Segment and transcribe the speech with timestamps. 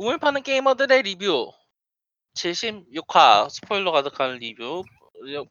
[0.00, 0.04] 네.
[0.04, 1.52] 우물 파는 게이머들의 리뷰
[2.34, 4.82] 76화 스포일러 가득한 리뷰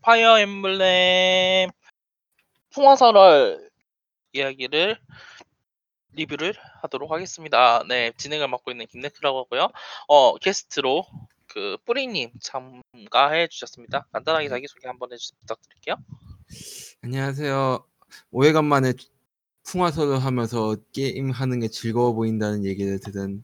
[0.01, 1.69] 파이어 엠블렘
[2.71, 3.69] 풍화설월
[4.33, 4.97] 이야기를
[6.13, 7.83] 리뷰를 하도록 하겠습니다.
[7.87, 9.69] 네, 진행을 맡고 있는 김네크라고 하고요.
[10.07, 11.05] 어, 게스트로
[11.45, 14.07] 그 뿌리님 참가해 주셨습니다.
[14.11, 15.37] 간단하게 자기소개 한번 해주세요.
[15.41, 15.95] 부탁드릴게요.
[17.03, 17.85] 안녕하세요.
[18.31, 18.93] 오래간만에
[19.63, 23.43] 풍화설월 하면서 게임 하는 게 즐거워 보인다는 얘기를 들은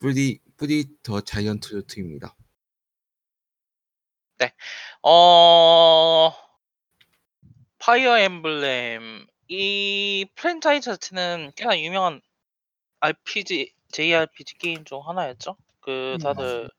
[0.00, 2.34] 뿌리 뿌리 the giant yacht입니다.
[5.02, 6.32] 어,
[7.78, 12.20] 파이어 엠블렘 이 프랜차이즈 자체는 꽤나 유명한
[13.00, 15.56] RPG, JRPG 게임 중 하나였죠.
[15.80, 16.70] 그 음, 다들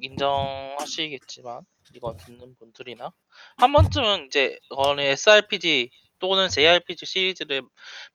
[0.00, 3.12] 인정하시겠지만 이건 듣는 분들이나
[3.56, 7.62] 한 번쯤은 이제 어느 SRPG 또는 JRPG 시리즈를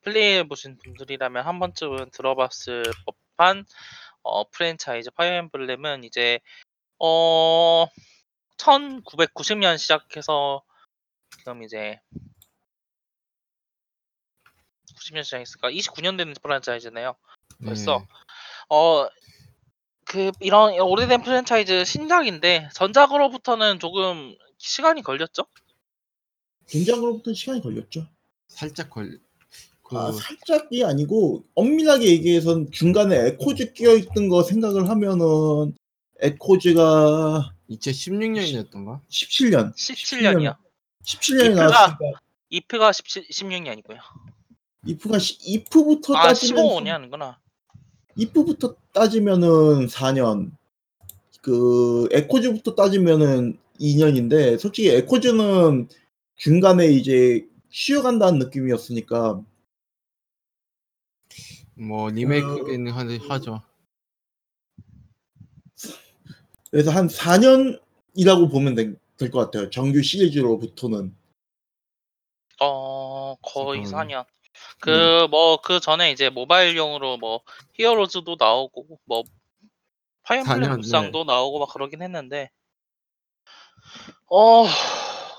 [0.02, 3.64] 플레이해 보신 분들이라면 한 번쯤은 들어봤을 법 한
[4.22, 6.40] 어, 프랜차이즈 파이어 엠블렘은 이제
[6.98, 7.86] 어
[8.56, 10.62] 1990년 시작해서
[11.38, 12.00] 지금 이제
[14.96, 17.16] 90년 시작했으니까 29년 되는 프랜차이즈네요.
[17.64, 18.06] 벌써 네.
[18.68, 19.08] 어,
[20.04, 25.46] 그 이런 오래된 프랜차이즈 신작인데 전작으로부터는 조금 시간이 걸렸죠?
[26.66, 28.06] 전작으로부터 시간이 걸렸죠.
[28.48, 29.20] 살짝 걸.
[29.92, 35.74] 그 아, 살짝이 아니고 엄밀하게 얘기해선 중간에 에코즈 끼어 있던 거 생각을 하면은
[36.20, 39.00] 에코즈가 2016년이었던가?
[39.10, 40.56] 17년, 17년이요.
[41.04, 43.98] 17년에 이프가- 나왔으니까 이프가 17, 16년이고요.
[44.86, 47.38] 이프가 시, 이프부터 아, 따지면 15년이 하는구나.
[48.16, 50.52] 이프부터 따지면은 4년.
[51.42, 55.88] 그 에코즈부터 따지면은 2년인데 솔직히 에코즈는
[56.36, 59.40] 중간에 이제 쉬어간다는 느낌이었으니까
[61.74, 63.62] 뭐 리메이크는 하- 하죠.
[66.70, 69.70] 그래서 한 4년이라고 보면 될 것 같아요.
[69.70, 71.14] 정규 시리즈로부터는.
[72.60, 74.24] 어, 거의 잠깐만요.
[74.24, 74.26] 4년.
[74.80, 77.40] 그뭐그 전에 이제 모바일용으로 뭐
[77.74, 79.22] 히어로즈도 나오고 뭐
[80.24, 80.44] 4년,
[80.78, 82.50] 무쌍도 나오고 막 그러긴 했는데
[84.28, 84.64] 어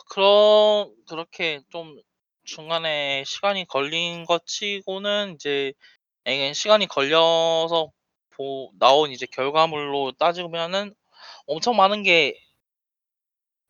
[0.10, 2.00] 그런 그렇게 좀
[2.46, 5.74] 중간에 시간이 걸린 것 치고는 이제
[6.54, 7.92] 시간이 걸려서
[8.32, 10.94] 보, 나온 이제 결과물로 따지면은
[11.48, 12.40] 엄청 많은 게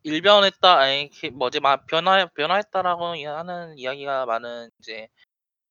[0.03, 5.07] 일변했다 아니 그 뭐지 막 변화 변화했다라고 하는 이야기가 많은 이제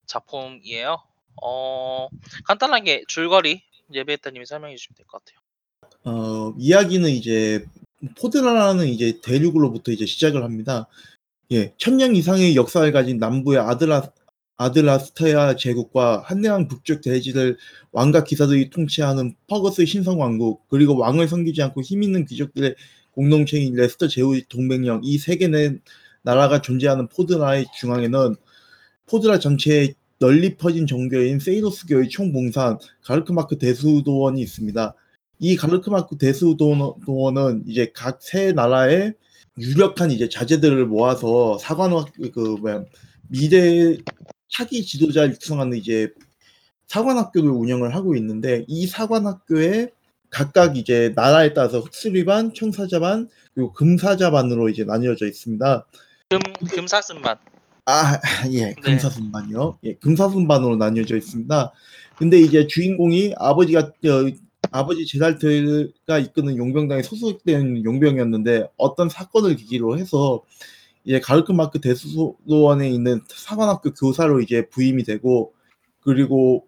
[0.07, 0.97] 작품이에요.
[1.43, 2.09] 어
[2.47, 3.63] 간단하게 줄거리
[3.93, 5.39] 예비했다님이 설명해 주시면 될 것 같아요.
[6.05, 7.65] 어, 이야기는 이제
[8.19, 10.87] 포드라라는 이제 대륙으로부터 이제 시작을 합니다.
[11.51, 14.11] 예, 천년 이상의 역사를 가진 남부의 아드라
[14.57, 17.57] 아드라스테아 제국과 한랭한 북쪽 대지를
[17.91, 22.75] 왕과 기사들이 통치하는 퍼거스 신성 왕국 그리고 왕을 섬기지 않고 힘 있는 귀족들의
[23.11, 25.79] 공동체인 레스터 제후 동맹령 이 세 개의
[26.23, 28.35] 나라가 존재하는 포드라의 중앙에는
[29.07, 34.93] 포드라 전체에 널리 퍼진 종교인 세이노스교의 총봉산 가르크마크 대수도원이 있습니다.
[35.39, 39.13] 이 가르크마크 대수도원은 이제 각 세 나라의
[39.59, 42.85] 유력한 이제 자제들을 모아서 사관학 그 뭐야
[43.27, 43.97] 미래
[44.53, 46.13] 차기 지도자 육성하는 이제
[46.87, 49.89] 사관학교를 운영을 하고 있는데 이 사관학교에
[50.29, 55.85] 각각 이제 나라에 따라서 흑수리반, 청사자반 그리고 금사자반으로 이제 나뉘어져 있습니다.
[56.29, 57.37] 금 금사슴만
[57.85, 58.19] 아,
[58.51, 58.75] 예, 네.
[58.75, 59.79] 금사순반이요.
[59.83, 61.73] 예, 금사순반으로 나뉘어져 있습니다.
[62.17, 64.31] 근데 이제 주인공이 아버지가 어,
[64.71, 70.43] 아버지 제달트가 이끄는 용병단에 소속된 용병이었는데 어떤 사건을 계기로 해서
[71.03, 75.53] 이제 가르크마크 대수도원에 있는 사관학교 교사로 이제 부임이 되고
[75.99, 76.67] 그리고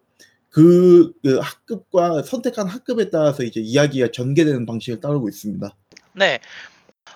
[0.49, 5.75] 그, 그 학급과 선택한 학급에 따라서 이제 이야기가 전개되는 방식을 따르고 있습니다.
[6.13, 6.39] 네.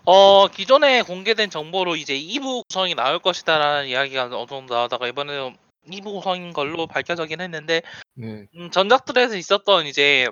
[0.06, 5.56] 어 기존에 공개된 정보로 이제 2부 구성이 나올 것이다라는 이야기가 어느 정도 나오다가 이번에는
[5.90, 7.82] 2부 구성인 걸로 밝혀지긴 했는데
[8.16, 8.46] 네.
[8.56, 10.28] 음, 전작들에서 있었던 이제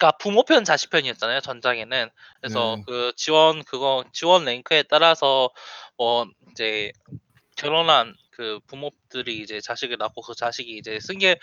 [0.00, 2.08] 그러니까 부모편 자식편이었잖아요 전작에는
[2.40, 2.84] 그래서 네.
[2.86, 5.50] 그 지원 그거 지원 랭크에 따라서
[5.98, 6.90] 뭐 이제
[7.56, 11.38] 결혼한 그 부모들이 이제 자식을 낳고 그 자식이 이제 승계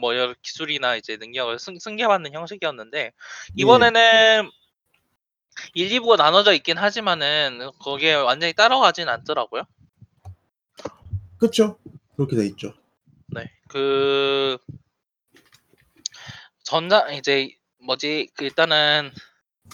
[0.00, 3.12] 뭐 여러 기술이나 이제 능력을 승, 승계받는 형식이었는데
[3.56, 4.50] 이번에는
[5.74, 9.62] 1, 2부가 나눠져 있긴 하지만은 거기에 완전히 따라가진 않더라고요.
[11.38, 11.78] 그렇죠?
[12.16, 12.74] 그렇게 돼 있죠.
[13.28, 13.48] 네.
[13.68, 14.58] 그
[16.64, 17.54] 전자 이제
[17.84, 19.10] 뭐지 그 일단은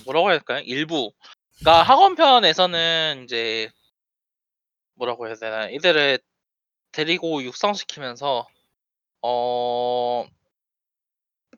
[0.04, 0.62] 뭐라고 해야 될까요?
[0.64, 1.12] 일부.
[1.58, 3.70] 그러니까 학원편에서는 이제
[4.94, 6.18] 뭐라고 해야 되나 이들을
[6.92, 8.46] 데리고 육성시키면서
[9.22, 10.24] 어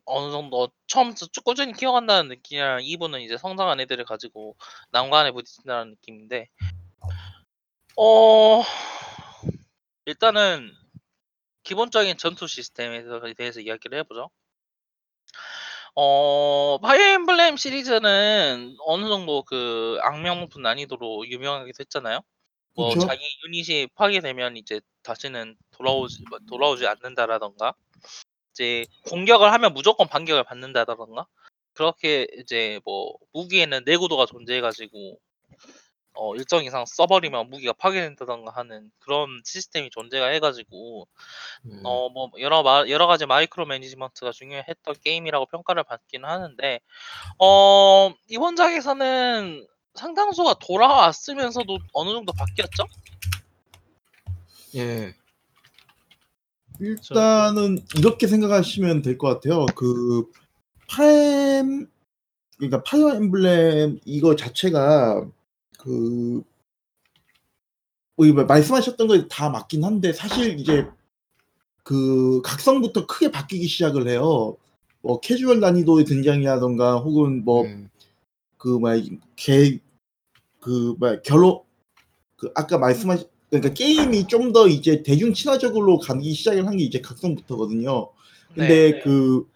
[0.05, 4.55] 어느 정도 처음부터 쭉 꾸준히 키워간다는 느낌이랑 2부는 이제 성장한 애들을 가지고
[4.91, 6.49] 난관에 부딪힌다는 느낌인데
[7.97, 8.63] 어
[10.05, 10.71] 일단은
[11.63, 13.03] 기본적인 전투 시스템에
[13.35, 14.31] 대해서 이야기를 해보죠.
[15.95, 22.21] 어 파이어 엠블렘 시리즈는 어느 정도 그 악명 높은 난이도로 유명하기도 했잖아요.
[22.75, 23.05] 뭐 그쵸.
[23.05, 27.73] 자기 유닛이 파괴되면 이제 다시는 돌아오지 뭐 돌아오지 않는다라든가
[28.51, 31.25] 이제 공격을 하면 무조건 반격을 받는다라든가
[31.73, 35.19] 그렇게 이제 뭐 무기에는 내구도가 존재해 가지고
[36.13, 41.07] 어 일정 이상 써 버리면 무기가 파괴된다든가 하는 그런 시스템이 존재가 해 가지고
[41.63, 41.77] 네.
[41.83, 46.79] 어뭐 여러 마 여러 가지 마이크로 매니지먼트가 중요했던 게임이라고 평가를 받기는 하는데
[47.39, 49.65] 어 이번 작에서는
[49.95, 52.83] 상당수가 돌아왔으면서도 어느 정도 바뀌었죠?
[54.75, 55.13] 예.
[56.79, 59.65] 일단은 이렇게 생각하시면 될 것 같아요.
[59.75, 60.25] 그
[60.89, 61.87] 파엠
[62.57, 65.25] 그러니까 파이어 엠블렘 이거 자체가
[65.83, 66.43] 그
[68.15, 70.85] 뭐 말씀하셨던 거 다 맞긴 한데 사실 이제
[71.83, 74.57] 그 각성부터 크게 바뀌기 시작을 해요.
[75.01, 77.87] 뭐 캐주얼 난이도의 등장이라던가 혹은 뭐 네.
[78.57, 79.01] 그 뭐야
[79.35, 81.61] 개그 뭐야 결혼
[82.37, 87.01] 그 아까 말씀하신 그러니까 게임이 좀 더 이제 대중 친화적으로 가기 시작을 한 게 이제
[87.01, 88.11] 각성부터거든요.
[88.53, 88.99] 근데 네.
[89.01, 89.47] 그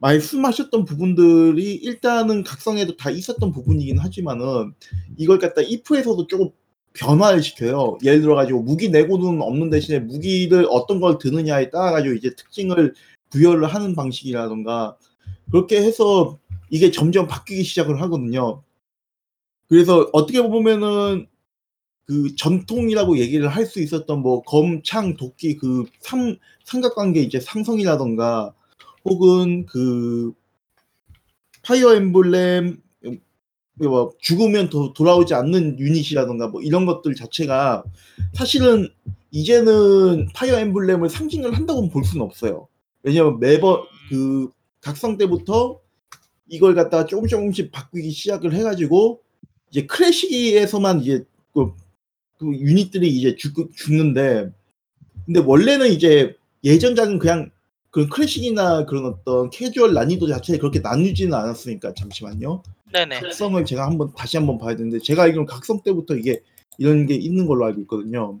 [0.00, 4.74] 말씀하셨던 부분들이 일단은 각성에도 다 있었던 부분이긴 하지만은
[5.16, 6.50] 이걸 갖다 이프에서도 조금
[6.94, 7.98] 변화를 시켜요.
[8.02, 12.94] 예를 들어 가지고 무기 내고는 없는 대신에 무기를 어떤 걸 드느냐에 따라 가지고 이제 특징을
[13.30, 14.96] 부여를 하는 방식이라던가
[15.50, 16.38] 그렇게 해서
[16.70, 18.62] 이게 점점 바뀌기 시작을 하거든요.
[19.68, 21.26] 그래서 어떻게 보면은
[22.06, 28.54] 그 전통이라고 얘기를 할 수 있었던 뭐 검, 창, 도끼 그 삼, 삼각관계 이제 상성이라던가
[29.08, 30.32] 혹은 그
[31.62, 32.80] 파이어 엠블렘
[33.74, 37.84] 뭐 죽으면 더 돌아오지 않는 유닛이라던가 뭐 이런 것들 자체가
[38.34, 38.88] 사실은
[39.30, 42.68] 이제는 파이어 엠블렘을 상징을 한다고는 볼 수는 없어요.
[43.02, 44.50] 왜냐면 매번 그
[44.80, 45.80] 각성 때부터
[46.48, 49.20] 이걸 갖다가 조금 조금씩 바꾸기 시작을 해가지고
[49.70, 51.72] 이제 클래식에서만 이제 그,
[52.38, 54.50] 그 유닛들이 이제 죽, 죽는데
[55.26, 56.34] 근데 원래는 이제
[56.64, 57.50] 예전작은 그냥
[57.90, 62.62] 그런 클래식이나 그런 어떤 캐주얼 난이도 자체에 그렇게 나누지는 않았으니까 잠시만요.
[62.92, 63.20] 네네.
[63.20, 66.42] 각성을 제가 한번 다시 한번 봐야 되는데 제가 알기로는 각성 때부터 이게
[66.78, 68.38] 이런 게 있는 걸로 알고 있거든요.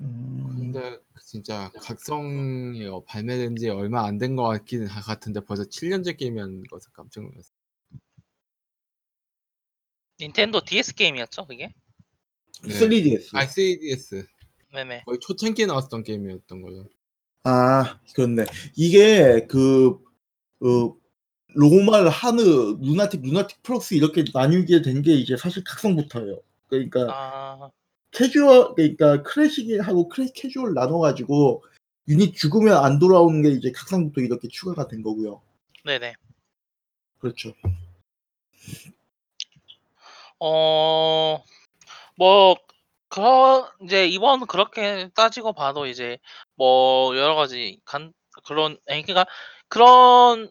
[0.00, 5.64] 음, 근데 진짜 각성이 어, 발매된 지 얼마 안 된 것 같기는 하- 같은데 벌써
[5.64, 7.52] 7년째 게임이었는 것에 깜짝 놀랐어요.
[10.20, 11.72] 닌텐도 DS 게임이었죠, 그게?
[12.62, 12.68] 네.
[12.78, 13.34] 3DS.
[13.36, 14.26] 아, 3DS.
[14.72, 15.02] 네네.
[15.04, 16.88] 거의 초창기에 나왔던 게임이었던 거죠.
[17.44, 18.44] 아, 그렇네.
[18.76, 19.98] 이게 그,
[20.60, 20.92] 그
[21.54, 22.40] normal, hard,
[22.80, 26.40] lunatic, lunatic plus 이렇게 나뉘게 된 게 이제 사실 각성부터예요.
[26.68, 27.70] 그러니까 아,
[28.12, 31.64] 캐주얼, 그러니까 클래식하고 크래 캐주얼 나눠가지고
[32.08, 35.42] 유닛 죽으면 안 돌아오는 게 이제 각성부터 이렇게 추가가 된 거고요.
[35.84, 36.14] 네네.
[37.18, 37.52] 그렇죠.
[40.40, 41.42] 어,
[42.16, 42.56] 뭐,
[43.12, 46.18] 그런, 이제 이번 그렇게 따지고 봐도 이제
[46.56, 48.10] 뭐 여러 가지 간,
[48.44, 49.26] 그런, 그러니까
[49.68, 50.50] 그런,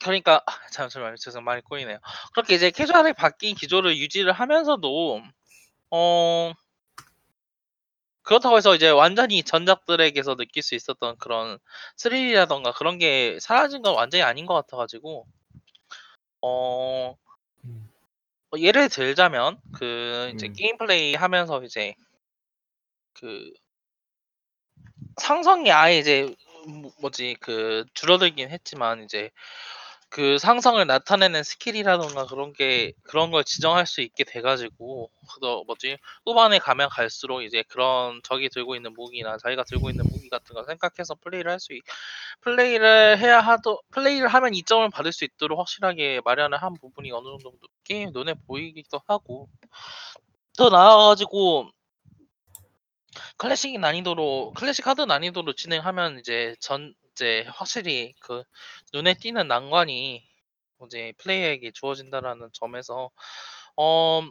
[0.00, 1.16] 그러니까, 아, 잠시만요.
[1.16, 1.98] 죄송 말이 꼬이네요.
[2.32, 5.22] 그렇게 이제 캐주얼하게 바뀐 기조를 유지를 하면서도,
[5.90, 6.52] 어,
[8.22, 11.58] 그렇다고 해서 이제 완전히 전작들에게서 느낄 수 있었던 그런
[11.96, 15.26] 스릴이라던가 그런 게 사라진 건 완전히 아닌 것 같아가지고,
[16.40, 17.16] 어,
[18.58, 20.52] 예를 들자면 그 이제 음.
[20.54, 21.94] 게임 플레이 하면서 이제
[23.14, 23.52] 그
[25.20, 26.34] 상성이 아예 이제
[26.66, 29.30] 뭐- 뭐지 그 줄어들긴 했지만 이제
[30.14, 35.98] 그 상성을 나타내는 스킬이라던가 그런 게 그런 걸 지정할 수 있게 돼가지고 그거 뭐지?
[36.24, 40.62] 후반에 가면 갈수록 이제 그런 적이 들고 있는 무기나 자기가 들고 있는 무기 같은 거
[40.62, 41.82] 생각해서 플레이를 할수 있,
[42.42, 47.66] 플레이를 해야 하도 플레이를 하면 이점을 받을 수 있도록 확실하게 마련을 한 부분이 어느 정도
[47.82, 49.48] 게임 눈에 보이기도 하고.
[50.56, 51.70] 더 나아가지고
[53.36, 58.44] 클래식 난이도로 클래식 hard 난이도로 진행하면 이제 전 이제 확실히 그
[58.94, 60.24] 눈에 띄는 난관이
[60.86, 63.10] 이제 플레이어에게 주어진다라는 점에서
[63.76, 64.22] 어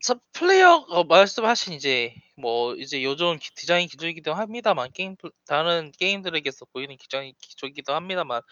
[0.00, 6.66] 서- 플레이어가 말씀하신 이제 뭐 이제 요즘 기- 디자인 기조이기도 합니다만 게임 플- 다른 게임들에게서
[6.72, 8.42] 보이는 디자인 기조이기도 합니다만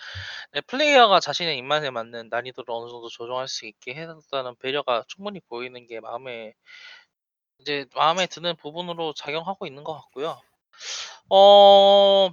[0.52, 5.87] 네, 플레이어가 자신의 입맛에 맞는 난이도를 어느 정도 조정할 수 있게 해줬다는 배려가 충분히 보이는
[5.88, 6.54] 게 마음에
[7.58, 10.40] 이제 마음에 드는 부분으로 작용하고 있는 것 같고요.
[11.30, 12.30] 어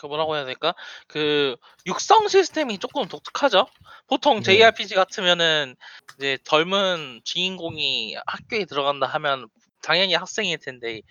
[0.00, 0.74] 그 뭐라고 해야 될까?
[1.06, 3.66] 그 육성 시스템이 조금 독특하죠.
[4.06, 4.56] 보통 네.
[4.56, 5.76] JRPG 같으면은
[6.16, 9.48] 이제 젊은 주인공이 학교에 들어간다 하면
[9.82, 11.02] 당연히 학생일 텐데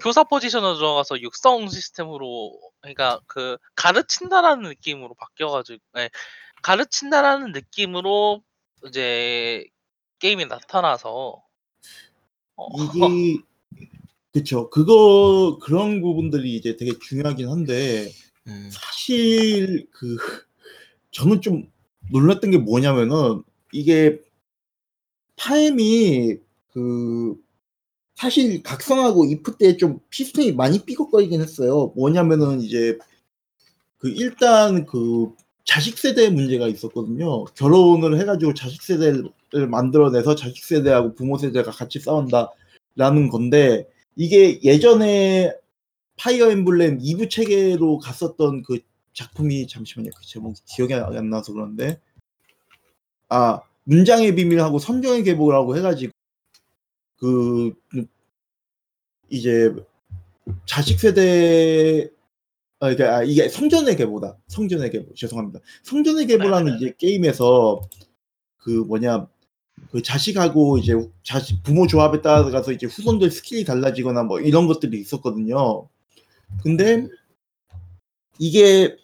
[0.00, 6.08] 교사 포지션으로 들어가서 육성 시스템으로 그러니까 그 가르친다라는 느낌으로 바뀌어가지고 네,
[6.62, 8.42] 가르친다라는 느낌으로
[8.86, 9.66] 이제
[10.18, 11.42] 게임이 나타나서
[12.56, 13.42] 어, 이게
[14.32, 14.70] 그쵸.
[14.70, 18.10] 그거 그런 부분들이 이제 되게 중요하긴 한데
[18.44, 18.52] 네.
[18.70, 20.16] 사실 그
[21.10, 21.70] 저는 좀
[22.12, 23.42] 놀랐던 게 뭐냐면은
[23.72, 24.20] 이게
[25.36, 26.36] 타임이
[26.72, 27.36] 그
[28.14, 31.92] 사실 각성하고 이프 때 좀 시스템이 많이 삐걱거리긴 했어요.
[31.96, 32.98] 뭐냐면은 이제
[33.98, 35.32] 그 일단 그
[35.64, 37.44] 자식 세대 문제가 있었거든요.
[37.54, 45.52] 결혼을 해가지고 자식 세대를 만들어내서 자식 세대하고 부모 세대가 같이 싸운다라는 건데 이게 예전에
[46.20, 48.80] 파이어 엠블렘 2부 체계로 갔었던 그
[49.14, 50.10] 작품이 잠시만요.
[50.14, 51.98] 그 제목이 기억이 안 나서 그런데
[53.30, 56.12] 아 문장의 비밀하고 선정의 계보라고 해가지고
[57.16, 57.72] 그
[59.30, 59.74] 이제
[60.66, 62.10] 자식 세대
[62.80, 65.60] 아, 이게, 아, 이게 성전의 계보다 성전의 계보 죄송합니다.
[65.84, 67.80] 성전의 계보라는 이제 게임에서
[68.58, 69.26] 그 뭐냐
[69.90, 75.88] 그 자식하고 이제 자식 부모 조합에 따라서 이제 후손들 스킬이 달라지거나 뭐 이런 것들이 있었거든요.
[76.62, 77.06] 근데
[78.38, 78.96] 이게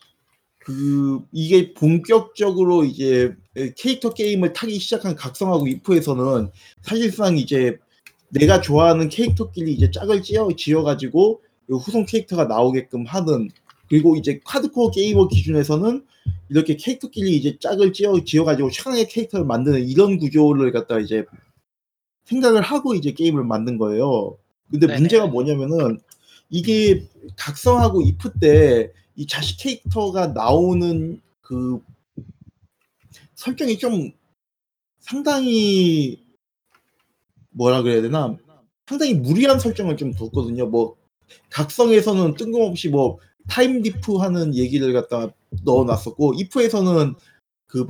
[0.58, 3.34] 그 이게 본격적으로 이제
[3.76, 6.50] 캐릭터 게임을 타기 시작한 각성하고 이프에서는
[6.82, 7.78] 사실상 이제
[8.30, 13.48] 내가 좋아하는 캐릭터끼리 이제 짝을 지어 지어가지고 후손 캐릭터가 나오게끔 하는
[13.88, 16.04] 그리고 이제 카드코어 게이머 기준에서는
[16.48, 21.24] 이렇게 캐릭터끼리 이제 짝을 지어 지어가지고 최강의 캐릭터를 만드는 이런 구조를 갖다 이제
[22.24, 24.36] 생각을 하고 이제 게임을 만든 거예요.
[24.68, 24.98] 근데 네네.
[24.98, 26.00] 문제가 뭐냐면은
[26.50, 27.06] 이게
[27.37, 31.80] 각성하고 이프 때 이 자식 캐릭터가 나오는 그
[33.35, 34.12] 설정이 좀
[35.00, 36.23] 상당히
[37.50, 38.37] 뭐라 그래야 되나
[38.87, 40.66] 상당히 무리한 설정을 좀 뒀거든요.
[40.66, 40.97] 뭐
[41.50, 43.18] 각성에서는 뜬금없이 뭐
[43.49, 45.33] time leap 하는 얘기를 갖다
[45.64, 47.14] 넣어놨었고 이프에서는
[47.66, 47.87] 그뭐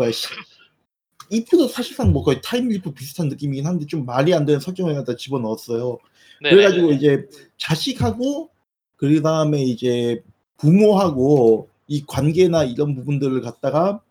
[1.31, 5.17] 이프도 사실상 뭐 거의 time leap 비슷한 느낌이긴 한데 좀 말이 안 되는 설정을 갖다
[5.17, 5.99] 집어 넣었어요.
[6.39, 7.27] 그래가지고 이제
[7.59, 8.51] 자식하고
[8.97, 10.23] 그 다음에 이제
[10.57, 14.03] 부모하고 이 관계나 이런 부분들을 갖다가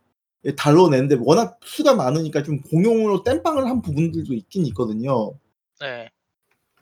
[0.57, 5.33] 다뤄내는데 워낙 수가 많으니까 좀 공용으로 땜빵을 한 부분들도 있긴 있거든요.
[5.81, 6.09] 네.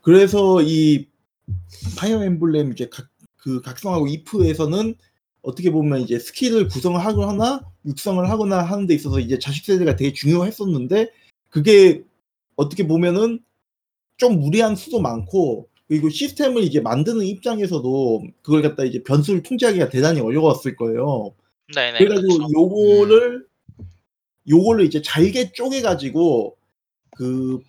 [0.02, 1.08] 그래서 이
[1.98, 4.94] 파이어 엠블렘 이제 각, 그 각성하고 이프에서는
[5.42, 10.12] 어떻게 보면 이제 스킬을 구성을 하거나 육성을 하거나 하는 데 있어서 이제 자식 세대가 되게
[10.12, 11.10] 중요했었는데
[11.48, 12.02] 그게
[12.56, 13.40] 어떻게 보면은
[14.16, 20.18] 좀 무리한 수도 많고 그리고 시스템을 이제 만드는 입장에서도 그걸 갖다 이제 변수를 통제하기가 대단히
[20.18, 21.32] 어려웠을 거예요.
[21.72, 21.98] 네네.
[21.98, 22.52] 그래가지고 그렇죠.
[22.52, 23.46] 요거를
[24.48, 26.56] 요거를 이제 잘게 쪼개가지고
[27.16, 27.60] 그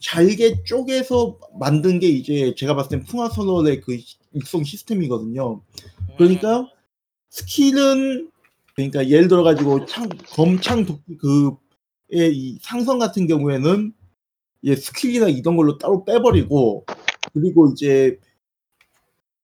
[0.00, 3.96] 잘게 쪼개서 만든 게 이제 제가 봤을 땐 풍화선언의 그
[4.34, 5.62] 육성 시스템이거든요.
[6.18, 6.68] 그러니까
[7.30, 8.28] 스킬은
[8.74, 10.84] 그러니까 예를 들어 가지고 창 검창
[11.20, 13.92] 그의 이 상성 같은 경우에는
[14.64, 16.84] 예 스킬이나 이런 걸로 따로 빼버리고
[17.32, 18.18] 그리고 이제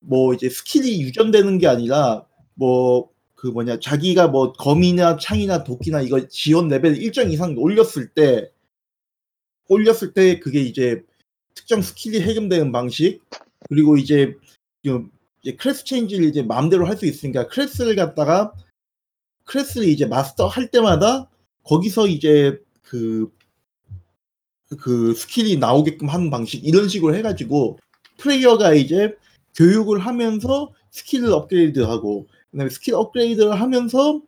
[0.00, 6.26] 뭐 이제 스킬이 유전되는 게 아니라 뭐 그 뭐냐 자기가 뭐 검이나 창이나 도끼나 이거
[6.28, 8.50] 지원 레벨 일정 이상 올렸을 때
[9.68, 11.04] 올렸을 때 그게 이제
[11.54, 13.20] 특정 스킬이 해금되는 방식.
[13.68, 14.34] 그리고 이제
[14.84, 15.10] 좀
[15.42, 18.52] 이제 class change를 이제 마음대로 할 수 있으니까 클래스를 갖다가
[19.44, 21.30] 클래스를 이제 마스터 할 때마다
[21.64, 23.30] 거기서 이제 그,
[24.76, 27.78] 그 스킬이 나오게끔 하는 방식 이런 식으로 해가지고
[28.18, 29.16] 플레이어가 이제
[29.56, 34.20] 교육을 하면서 스킬을 업그레이드하고 그다음에 스킬 업그레이드를 하면서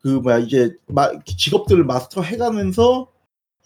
[0.00, 3.12] 그 뭐야 이제 마, 직업들을 마스터 해가면서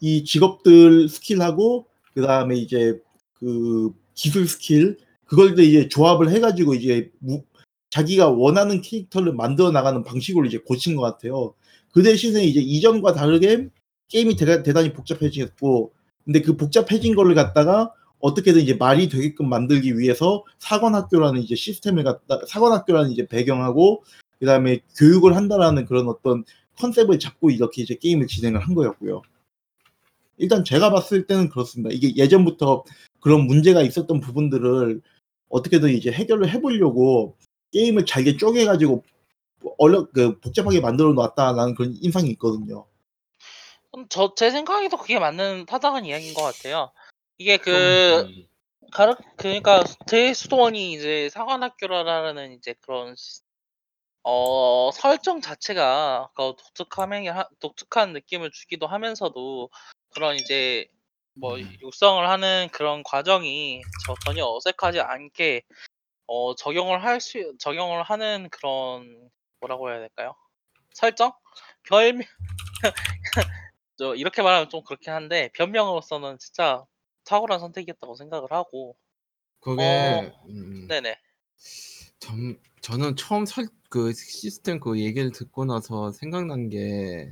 [0.00, 3.00] 이 직업들 스킬하고 그 다음에 이제
[3.35, 7.43] 그 기술 스킬 그걸 이제 조합을 해가지고 이제 무,
[7.91, 11.55] 자기가 원하는 캐릭터를 만들어 나가는 방식으로 이제 고친 것 같아요.
[11.93, 13.69] 그 대신에 이제 이전과 다르게
[14.09, 15.93] 게임이 대, 대단히 복잡해졌고,
[16.25, 22.41] 근데 그 복잡해진 거를 갖다가 어떻게든 이제 말이 되게끔 만들기 위해서 사관학교라는 이제 시스템을 갖다
[22.47, 24.03] 사관학교라는 이제 배경하고
[24.39, 26.45] 그 다음에 교육을 한다라는 그런 어떤
[26.79, 29.23] 컨셉을 잡고 이렇게 이제 게임을 진행을 한 거였고요.
[30.39, 31.91] 일단 제가 봤을 때는 그렇습니다.
[31.93, 32.85] 이게 예전부터
[33.21, 35.01] 그런 문제가 있었던 부분들을
[35.49, 37.37] 어떻게든 이제 해결을 해보려고
[37.73, 39.05] 게임을 잘게 쪼개가지고
[39.79, 42.87] 어려 그 복잡하게 만들어 놨다라는 그런 인상이 있거든요.
[44.09, 46.93] 저 제 생각에도 그게 맞는 타당한 이야기인 것 같아요.
[47.38, 47.73] 이게 그
[48.21, 48.47] 음.
[48.93, 53.14] 가르 그러니까 제 수도원이 이제 사관학교라는 이제 그런
[54.23, 59.71] 어 설정 자체가 그 독특함이 하 독특한 느낌을 주기도 하면서도
[60.11, 60.88] 그런 이제
[61.35, 61.76] 뭐 음.
[61.83, 65.62] 육성을 하는 그런 과정이 저 전혀 어색하지 않게
[66.26, 70.35] 어 적용을 할 수 적용을 하는 그런 뭐라고 해야 될까요?
[70.95, 71.33] 설정?
[71.85, 72.23] 별명
[73.97, 76.85] 저 이렇게 말하면 좀 그렇긴 한데 변명으로서는 진짜
[77.25, 78.97] 탁월한 선택이었다고 생각을 하고
[79.61, 80.47] 그게 어.
[80.49, 81.19] 음, 네네.
[82.21, 87.31] 전 저는 처음 설 그 시스템 그 얘기를 듣고 나서 생각난 게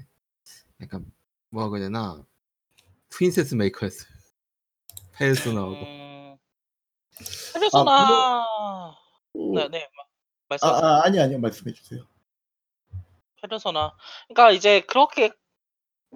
[0.81, 1.05] 약간
[1.51, 2.25] 뭐라고 해야 되나
[3.11, 4.09] 프린세스 메이커였어요.
[5.13, 5.73] 페르소나하고.
[5.75, 6.37] 음.
[7.53, 8.47] 페르소나
[9.35, 9.89] 네네.
[9.97, 10.07] 마 아,
[10.49, 10.85] 말씀하세요.
[10.87, 12.07] 아 아니 아니요 말씀해 주세요.
[13.43, 13.97] 페르소나.
[14.29, 15.31] 그러니까 이제 그렇게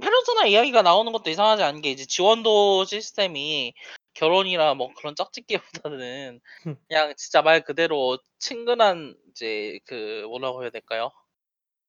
[0.00, 3.74] 페르소나 이야기가 나오는 것도 이상하지 않은 게 이제 지원도 시스템이
[4.14, 6.40] 결혼이나 뭐 그런 짝짓기보다는
[6.88, 11.10] 그냥 진짜 말 그대로 친근한 이제 그 뭐라고 해야 될까요?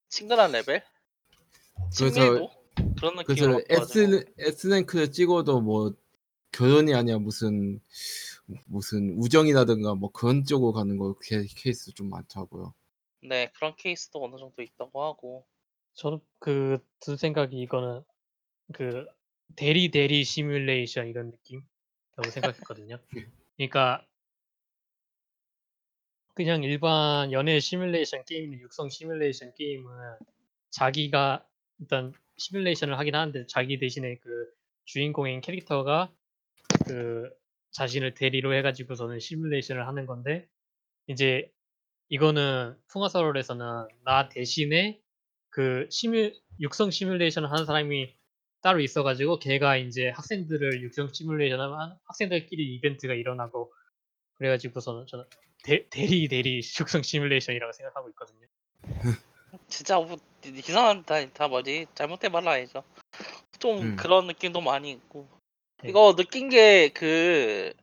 [0.09, 0.83] 친근한 레벨?
[1.91, 2.51] 친밀도?
[2.97, 3.61] 그런 느낌으로.
[3.69, 5.93] S S 랭크를 찍어도 뭐
[6.51, 7.79] 결혼이 아니야 무슨
[8.65, 12.73] 무슨 우정이라든가 뭐 그런 쪽으로 가는 거 케, 케이스 좀 많더라고요.
[13.21, 15.45] 네 그런 케이스도 어느 정도 있다고 하고.
[15.93, 18.01] 저는 그든 생각이 이거는
[18.73, 19.05] 그
[19.55, 22.99] 대리 대리 시뮬레이션 이런 느낌이라고 생각했거든요.
[23.57, 24.05] 그러니까
[26.35, 29.91] 그냥 일반 연애 시뮬레이션 게임이나 육성 시뮬레이션 게임은
[30.69, 31.45] 자기가
[31.79, 34.49] 일단 시뮬레이션을 하긴 하는데 자기 대신에 그
[34.85, 36.11] 주인공인 캐릭터가
[36.87, 37.29] 그
[37.71, 40.47] 자신을 대리로 해가지고서는 시뮬레이션을 하는 건데
[41.07, 41.51] 이제
[42.07, 44.99] 이거는 풍화설월에서는 나 대신에
[45.49, 48.15] 그 시뮬 육성 시뮬레이션을 하는 사람이
[48.61, 53.73] 따로 있어 가지고 걔가 이제 학생들을 육성 시뮬레이션 하면 학생들끼리 이벤트가 일어나고
[54.35, 55.25] 그래 가지고서는 저는
[55.63, 58.47] 대, 대리 대리 육성 시뮬레이션이라고 생각하고 있거든요.
[59.67, 62.83] 진짜 뭐 이상한 다, 다 뭐지 잘못된 말 아니죠.
[63.59, 63.95] 좀 음.
[63.95, 65.27] 그런 느낌도 많이 있고.
[65.81, 65.89] 네.
[65.89, 67.73] 이거 느낀 게 그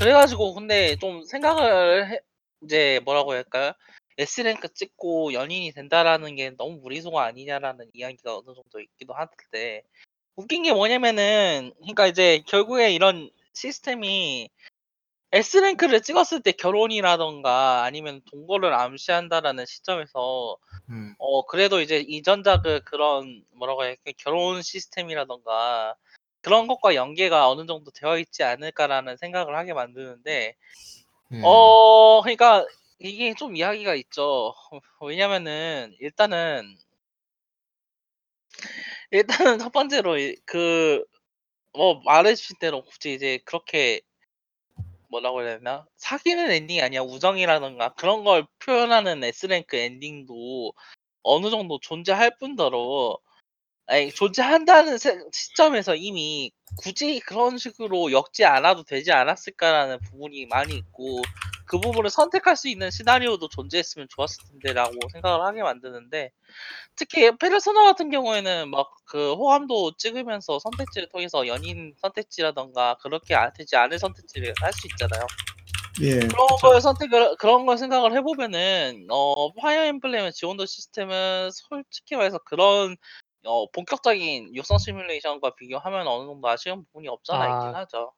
[0.00, 2.20] 그래가지고 근데 좀 생각을 해,
[2.62, 3.72] 이제 뭐라고 할까요?
[4.20, 9.82] S랭크 찍고 연인이 된다라는 게 너무 무리수가 아니냐라는 이야기가 어느 정도 있기도 한데
[10.36, 14.50] 웃긴 게 뭐냐면은 그러니까 이제 결국에 이런 시스템이
[15.32, 20.56] S랭크를 찍었을 때 결혼이라던가 아니면 동거를 암시한다라는 시점에서
[20.90, 21.14] 음.
[21.18, 25.94] 어 그래도 이제 이전작의 그런 뭐라고 해야 결혼 시스템이라던가
[26.42, 30.56] 그런 것과 연계가 어느 정도 되어 있지 않을까라는 생각을 하게 만드는데
[31.28, 31.40] 네.
[31.44, 32.66] 어 그러니까
[33.00, 34.54] 이게 좀 이야기가 있죠.
[35.02, 36.76] 왜냐면은 일단은
[39.10, 41.04] 일단은 첫 번째로 그
[41.72, 44.00] 뭐 말해주신 대로 굳이 이제 그렇게
[45.08, 50.72] 뭐라고 해야 되나 사귀는 엔딩이 아니야 우정이라던가 그런 걸 표현하는 S랭크 엔딩도
[51.22, 53.18] 어느 정도 존재할 뿐더러
[53.86, 61.22] 아니 존재한다는 세- 시점에서 이미 굳이 그런 식으로 엮지 않아도 되지 않았을까라는 부분이 많이 있고
[61.70, 66.32] 그 부분을 선택할 수 있는 시나리오도 존재했으면 좋았을 텐데라고 생각을 하게 만드는데
[66.96, 73.74] 특히 페르소나 같은 경우에는 막 그 호감도 찍으면서 선택지를 통해서 연인 선택지라던가 그렇게 안 되지
[73.76, 75.26] 않을 선택지를 할 수 있잖아요.
[76.02, 76.20] 예.
[76.20, 82.96] 그런 걸 선택을 그런 걸 생각을 해보면은 어 파이어 엠블렘의 지원도 시스템은 솔직히 말해서 그런
[83.44, 87.78] 어 본격적인 육성 시뮬레이션과 비교하면 어느 정도 아쉬운 부분이 없잖아 있긴 아.
[87.80, 88.12] 하죠.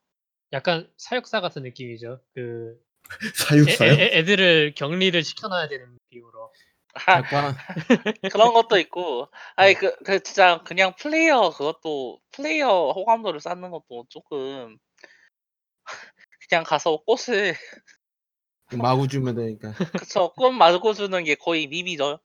[0.53, 2.21] 약간 사육사 같은 느낌이죠.
[2.35, 2.92] 그 애,
[3.35, 3.93] 사육사요?
[3.93, 6.53] 애, 애 들을 격리를 시켜놔야 되는 느낌으로.
[7.07, 7.55] 아, 약간
[8.33, 14.77] 그런 것도 있고 아니 그, 그 진짜 그냥 플레이어 그것도 플레이어 호감도를 쌓는 것도 조금
[16.51, 17.55] 그냥 가서 꽃을
[18.77, 19.73] 마구 주면 되니까.
[19.99, 22.21] 그쵸 꽃 말고 주는 게 거의 밈이죠.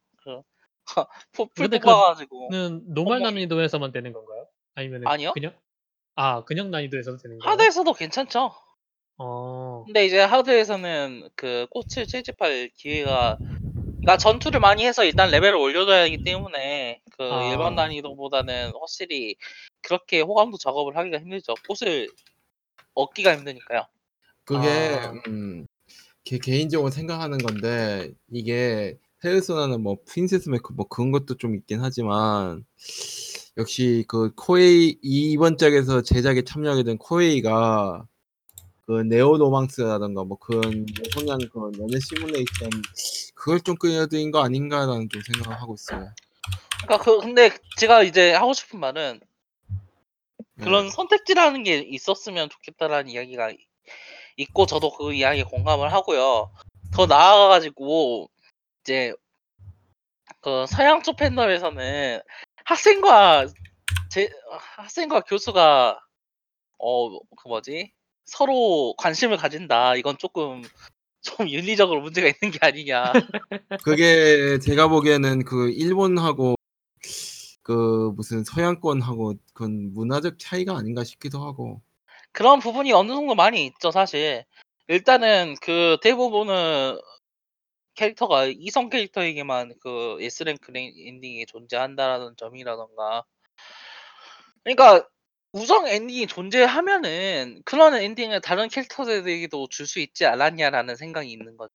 [1.32, 3.20] 그풀 그- 뽑아가지고 는 노말.
[3.20, 4.46] 난이도에서만 되는 건가요?
[4.74, 5.32] 아니면 아니요.
[5.32, 5.54] 그냥
[6.14, 7.52] 아 그냥 난이도에서도 되는 거예요?
[7.52, 8.52] 하드에서도 괜찮죠.
[9.18, 9.82] 어.
[9.86, 13.36] 근데 이제 하드에서는 그 꽃을 채집할 기회가
[14.08, 17.50] 그러니까 전투를 많이 해서 일단 레벨을 올려줘야 하기 때문에 그 아.
[17.50, 19.36] 일반 난이도보다는 확실히
[19.82, 21.54] 그렇게 호감도 작업을 하기가 힘들죠.
[21.68, 22.08] 꽃을
[22.94, 23.86] 얻기가 힘드니까요.
[24.44, 25.12] 그게 아.
[25.26, 25.66] 음,
[26.24, 32.64] 개, 개인적으로 생각하는 건데 이게 페르소나는 뭐 프린세스 메이커 뭐 그런 것도 좀 있긴 하지만
[33.56, 38.06] 역시 그 코에이 이번 작에서 제작에 참여하게 된 코에이가
[38.88, 42.70] 그 네오로망스라던가 뭐 그런 성향 그런 연애 시뮬레이션
[43.34, 46.10] 그걸 좀 끌어들인 거 아닌가라는 좀 생각을 하고 있어요.
[46.84, 49.20] 그러니까 그 근데 제가 이제 하고 싶은 말은
[50.56, 50.90] 그런 네.
[50.90, 53.52] 선택지라는 게 있었으면 좋겠다라는 이야기가
[54.38, 56.50] 있고 저도 그 이야기에 공감을 하고요.
[56.94, 58.30] 더 나아가가지고
[58.80, 59.12] 이제
[60.40, 62.22] 그 서양 쪽 팬덤에서는
[62.64, 63.48] 학생과
[64.10, 64.30] 제
[64.78, 66.00] 학생과 교수가
[66.78, 67.92] 어 그 뭐지
[68.28, 69.96] 서로 관심을 가진다.
[69.96, 70.62] 이건 조금
[71.20, 73.12] 좀 윤리적으로 문제가 있는 게 아니냐.
[73.82, 76.54] 그게 제가 보기에는 그 일본하고
[77.62, 81.82] 그 무슨 서양권하고 그건 문화적 차이가 아닌가 싶기도 하고.
[82.32, 84.44] 그런 부분이 어느 정도 많이 있죠, 사실.
[84.86, 86.98] 일단은 그 대부분은
[87.94, 93.24] 캐릭터가 이성 캐릭터에게만 그 S랭크 랭- 엔딩이 존재한다라는 점이라던가.
[94.62, 95.06] 그러니까
[95.58, 101.72] 우정 엔딩이 존재하면은 그런 엔딩을 다른 캐릭터들에게도 줄 수 있지 않았냐라는 생각이 있는 거죠.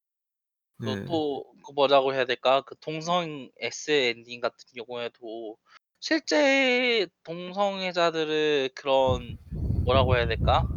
[0.79, 0.95] 네.
[0.95, 2.61] 그또 그 뭐라고 해야 될까?
[2.61, 5.57] 그 동성 S 엔딩 같은 경우에도
[5.99, 9.37] 실제 동성애자들의 그런
[9.85, 10.67] 뭐라고 해야 될까?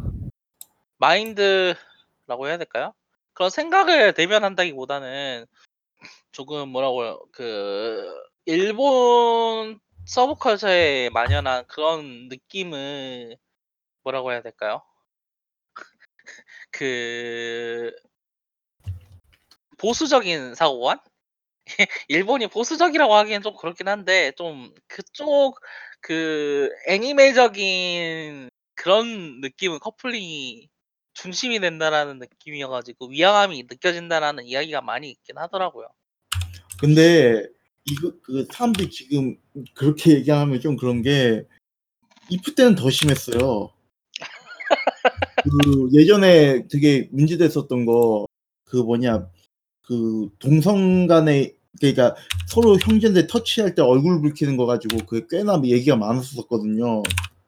[0.97, 2.93] 마인드라고 해야 될까요?
[3.33, 5.45] 그런 생각을 대변한다기보다는
[6.31, 7.19] 조금 뭐라고요?
[7.31, 8.11] 그
[8.45, 13.37] 일본 서브컬처에 만연한 그런 느낌을
[14.03, 14.81] 뭐라고 해야 될까요?
[16.71, 17.91] 그
[19.77, 20.99] 보수적인 사고관?
[22.07, 25.59] 일본이 보수적이라고 하기엔 좀 그렇긴 한데 좀 그쪽
[25.99, 30.69] 그 애니메적인 그런 느낌은 커플링이
[31.13, 35.89] 중심이 된다라는 느낌이어가지고 위화감이 느껴진다라는 이야기가 많이 있긴 하더라고요.
[36.79, 37.56] 근데
[37.91, 39.37] 이거 그 사람들이 지금
[39.73, 41.45] 그렇게 얘기하면 좀 그런 게
[42.29, 43.69] 이프 때는 더 심했어요.
[45.43, 48.27] 그 예전에 되게 문제됐었던 거
[48.67, 49.29] 그 뭐냐
[49.81, 52.15] 그 동성 간의 그러니까
[52.47, 57.03] 서로 형제인데 터치할 때 얼굴 붉히는 거 가지고 그게 꽤나 얘기가 많았었거든요.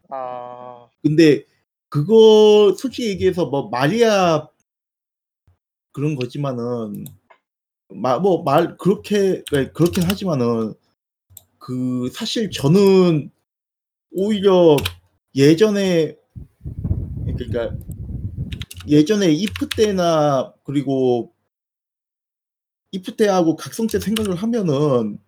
[0.09, 1.45] 아 근데
[1.89, 4.47] 그거 솔직히 얘기해서 뭐 마리아
[5.91, 7.05] 그런 거지만은
[7.89, 10.73] 뭐 말 그렇게 네, 그렇긴 하지만은
[11.57, 13.31] 그 사실 저는
[14.11, 14.75] 오히려
[15.35, 16.15] 예전에
[17.25, 17.75] 그러니까
[18.87, 21.33] 예전에 이프 때나 그리고
[22.91, 25.19] 이프 때하고 각성 때 생각을 하면은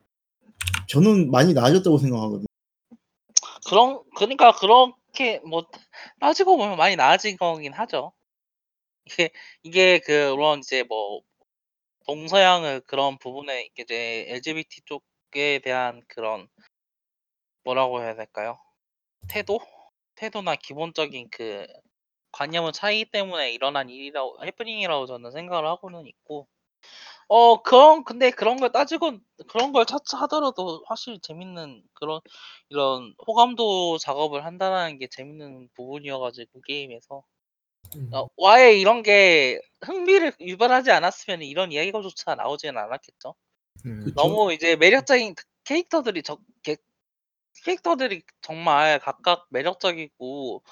[0.87, 2.45] 저는 많이 나아졌다고 생각하거든요.
[3.67, 5.65] 그런 그러니까 그렇게 뭐
[6.19, 8.13] 따지고 보면 많이 나아진 거긴 하죠.
[9.05, 9.31] 이게
[9.63, 11.21] 이게 그런 이제 뭐
[12.11, 16.49] 동서양의 그런 부분에 이제 LGBT 쪽에 대한 그런
[17.63, 18.59] 뭐라고 해야 될까요?
[19.29, 19.61] 태도?
[20.15, 21.65] 태도나 기본적인 그
[22.33, 26.49] 관념의 차이 때문에 일어난 일이라고 해프닝이라고 저는 생각을 하고는 있고
[27.29, 32.19] 어 그런 근데 그런 걸 따지고 그런 걸 차차 하더라도 확실히 재밌는 그런
[32.69, 37.23] 이런 호감도 작업을 한다는 게 재밌는 부분이어가지고 게임에서
[37.95, 38.09] 음.
[38.13, 43.35] 어, 와에 이런 게 흥미를 유발하지 않았으면 이런 이야기가조차 나오지는 않았겠죠.
[43.83, 43.91] 네.
[44.03, 44.13] 그쵸?
[44.15, 46.77] 너무 이제 매력적인 캐릭터들이 저, 캐,
[47.63, 50.63] 캐릭터들이 정말 각각 매력적이고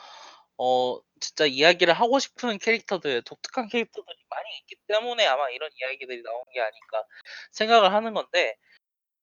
[0.58, 6.44] 어 진짜 이야기를 하고 싶은 캐릭터들 독특한 캐릭터들이 많이 있기 때문에 아마 이런 이야기들이 나온
[6.54, 7.04] 게 아닐까
[7.52, 8.56] 생각을 하는 건데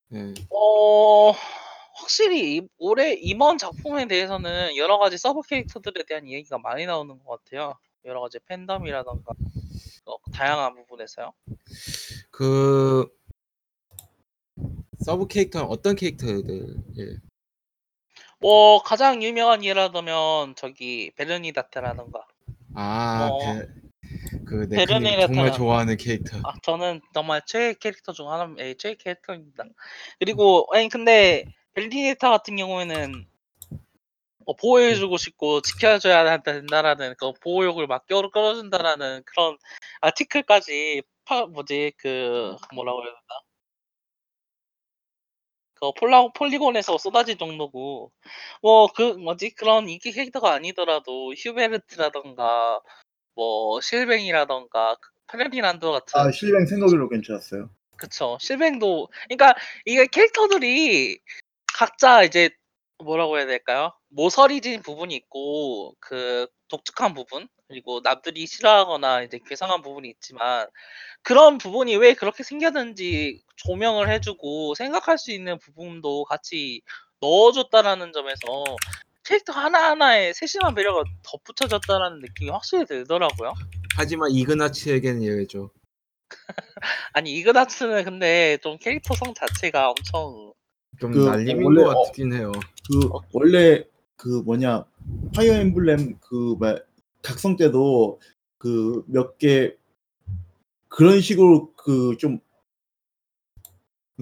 [0.09, 0.35] 네.
[0.50, 1.32] 어
[1.96, 7.44] 확실히 이- 올해 이번 작품에 대해서는 여러 가지 서브 캐릭터들에 대한 이야기가 많이 나오는 것
[7.44, 7.78] 같아요.
[8.07, 9.35] 여러 가지 팬덤이라던가
[10.07, 11.33] 어, 다양한 부분에서요.
[12.31, 13.09] 그
[15.05, 16.77] 서브 캐릭터는 어떤 캐릭터들?
[16.99, 17.16] 예.
[18.38, 22.26] 뭐 가장 유명한 예라면 저기 베르나데타라던가
[22.75, 23.38] 아, 어.
[23.38, 23.66] 배,
[24.45, 26.38] 그 베르네 네크님 정말 좋아하는 캐릭터.
[26.45, 29.64] 아 저는 정말 최애 캐릭터 중 하나 예, 최애 캐릭터입니다.
[30.19, 33.27] 그리고 아니 근데 벨리네타 같은 경우에는
[34.46, 39.59] 어, 보호해주고 싶고 지켜줘야 된다라는 그 보호욕을 막 끌어 끌어준다라는 그런
[40.00, 43.40] 아티클까지 파 뭐지 그 뭐라고 해야 되나
[45.74, 48.12] 그 폴라 폴리곤에서 쏟아질 정도고
[48.62, 52.80] 뭐 그 뭐지 그런 인기 캐릭터가 아니더라도 휴베르트라던가
[53.35, 54.96] 뭐 실뱅이라던가
[55.30, 57.68] 페르디난도 같은 아 실행 생각으로 괜찮았어요.
[57.98, 58.38] 그쵸.
[58.40, 59.54] 실뱅도 그러니까
[59.85, 61.18] 이게 캐릭터들이
[61.74, 62.50] 각자 이제
[62.98, 63.92] 뭐라고 해야 될까요?
[64.09, 70.66] 모서리진 부분이 있고 그 독특한 부분 그리고 남들이 싫어하거나 이제 괴상한 부분이 있지만
[71.22, 76.82] 그런 부분이 왜 그렇게 생겼는지 조명을 해주고 생각할 수 있는 부분도 같이
[77.20, 78.46] 넣어줬다라는 점에서
[79.24, 83.54] 캐릭터 하나하나에 세심한 배려가 덧붙여졌다라는 느낌이 확실히 들더라고요.
[83.96, 85.70] 하지만 이그나츠에게는 예외죠.
[87.12, 90.52] 아니 이그나츠는 근데 좀 캐릭터성 자체가 엄청
[91.00, 92.52] 좀 그, 날림인 원래, 것 어, 같긴 해요.
[92.88, 93.85] 그 원래
[94.16, 94.85] 그 뭐냐
[95.35, 96.78] 파이어 엠블렘 그 뭐,
[97.22, 98.20] 각성 때도
[98.59, 99.74] 그 몇 개
[100.88, 102.40] 그런 식으로 그 좀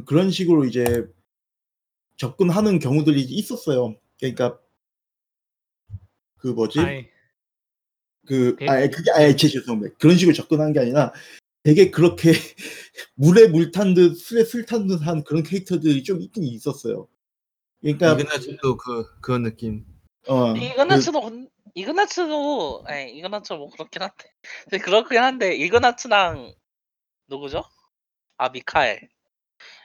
[0.06, 1.06] 그런 식으로 이제
[2.16, 3.94] 접근하는 경우들이 있었어요.
[4.18, 4.58] 그러니까
[6.38, 6.80] 그 뭐지?
[6.80, 7.06] 아이,
[8.26, 8.68] 그 네.
[8.68, 9.94] 아예 그게 아예 제 죄송합니다.
[9.98, 11.12] 그런 식으로 접근한 게 아니라
[11.62, 12.32] 되게 그렇게
[13.14, 17.08] 물에 물 탄 듯 술에 술 탄 듯한 그런 캐릭터들이 좀 있긴 있었어요.
[17.80, 19.84] 그러니까 이그나츠도 그 그런 느낌.
[20.28, 24.24] 어, 이그나츠도 건- 이그나츠도 아니 이그나츠 뭐 그렇긴 한데
[24.64, 26.54] 근데 그렇긴 한데 이그나츠랑
[27.28, 27.64] 누구죠?
[28.38, 29.08] 아 미카엘.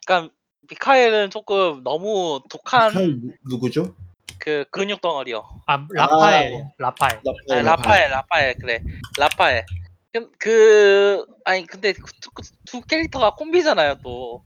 [0.06, 0.34] 그러니까
[0.70, 3.96] 미카엘은 조금 너무 독한 칼 누- 누구죠?
[4.38, 5.44] 그 근육 덩어리요.
[5.66, 7.12] 아 라파엘, 라파엘.
[7.18, 7.64] 아니, 라파엘.
[7.66, 8.80] 라파엘, 라파엘 그래.
[9.18, 9.66] 라파엘.
[10.12, 14.44] 그- 그 아니 근데 그 두, 그두 캐릭터가 콤비잖아요 또.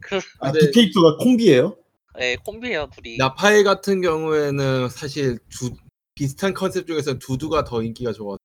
[0.00, 1.76] 그 아, 근데- 두 캐릭터가 콤비예요?
[2.20, 3.16] 예, 콤비예요 둘이.
[3.18, 5.70] 나파이 같은 경우에는 사실 두
[6.14, 8.36] 비슷한 컨셉 중에서 두두가 더 인기가 좋아.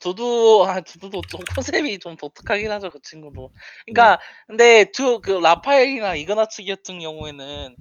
[0.00, 3.50] 두두 아 두두도 좀 컨셉이 좀 독특하긴 하죠 그 친구도.
[3.86, 7.74] 그러니까 근데 두그 라파엘이나 이그나츠 같은 경우에는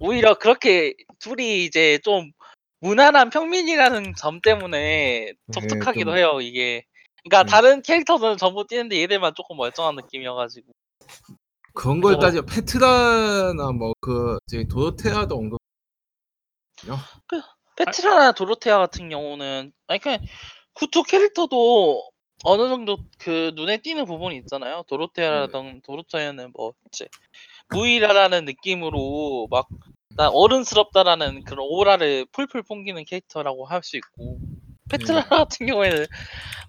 [0.00, 2.32] 오히려 그렇게 둘이 이제 좀
[2.80, 6.84] 무난한 평민이라는 점 때문에 독특하기도 좀- 해요 이게.
[7.24, 7.46] 그러니까 음.
[7.46, 10.72] 다른 캐릭터들은 전부 뛰는데 얘들만 조금 멀쩡한 느낌이어가지고.
[11.74, 12.18] 그런 걸 어.
[12.18, 15.58] 따져 페트라나 뭐그 저기 도로테아도 언급.
[17.76, 20.20] 페트라나 도로테아 같은 경우는 아니 그냥
[20.74, 22.08] 그두 캐릭터도
[22.44, 24.84] 어느 정도 그 눈에 띄는 부분이 있잖아요.
[24.88, 27.08] 도로테아라던 도로테아는 뭐 이제
[27.70, 29.66] 무이라라는 느낌으로 막
[30.16, 34.38] 나 어른스럽다라는 그런 오라를 풀풀 풍기는 캐릭터라고 할 수 있고
[34.90, 36.06] 페트라 같은 경우에는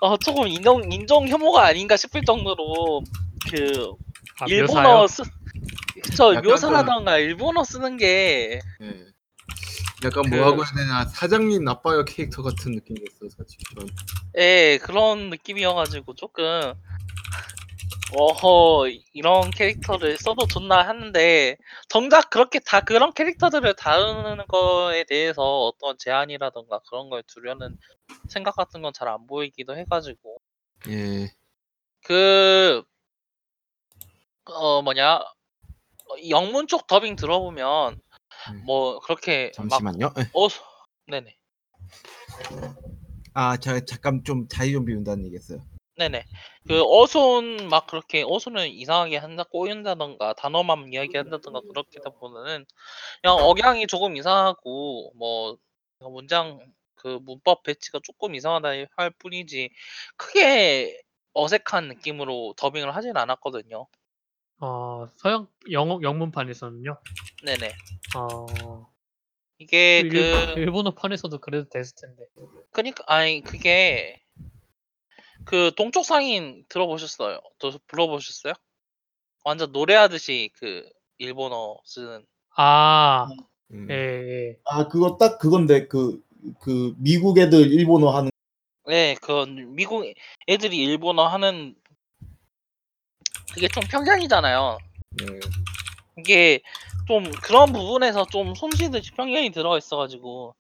[0.01, 3.01] 어 조금 인정 인종 혐오가 아닌가 싶을 정도로
[3.51, 3.91] 그
[4.39, 5.08] 아, 일본어 묘사요?
[5.08, 5.23] 쓰,
[6.15, 9.06] 저 약간 묘사라던가 일본어 쓰는 게 예.
[10.04, 13.58] 약간 그- 뭐라고 해야 되나 사장님 나빠요 캐릭터 같은 느낌이었어 사실.
[13.78, 13.88] 전.
[14.38, 16.73] 예, 그런 느낌이어가지고 조금
[18.13, 21.58] 어허 이런 캐릭터를 써도 좋나 하는데
[21.89, 27.78] 정작 그렇게 다 그런 캐릭터들을 다루는 거에 대해서 어떤 제한이라던가 그런 걸 두려는
[28.30, 30.38] 생각 같은 건 잘 안 보이기도 해가지고
[30.89, 31.32] 예.
[32.04, 32.84] 그
[34.48, 38.00] 어 뭐냐 어, 영문 쪽 더빙 들어보면
[38.52, 38.63] 음.
[38.65, 40.13] 뭐 그렇게 막 잠시만요.
[40.20, 40.30] 예.
[40.34, 40.48] 어
[41.08, 41.36] 네네
[43.34, 45.60] 아, 저 잠깐 좀 자리 좀 비운다는 얘기였어요.
[45.97, 46.25] 네네.
[46.67, 52.65] 그 어손 막 그렇게 어손을 이상하게 한다 꼬인다던가 단어만 이야기한다던가 그렇게 다 보면은
[53.21, 55.58] 그냥 억양이 조금 이상하고 뭐
[55.99, 56.60] 문장
[56.95, 59.69] 그 문법 배치가 조금 이상하다 할 뿐이지
[60.17, 61.01] 크게
[61.34, 63.88] 어색한 느낌으로 더빙을 하진 않았거든요.
[64.60, 66.97] 어 서양 영어 영문판에서는요.
[67.43, 67.73] 네네.
[68.17, 68.91] 어
[69.58, 72.25] 이게 일, 그 일본어판에서도 그래도 됐을 텐데.
[72.71, 74.24] 그니까 아니 그게
[75.45, 77.39] 그 동쪽 상인 들어보셨어요?
[77.60, 78.53] 또 불러보셨어요?
[79.43, 82.25] 완전 노래하듯이 그 일본어 쓰는
[82.58, 83.27] 아,
[83.71, 83.88] 음.
[83.89, 84.58] 예, 예.
[84.65, 86.25] 아 그거 딱 그건데 그
[86.60, 88.31] 그 미국 애들 일본어 하는
[88.88, 90.05] 네, 그건 미국
[90.47, 91.75] 애들이 일본어 하는
[93.53, 94.77] 그게 좀 평양이잖아요.
[95.23, 95.39] 예.
[96.17, 96.62] 이게
[97.08, 100.55] 좀 그런 부분에서 좀 솜씨듯이 편견이 들어가 있어가지고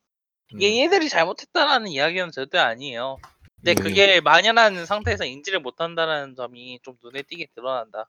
[0.53, 3.17] 이게 얘들이 잘못했다라는 이야기는 절대 아니에요.
[3.65, 3.83] 근데 예.
[3.83, 8.05] 그게 만연한 상태에서 인지를 못한다는 점이 좀 눈에 띄게 드러난다.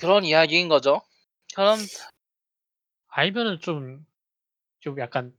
[0.00, 1.00] 그런 이야기인 거죠.
[1.54, 1.78] 그럼
[3.06, 4.04] 알면은 좀,
[4.80, 5.32] 좀 약간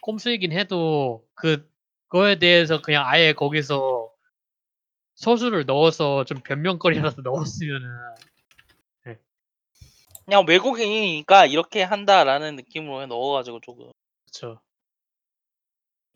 [0.00, 1.70] 꼼수이긴 해도 그,
[2.08, 4.10] 그거에 대해서 그냥 아예 거기서
[5.16, 7.88] 서술을 넣어서 좀 변명거리라도 넣었으면은,
[10.24, 13.92] 그냥 외국인이니까 이렇게 한다라는 느낌으로 넣어가지고 조금
[14.24, 14.60] 그쵸.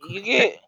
[0.08, 0.60] 이게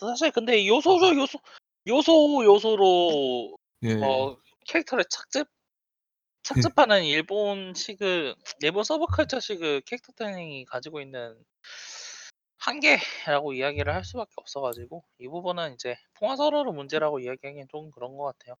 [0.00, 1.38] 사실 근데 요소죠 요소
[1.86, 3.94] 요소 요소로 예.
[4.02, 5.48] 어 캐릭터를 착즙
[6.42, 11.36] 착즙하는 일본식을 일본 서브컬처식을 캐릭터 태닝이 가지고 있는
[12.58, 18.54] 한계라고 이야기를 할 수밖에 없어가지고 이 부분은 이제 통화서로로 문제라고 이야기하기엔 좀 그런 것 같아요.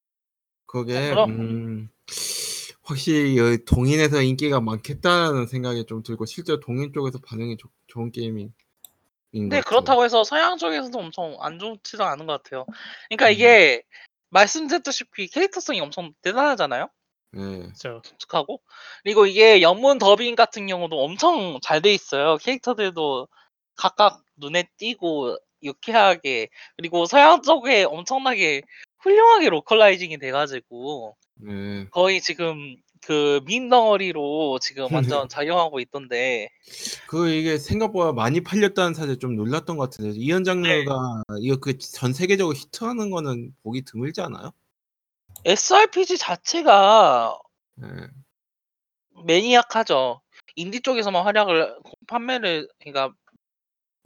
[0.66, 1.88] 그게 그럼- 음,
[2.82, 8.50] 확실히 이 동인에서 인기가 많겠다는 생각이 좀 들고 실제로 동인 쪽에서 반응이 좋- 좋은 게임이.
[9.32, 12.66] 근데 그렇다고 해서 서양 쪽에서도 엄청 안 좋지도 않은 것 같아요.
[13.08, 13.32] 그러니까 음.
[13.32, 13.82] 이게
[14.30, 16.88] 말씀드렸다시피 캐릭터성이 엄청 대단하잖아요.
[17.36, 17.40] 예.
[17.68, 18.00] 그쵸.
[18.04, 18.62] 독특하고
[19.04, 22.38] 그리고 이게 영문 더빙 같은 경우도 엄청 잘 돼 있어요.
[22.38, 23.28] 캐릭터들도
[23.76, 28.62] 각각 눈에 띄고 유쾌하게 그리고 서양 쪽에 엄청나게
[29.00, 31.16] 훌륭하게 localizing이 돼가지고
[31.48, 31.86] 예.
[31.90, 36.48] 거의 지금 그 밈 덩어리로 지금 완전 작용하고 있던데
[37.06, 42.12] 그 이게 생각보다 많이 팔렸다는 사실 좀 놀랐던 것 같은데 이런 장르가 이거 그 전
[42.12, 44.52] 세계적으로 히트하는 거는 보기 드물지 않아요?
[45.44, 47.38] SRPG 자체가
[47.82, 47.86] 예.
[49.24, 50.20] 매니악하죠.
[50.56, 53.14] 인디 쪽에서만 활약을 판매를 그러니까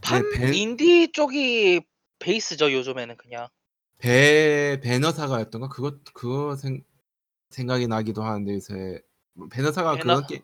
[0.02, 1.80] 판 네, 배- 인디 쪽이
[2.18, 3.48] 베이스죠 요즘에는 그냥.
[3.98, 6.82] 배 배너사가였던가 그것 그거 생,
[7.52, 9.00] 생각이 나기도 하는데 요새
[9.34, 10.42] 뭐 배너사가 배너- 그런 게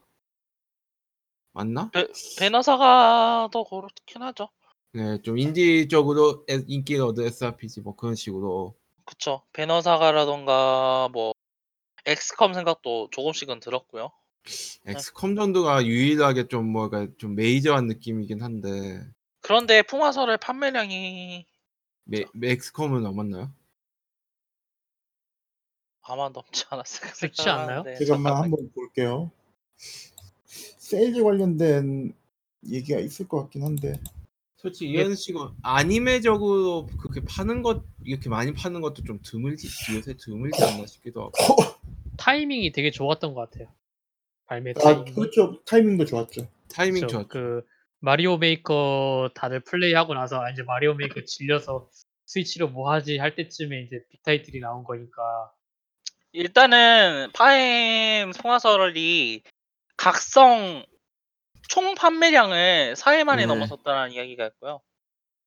[1.53, 1.91] 맞나?
[2.39, 4.49] 배너사가 더 그렇긴 하죠.
[4.93, 9.43] 네, 좀 인디 쪽으로 에- 인기를 얻은 SRPG 뭐 그런 식으로 그쵸.
[9.53, 11.33] 배너사가라던가 뭐
[12.07, 14.11] 엑스컴 생각도 조금씩은 들었고요.
[14.87, 19.07] 엑스컴 정도가 유일하게 좀 뭐가 좀 메이저한 느낌이긴 한데
[19.41, 21.45] 그런데 풍화설의 판매량이
[22.05, 23.53] 메, 엑스컴은 넘었나요?
[26.09, 27.83] 아마 넘지 않았을까 그렇지 않나요?
[27.85, 28.43] 생각하는데 잠깐만.
[28.43, 29.31] 한번 볼게요.
[30.79, 32.15] 세일즈 관련된
[32.69, 34.01] 얘기가 있을 것 같긴 한데
[34.57, 40.65] 솔직히 이런 식으로 아니메적으로 그렇게 파는 것 이렇게 많이 파는 것도 좀 드물지 요새 드물지
[40.65, 41.33] 않나 싶기도 하고
[42.19, 43.73] 타이밍이 되게 좋았던 것 같아요.
[44.47, 45.13] 발매 아 타이밍이.
[45.13, 46.49] 그렇죠 타이밍도 좋았죠.
[46.69, 47.07] 타이밍.
[47.07, 47.29] 좋았죠.
[47.29, 47.65] 그
[48.01, 51.89] 마리오 메이커 다들 플레이하고 나서 아, 이제 마리오 메이커 질려서
[52.27, 55.23] 스위치로 뭐 하지 할 때쯤에 이제 빅 타이틀이 나온 거니까
[56.33, 59.43] 일단은 파임 풍화설이
[59.97, 60.85] 각성
[61.69, 63.47] 총 판매량을 4일 만에 네.
[63.47, 64.81] 넘어섰다는 이야기가 있고요.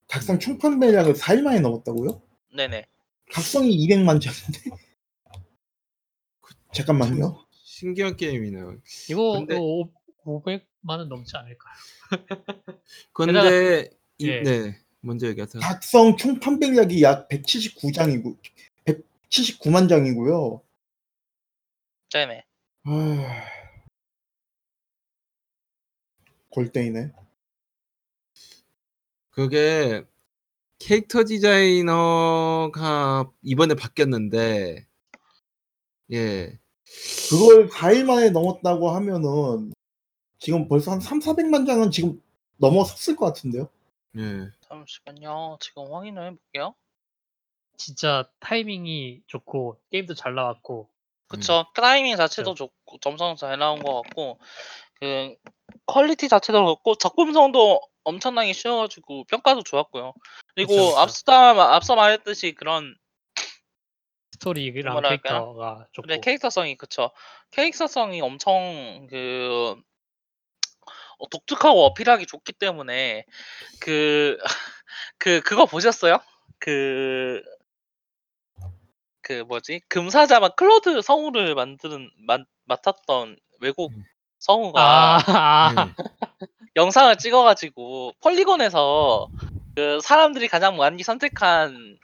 [0.08, 2.22] 각성 총 판매량을 4일 만에 넘었다고요?
[2.56, 2.86] 네네.
[3.32, 4.72] 각성이 200만 장인데?
[6.74, 7.46] 잠깐만요.
[7.52, 8.78] 신기한 게임이네요.
[9.10, 9.90] 이거 근데- 어,
[10.26, 11.74] 500만 원 넘지 않을까요?
[13.14, 14.42] 근데 이, 예.
[14.42, 15.62] 네 먼저 얘기하세요.
[15.62, 18.38] 각성 총 판매량이 약 179장이고
[19.30, 20.62] 179만 장이고요.
[22.14, 22.44] 네네.
[22.84, 23.44] 아...
[26.50, 27.14] 골때이네.
[29.30, 30.04] 그게
[30.78, 34.86] 캐릭터 디자이너가 이번에 바뀌었는데
[36.12, 36.60] 예
[37.30, 39.72] 그걸 4일 만에 넘었다고 하면은
[40.38, 42.22] 지금 벌써 한 3, 400만 장은 지금
[42.58, 43.70] 넘어섰을 것 같은데요.
[44.18, 44.52] 예.
[44.62, 45.58] 잠시만요.
[45.62, 46.76] 지금 확인을 해 볼게요.
[47.78, 50.91] 진짜 타이밍이 좋고 게임도 잘 나왔고
[51.32, 51.66] 그쵸.
[51.74, 54.38] 타이밍 자체도 좋고 점성 잘 나온 것 같고
[55.00, 55.36] 그
[55.86, 60.14] 퀄리티 자체도 그렇고 작품성도 엄청나게 쉬워가지고 평가도 좋았고요.
[60.56, 60.98] 그리고 그쵸, 그쵸.
[61.00, 62.96] 앞서 앞서 말했듯이 그런
[64.34, 65.20] 스토리랑 뭐랄까요?
[65.22, 67.12] 캐릭터가 좋고 그래 캐릭터성이 그쵸.
[67.52, 69.76] 캐릭터성이 엄청 그
[71.18, 73.26] 어, 독특하고 어필하기 좋기 때문에
[73.80, 74.38] 그
[75.18, 76.20] 그 그거 보셨어요?
[76.60, 77.42] 그
[79.32, 84.04] 그 뭐지 금사자만 클로드 성우를 만드는 맡, 맡았던 외국 음.
[84.40, 85.74] 성우가 아, 아.
[85.88, 85.94] 예.
[86.76, 89.30] 영상을 찍어가지고 폴리곤에서
[89.76, 91.98] 그 사람들이 가장 많이 선택한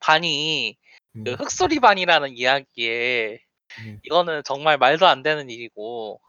[0.00, 0.76] 반이
[1.24, 1.36] 그 음.
[1.38, 3.40] 흑소리 반이라는 이야기에
[3.80, 4.00] 음.
[4.04, 6.20] 이거는 정말 말도 안 되는 일이고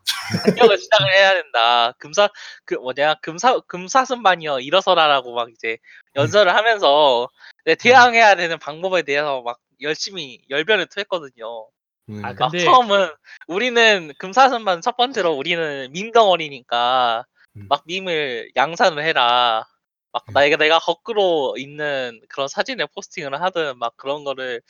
[0.46, 1.94] 반격을 시작을 해야 된다.
[2.00, 2.30] 금사
[2.64, 5.78] 그 뭐냐 금사 금사슴 반이여 일어서라라고 막 이제
[6.16, 7.28] 연설을 하면서
[7.66, 11.70] 네, 대항해야 되는 방법에 대해서 막 열심히 열변을 토했거든요.
[12.10, 12.18] 예.
[12.24, 13.10] 아, 막 근데- 처음은
[13.48, 17.26] 우리는 금사슴반 첫 번째로 우리는 밈 덩어리니까
[17.58, 17.66] 음.
[17.70, 19.66] 막 밈을 양산을 해라.
[20.12, 20.34] 막 음.
[20.34, 24.62] 내가 내가 거꾸로 있는 그런 사진을 포스팅을 하든 막 그런 거를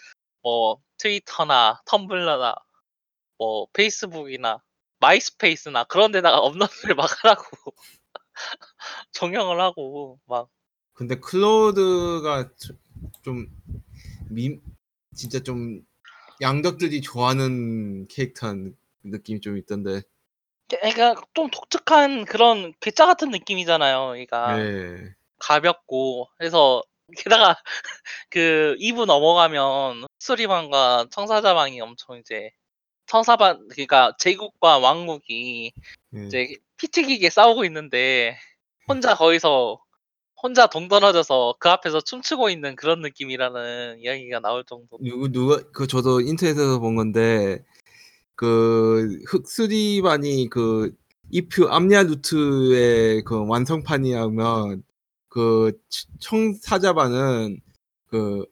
[0.41, 2.55] 뭐 트위터나 텀블러나
[3.37, 4.61] 뭐 페이스북이나
[4.99, 6.39] 마이스페이스나 그런 데다가
[6.91, 7.43] 업로드를 막 하라고
[9.11, 10.49] 종용을 하고 막
[10.93, 12.49] 근데 클로드가
[13.23, 13.47] 좀
[14.29, 14.61] 민,
[15.15, 15.81] 진짜 좀
[16.41, 18.53] 양덕들이 좋아하는 캐릭터
[19.03, 20.01] 느낌이 좀 있던데.
[20.69, 24.09] 그러니까 좀 독특한 그런 괴짜 같은 느낌이잖아요.
[24.09, 25.15] 그러니까 예.
[25.39, 26.83] 가볍고 해서
[27.17, 27.57] 게다가
[28.29, 32.51] 그 2부 넘어가면 흑수리반과 청사자반이 엄청 이제
[33.07, 35.73] 청사반 그러니까 제국과 왕국이
[36.15, 36.25] 예.
[36.25, 38.37] 이제 피 튀기게 싸우고 있는데
[38.87, 39.81] 혼자 거기서
[40.41, 44.97] 혼자 동떨어져서 그 앞에서 춤추고 있는 그런 느낌이라는 이야기가 나올 정도.
[45.01, 47.63] 누구 누가 그 저도 인터넷에서 본 건데
[48.35, 50.95] 그 흑수리반이 그
[51.29, 54.83] 이프 암리아 루트의 그 완성판이라면
[55.27, 57.59] 그 치- 청사자반은
[58.07, 58.45] 그,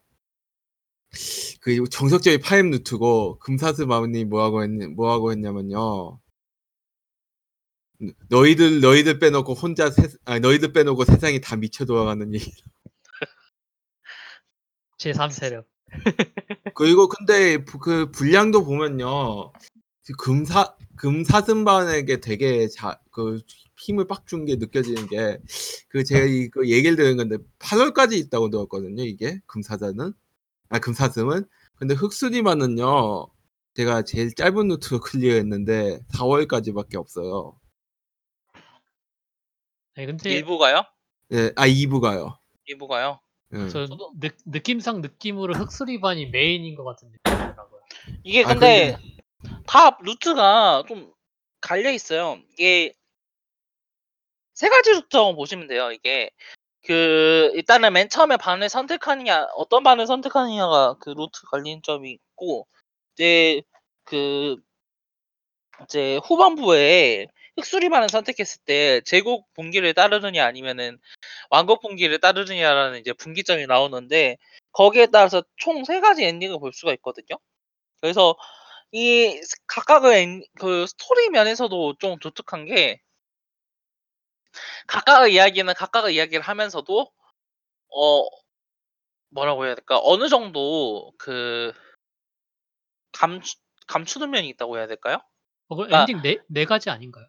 [1.62, 6.20] 그 정석적인 파임 루트고 금사스 마운이 뭐하고 했 뭐하고 했냐면요.
[8.30, 12.52] 너희들 너희들 빼놓고 혼자 세, 아 너희들 빼놓고 세상이 다 미쳐 돌아가는 얘기.
[15.00, 15.68] 제3 세력
[16.76, 19.52] 그리고 근데 부- 그 분량도 보면요.
[20.06, 23.40] 그 금사 금사슴반에게 되게 자, 그
[23.78, 25.40] 힘을 빡 준 게 느껴지는 게
[25.90, 29.04] 그 제가 이거 얘기를 들은 건데 8월까지 있다고 들었거든요.
[29.04, 30.14] 이게 금사자는
[30.70, 31.46] 아 금사슴은
[31.76, 33.28] 근데 흑수리만은요
[33.76, 37.58] 제가 제일 짧은 루트로 클리어했는데 4월까지밖에 없어요.
[39.98, 40.84] 아니 근데 일부가요?
[41.34, 42.38] 예, 아 2부가요.
[42.66, 43.20] 일부가요?
[43.54, 43.68] 예.
[43.70, 47.82] 저 저도- 느, 느낌상 느낌으로 흑수리반이 메인인 것 같은 느낌이더라고요.
[48.24, 48.98] 이게 아, 근데
[49.66, 51.12] 다 루트가 좀
[51.62, 52.38] 갈려 있어요.
[52.54, 52.94] 이게
[54.54, 55.92] 세 가지 루트라고 보시면 돼요.
[55.92, 56.30] 이게
[56.86, 62.68] 그 일단은 맨 처음에 반을 선택하느냐 어떤 반을 선택하느냐가 그 루트 갈리는 점이 있고
[63.16, 63.62] 이제
[64.04, 64.58] 그
[65.84, 67.28] 이제 후반부에
[67.58, 71.00] 흑수리반을 선택했을 때 제국 분기를 따르느냐 아니면은
[71.50, 74.38] 왕국 분기를 따르느냐라는 이제 분기점이 나오는데
[74.74, 77.38] 거기에 따라서 총 세 가지 엔딩을 볼 수가 있거든요.
[78.02, 78.36] 그래서
[78.92, 83.02] 이 스- 각각의 엔- 그 스토리 면에서도 좀 독특한 게
[84.88, 87.12] 각각의 이야기는 각각의 이야기를 하면서도
[87.96, 88.24] 어
[89.30, 91.74] 뭐라고 해야 될까 어느 정도 그
[93.12, 93.56] 감추
[93.88, 95.20] 감추는 면이 있다고 해야 될까요?
[95.70, 96.02] 어, 그 아.
[96.02, 97.28] 엔딩 네, 네 가지 아닌가요?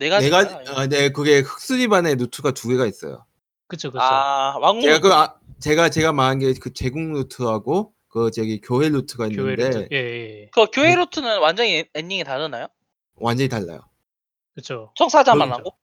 [0.00, 0.38] 네 가지 내가
[0.74, 3.26] 아, 네 그게 흑수리반의 루트가 두 개가 있어요.
[3.66, 4.02] 그쵸 그쵸.
[4.02, 8.88] 아 왕국 제가 그 아, 제가 제가 말한 게 그 제국 루트하고 그 저기 교회
[8.88, 9.88] 루트가 교회 있는데 루트.
[9.92, 10.50] 예, 예, 예.
[10.54, 12.68] 그 교회 루트는 완전히 엔- 엔딩이 다르나요?
[13.16, 13.80] 완전히 달라요.
[14.54, 14.90] 그쵸.
[14.96, 15.74] 청사자반 하고?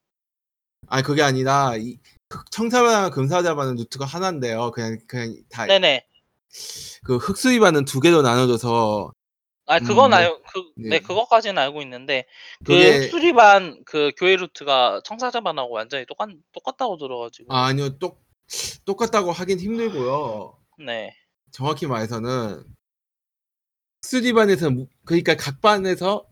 [0.88, 1.98] 아 그게 아니라 이
[2.50, 4.72] 청사자반과 금사자반은 루트가 하나인데요.
[4.72, 6.04] 그냥 그냥 다그 네네.
[7.04, 9.12] 흑수리반은 두 개로 나눠져서
[9.68, 10.16] 아 그건 음, 네.
[10.16, 10.88] 알, 그, 네.
[10.88, 10.98] 네.
[11.00, 12.24] 그것까지는 알고 있는데
[12.64, 17.54] 그 그게 흑수리반 그 교회 루트가 청사자반하고 완전히 똑같 똑같다고 들어가지고.
[17.54, 18.24] 아, 아니요 똑
[18.86, 20.58] 똑같다고 하긴 힘들고요.
[20.78, 21.14] 네.
[21.52, 22.64] 정확히 말해서는
[24.02, 26.26] 흑수리반에서 무- 그러니까 각 반에서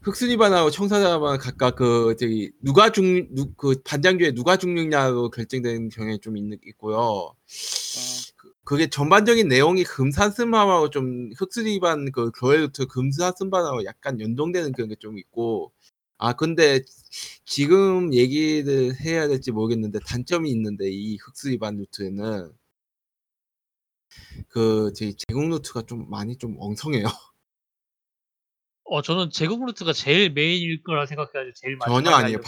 [0.00, 6.42] 흑수리반하고 청사자반 각각 그 저기 누가 죽그 반장 중에 누가 죽느냐로 결정되는 경향이 좀 있,
[6.66, 7.36] 있고요.
[7.36, 8.21] 음,
[8.64, 14.94] 그- 그게 전반적인 내용이 금사슴반하고 좀 흑수리반 그 교회 루트 금사슴반하고 약간 연동되는 그런 게
[14.96, 15.72] 좀 있고
[16.18, 16.80] 아 근데
[17.44, 22.52] 지금 얘기를 해야 될지 모르겠는데 단점이 있는데 이 흑수리반 루트에는
[24.48, 27.04] 그 저기 제국 루트가 좀 많이 좀 엉성해요.
[28.84, 32.38] 어 저는 제국 루트가 제일 메인일 거라 생각해가지고 제일 전혀 마지막에 아니에요.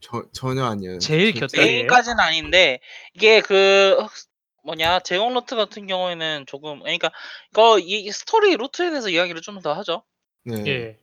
[0.00, 0.98] 저, 전혀 아니에요.
[0.98, 1.72] 제일 저- 곁다리예요?
[1.74, 2.80] 메인까지는 아닌데
[3.14, 4.31] 이게 그 흑-
[4.64, 7.10] 뭐냐 제국 루트 같은 경우에는 조금 그러니까
[7.52, 10.04] 이거 이 스토리 루트에 대해서 이야기를 좀 더 하죠.
[10.44, 10.64] 네.
[10.66, 10.98] 예.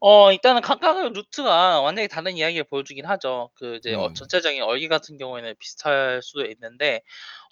[0.00, 3.50] 어 일단은 각각의 루트가 완전히 다른 이야기를 보여주긴 하죠.
[3.54, 4.14] 그 이제 어, 음.
[4.14, 7.02] 전체적인 얼기 같은 경우에는 비슷할 수도 있는데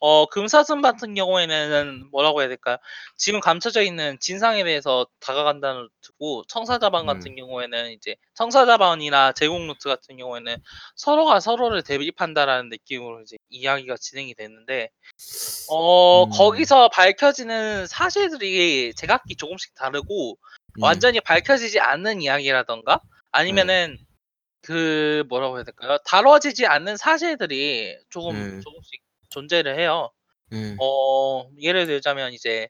[0.00, 2.76] 어 금사슴 같은 경우에는 뭐라고 해야 될까요?
[3.16, 7.06] 지금 감춰져 있는 진상에 대해서 다가간다는 루트고 청사자반 음.
[7.06, 10.56] 같은 경우에는 이제 청사자반이나 제공 루트 같은 경우에는
[10.96, 14.90] 서로가 서로를 대립한다라는 느낌으로 이제 이야기가 진행이 되는데
[15.70, 16.30] 어 음.
[16.30, 20.65] 거기서 밝혀지는 사실들이 제각기 조금씩 다르고 예.
[20.80, 23.00] 완전히 밝혀지지 않는 이야기라던가
[23.30, 23.98] 아니면은
[24.62, 25.98] 그 뭐라고 해야 될까요?
[26.06, 28.60] 다뤄지지 않는 사실들이 조금 네.
[28.60, 30.10] 조금씩 존재를 해요.
[30.52, 30.76] 예.
[30.80, 32.68] 어 예를 들자면 이제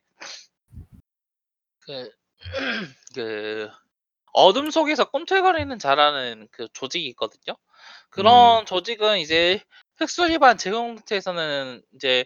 [1.79, 2.11] 그,
[3.15, 3.69] 그
[4.33, 7.57] 어둠 속에서 꿈틀거리는 자라는 그 조직이 있거든요.
[8.09, 9.61] 그런 조직은 이제
[9.95, 12.25] 흑수리반 제국 루트에서는 이제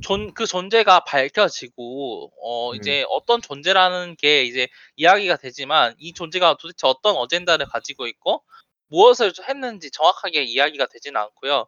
[0.00, 2.76] 존, 그 존재가 밝혀지고 어 음.
[2.76, 8.42] 이제 어떤 존재라는 게 이제 이야기가 되지만 이 존재가 도대체 어떤 어젠다를 가지고 있고
[8.88, 11.66] 무엇을 했는지 정확하게 이야기가 되지는 않고요.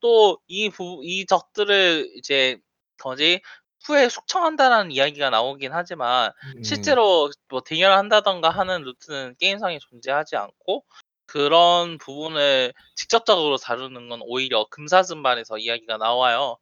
[0.00, 2.58] 또이 부, 이 적들을 이제
[3.02, 3.40] 뭐지
[3.84, 6.62] 후에 숙청한다라는 이야기가 나오긴 하지만 음.
[6.62, 10.84] 실제로 뭐 대결한다던가 하는 루트는 게임상에 존재하지 않고
[11.26, 16.58] 그런 부분을 직접적으로 다루는 건 오히려 금사슴반에서 이야기가 나와요.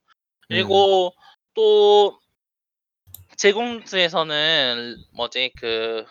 [0.51, 1.15] 그리고
[1.55, 2.21] 또
[3.37, 6.05] 제국 루트에서는 뭐지 그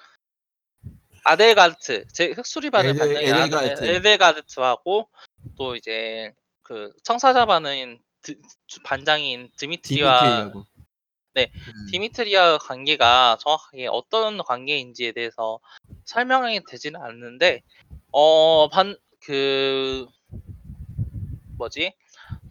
[1.26, 3.84] 에델가르트 제 흑수리 반을 에델- 반장인 에델가르트.
[3.84, 5.10] 에델가르트하고
[5.58, 6.34] 또 이제
[6.64, 8.40] 그 청사자 반은 드-
[8.84, 10.66] 반장인 디미트리와 디미트리하고.
[11.34, 11.88] 네, 음.
[11.92, 15.60] 디미트리와 관계가 정확하게 어떤 관계인지에 대해서
[16.06, 17.62] 설명이 되지는 않는데
[18.12, 20.08] 어반 그
[21.58, 21.94] 뭐지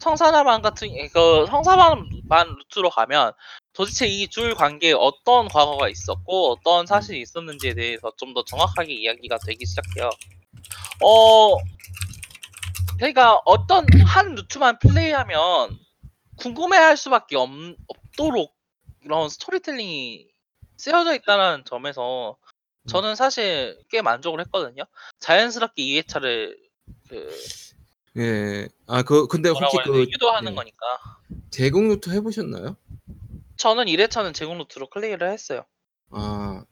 [0.00, 2.08] 청사자반 같은 그 청사반
[2.56, 3.32] 루트로 가면
[3.72, 9.64] 도대체 이둘 관계에 어떤 과거가 있었고 어떤 사실이 있었는지에 대해서 좀 더 정확하게 이야기가 되기
[9.66, 10.10] 시작해요.
[11.02, 11.56] 어
[12.96, 15.78] 그러니까 어떤 한 루트만 플레이하면
[16.36, 17.48] 궁금해할 수밖에 없,
[17.86, 18.54] 없도록
[19.04, 20.26] 이런 스토리텔링이
[20.76, 22.36] 쓰여져 있다는 점에서
[22.88, 24.84] 저는 사실 꽤 만족을 했거든요.
[25.20, 26.56] 자연스럽게 2회차를
[27.08, 27.30] 그
[28.18, 28.68] 예.
[28.86, 30.56] 아, 그 근데 뭐라고 혹시 해야 그 유도하는 예.
[30.56, 30.86] 거니까.
[31.50, 32.76] 제국 루트 해 보셨나요?
[33.56, 35.64] 저는 1회차는 제국 루트로 클리어를 했어요.
[36.10, 36.64] 아.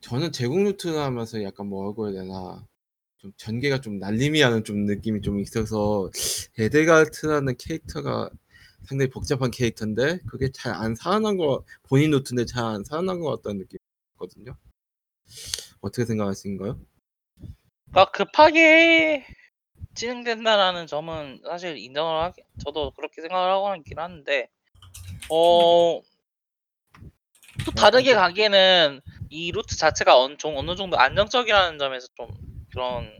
[0.00, 2.64] 저는 제국 루트 하면서 약간 뭐라고 해야 되나
[3.18, 6.10] 좀 전개가 좀 날림이하는 좀 느낌이 좀 있어서
[6.58, 8.30] 에델가르트라는 캐릭터가
[8.86, 13.66] 상당히 복잡한 캐릭터인데 그게 잘 안 살아난 거 본인 루트인데 잘 안 살아난 것 같다는
[13.66, 14.56] 느낌이거든요.
[15.80, 16.78] 어떻게 생각하시는가요?
[17.90, 19.26] 그러니까 급하게
[19.96, 24.48] 진행된다라는 점은 사실 인정을 하기 저도 그렇게 생각을 하고 있긴 한데
[25.28, 26.00] 어
[27.64, 32.28] 또 다르게 가기에는 이 루트 자체가 어느, 정- 어느 정도 안정적이라는 점에서 좀
[32.70, 33.10] 그런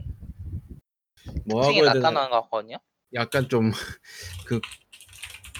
[1.46, 2.76] 뭐라고 특징이 해야 되나 나타나는 것 같거든요.
[3.14, 3.70] 약간 좀
[4.46, 4.60] 그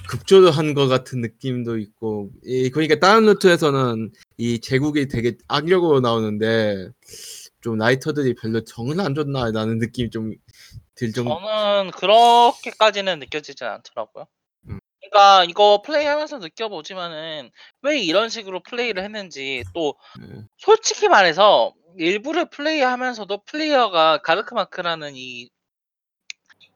[0.08, 6.90] 급조한 것 같은 느낌도 있고 이 그러니까 다른 루트에서는 이 제국이 되게 악력으로 나오는데
[7.60, 10.32] 좀 라이터들이 별로 정을 안 줬나 라는 느낌이 좀
[10.96, 14.26] 들 정도 저는 그렇게까지는 느껴지진 않더라고요.
[14.68, 14.80] 음.
[15.00, 17.50] 그러니까 이거 플레이하면서 느껴보지만은
[17.82, 20.42] 왜 이런 식으로 플레이를 했는지 또 예.
[20.56, 25.48] 솔직히 말해서 일부를 플레이하면서도 플레이어가 가르크마크라는 이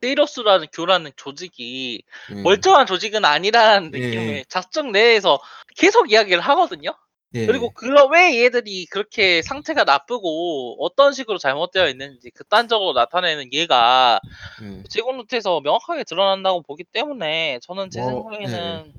[0.02, 2.42] 세이러스라는 교라는 조직이 예.
[2.42, 4.44] 멀쩡한 조직은 아니라는 예, 느낌을 예.
[4.48, 5.40] 작전 내에서
[5.76, 6.94] 계속 이야기를 하거든요.
[7.34, 7.46] 예.
[7.46, 14.20] 그리고 그거 왜 얘들이 그렇게 상태가 나쁘고 어떤 식으로 잘못되어 있는지 극단적으로 나타내는 얘가
[14.62, 14.82] 예.
[14.88, 18.92] 제공 노트에서 명확하게 드러난다고 보기 때문에 저는 제 뭐, 생각에는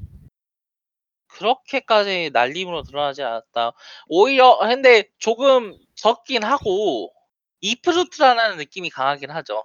[1.28, 3.74] 그렇게까지 날림으로 드러나지 않았다.
[4.08, 7.12] 오히려 근데 조금 적긴 하고
[7.62, 9.64] 이프루트라는 느낌이 강하긴 하죠.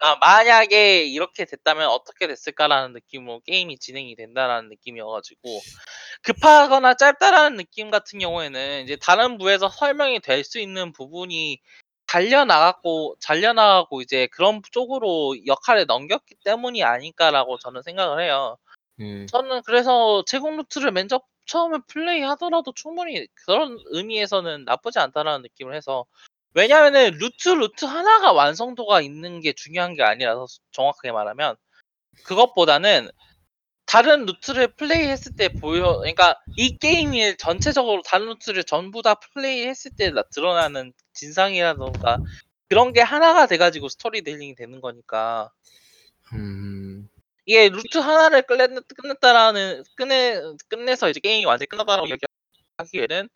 [0.00, 5.60] 아, 만약에 이렇게 됐다면 어떻게 됐을까라는 느낌으로 게임이 진행이 된다라는 느낌이어가지고
[6.22, 11.60] 급하거나 짧다라는 느낌 같은 경우에는 이제 다른 부에서 설명이 될 수 있는 부분이
[12.08, 18.58] 잘려나갔고 잘려나가고 이제 그런 쪽으로 역할을 넘겼기 때문이 아닐까라고 저는 생각을 해요.
[19.00, 19.26] 예.
[19.26, 25.74] 저는 그래서 제국 루트를 맨 처- 처음에 플레이 하더라도 충분히 그런 의미에서는 나쁘지 않다라는 느낌을
[25.74, 26.06] 해서
[26.56, 31.54] 왜냐면은 루트 루트 하나가 완성도가 있는 게 중요한 게 아니라서 정확하게 말하면
[32.24, 33.10] 그것보다는
[33.84, 40.10] 다른 루트를 플레이했을 때 보여 그러니까 이 게임이 전체적으로 다른 루트를 전부 다 플레이했을 때
[40.10, 42.20] 나- 드러나는 진상이라던가
[42.70, 45.50] 그런 게 하나가 돼가지고 스토리텔링이 되는 거니까
[46.32, 47.06] 음.
[47.44, 52.08] 이게 루트 하나를 끝냈, 끝냈다라는 끝내 끝내서 이제 게임이 완전히 끝났다라고
[52.78, 53.28] 얘기하기에는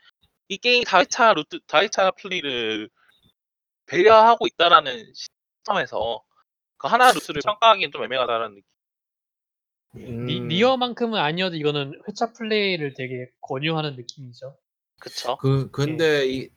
[0.49, 2.89] 이 게임 다회차 루트 다회차 플레이를
[3.91, 5.13] 배려하고 있다라는
[5.65, 6.23] 시점에서
[6.79, 8.65] 그 하나 루트를 평가하기엔 좀 애매하다라는 느낌.
[10.27, 10.49] 니, 음.
[10.49, 14.57] 니어만큼은 아니어도 이거는 회차 플레이를 되게 권유하는 느낌이죠.
[15.01, 15.37] 그쵸?
[15.39, 16.49] 그 근데 이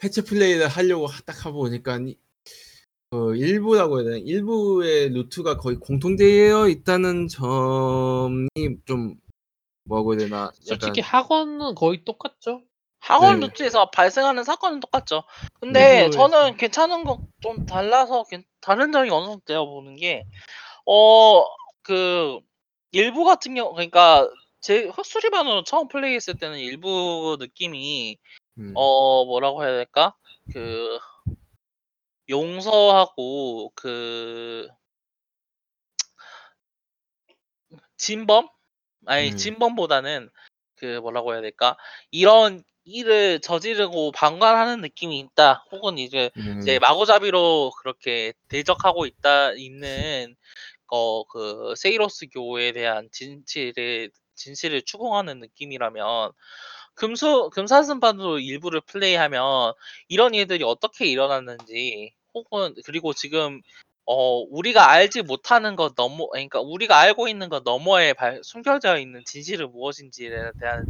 [0.00, 2.16] 회차 플레이를 하려고 딱 하고 보니까 이-
[3.10, 8.48] 그 일부라고 해야 되나 일부의 루트가 거의 공통되어 있다는 점이
[8.86, 9.14] 좀
[9.84, 12.62] 뭐라고 해야 되나 약간 솔직히 학원은 거의 똑같죠.
[13.00, 13.46] 학원 네.
[13.46, 15.24] 루트에서 발생하는 사건은 똑같죠.
[15.58, 16.28] 근데 일부에서.
[16.28, 20.24] 저는 괜찮은 거좀 달라서 괜- 다른 점이 어느 정도 내가 보는 게,
[20.86, 21.44] 어,
[21.82, 22.38] 그,
[22.92, 24.28] 일부 같은 경우, 그러니까
[24.60, 28.18] 제 헛소리반으로 처음 플레이했을 때는 일부 느낌이,
[28.58, 28.72] 음.
[28.76, 30.14] 어, 뭐라고 해야 될까?
[30.52, 30.98] 그,
[32.28, 34.68] 용서하고, 그,
[37.96, 38.48] 진범?
[39.06, 39.36] 아니, 음.
[39.36, 40.30] 진범보다는
[40.76, 41.76] 그 뭐라고 해야 될까?
[42.10, 45.64] 이런 일을 저지르고 방관하는 느낌이 있다.
[45.72, 46.58] 혹은 이제 음.
[46.60, 50.36] 이제 마구잡이로 그렇게 대적하고 있다 있는
[50.88, 56.32] 어 그 세이로스 교에 대한 진실을 진실을 추궁하는 느낌이라면
[56.94, 59.74] 금수 금사슴반으로 일부를 플레이하면
[60.08, 63.62] 이런 일들이 어떻게 일어났는지 혹은 그리고 지금
[64.06, 69.22] 어 우리가 알지 못하는 것 너머 그러니까 우리가 알고 있는 것 너머에 발, 숨겨져 있는
[69.24, 70.84] 진실은 무엇인지에 대한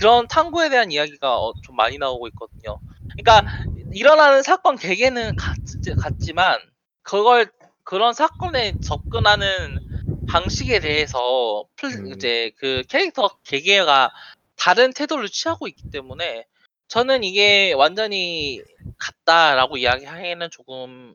[0.00, 2.78] 그런 탐구에 대한 이야기가 어, 좀 많이 나오고 있거든요.
[3.14, 3.46] 그러니까
[3.92, 5.58] 일어나는 사건 개개는 같,
[5.98, 6.58] 같지만
[7.02, 7.50] 그걸
[7.84, 9.78] 그런 사건에 접근하는
[10.24, 12.14] 방식에 대해서 플, 음.
[12.14, 14.10] 이제 그 캐릭터 개개가
[14.56, 16.46] 다른 태도를 취하고 있기 때문에
[16.88, 18.62] 저는 이게 완전히
[18.96, 21.14] 같다라고 이야기하기에는 조금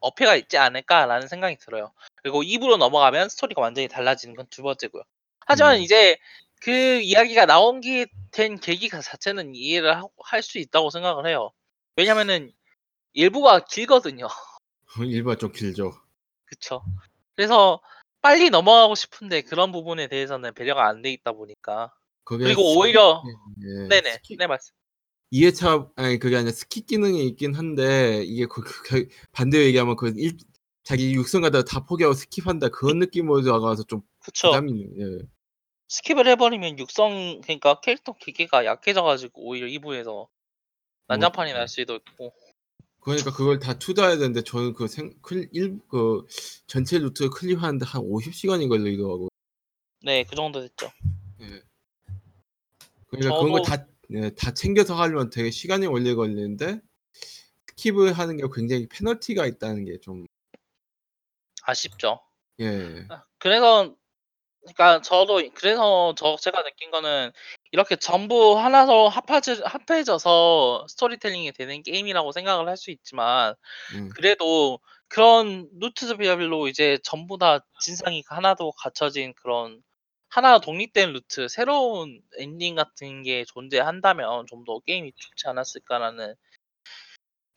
[0.00, 1.92] 어폐가 있지 않을까라는 생각이 들어요.
[2.16, 5.02] 그리고 2부로 넘어가면 스토리가 완전히 달라지는 건 두 번째고요.
[5.46, 5.80] 하지만 음.
[5.82, 6.16] 이제
[6.64, 11.52] 그 이야기가 나온 게 된 계기가 자체는 이해를 할 수 있다고 생각을 해요.
[11.94, 12.50] 왜냐면은
[13.12, 14.26] 일부가 길거든요.
[15.08, 15.92] 일부가 좀 길죠.
[16.46, 16.82] 그쵸.
[17.36, 17.80] 그래서
[18.22, 21.92] 빨리 넘어가고 싶은데 그런 부분에 대해서는 배려가 안 돼 있다 보니까.
[22.24, 23.22] 그리고 스킵- 오히려
[23.62, 24.74] 예, 네네 스킵- 네 말씀.
[25.32, 30.12] 2회차 아니 그게 아니라 스킵 기능이 있긴 한데 이게 그, 그- 그 반대로 얘기하면 그
[30.16, 30.36] 일,
[30.82, 34.48] 자기 육성 가다가 다 포기하고 스킵한다 그런 느낌으로 다가와서 좀 그쵸.
[34.48, 35.18] 부담이 예.
[35.88, 40.28] 스킵을 해버리면 육성 그러니까 캐릭터 기계가 약해져가지고 오히려 2부에서
[41.08, 42.32] 난장판이 뭐, 날 수도 있고.
[43.00, 46.26] 그러니까 그걸 다 투자해야 되는데 저는 그 생, 클, 일, 그
[46.66, 49.28] 전체 루트 클리어하는데 한 50시간이 걸리더라고요.
[50.02, 50.90] 네, 그 정도 됐죠.
[51.40, 51.46] 예.
[53.08, 56.80] 그러니까 그런 저도- 걸다 예, 다 챙겨서 하려면 되게 시간이 오래 걸리는데
[57.76, 60.26] 스킵을 하는 게 굉장히 페널티가 있다는 게 좀
[61.62, 62.20] 아쉽죠.
[62.60, 63.06] 예.
[63.38, 63.94] 그래서
[64.64, 67.32] 그러니까 저도 그래서 저 제가 느낀 거는
[67.72, 73.54] 이렇게 전부 하나서 합하지, 합해져서 스토리텔링이 되는 게임이라고 생각을 할 수 있지만
[73.94, 74.10] 음.
[74.16, 79.82] 그래도 그런 루트별로 이제 전부 다 진상이 하나도 갖춰진 그런
[80.28, 86.34] 하나 독립된 루트 새로운 엔딩 같은 게 존재한다면 좀 더 게임이 좋지 않았을까라는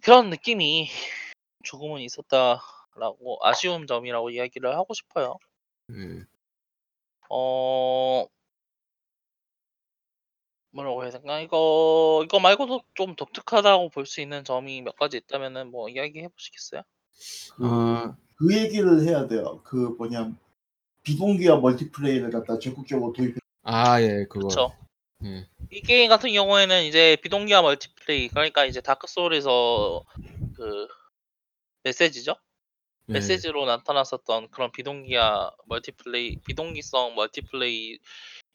[0.04, 0.90] 그런 느낌이
[1.64, 5.38] 조금은 있었다라고 아쉬운 점이라고 이야기를 하고 싶어요.
[5.92, 6.26] 예.
[7.30, 8.26] 어
[10.72, 15.72] 뭐라고 해야 되나 이거 이거 말고도 좀 독특하다고 볼 수 있는 점이 몇 가지 있다면은
[15.72, 16.84] 뭐 이야기해 보시겠어요?
[17.62, 19.62] 아, 그 얘기를 해야 돼요.
[19.64, 20.32] 그 뭐냐
[21.04, 23.38] 비공개와 멀티플레이를 갖다 적극적으로 도입.
[23.64, 24.48] 아, 예, 그거.
[24.48, 24.74] 그렇죠.
[25.24, 25.48] 예.
[25.72, 30.04] 이 게임 같은 경우에는 이제 비동기화 multiplay 그러니까 이제 Dark Souls에서
[30.56, 30.88] 그
[31.84, 32.36] 메시지죠?
[33.10, 33.14] 예.
[33.14, 38.00] 메시지로 나타났었던 그런 비동기화 multiplay 비동기성 multiplay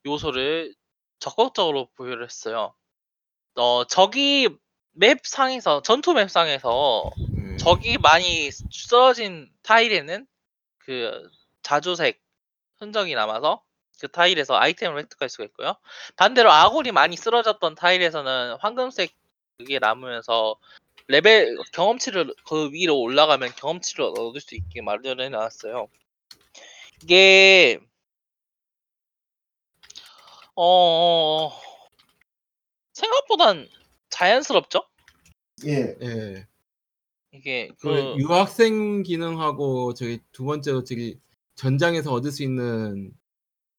[0.06, 0.74] 요소를
[1.18, 2.74] 적극적으로 보유를 했어요.
[3.54, 4.48] 어 저기
[4.92, 7.56] map 상에서 전투 map 상에서 예.
[7.56, 10.26] 적이 많이 쓰러진 타일에는
[10.78, 11.30] 그
[11.62, 12.20] 자주색
[12.78, 13.62] 흔적이 남아서
[14.00, 15.76] 그 타일에서 아이템을 획득할 수가 있고요.
[16.16, 19.14] 반대로 아군이 많이 쓰러졌던 타일에서는 황금색
[19.58, 20.56] 그게 남으면서
[21.08, 25.88] 레벨 경험치를 그 위로 올라가면 경험치를 얻을 수 있게 마련해 놨어요.
[27.02, 27.78] 이게
[30.54, 31.50] 어
[32.92, 33.68] 생각보단
[34.10, 34.84] 자연스럽죠?
[35.66, 35.96] 예.
[36.02, 36.46] 예.
[37.32, 41.18] 이게 그 그 유학생 기능하고 저기 두 번째로 저기
[41.54, 43.12] 전장에서 얻을 수 있는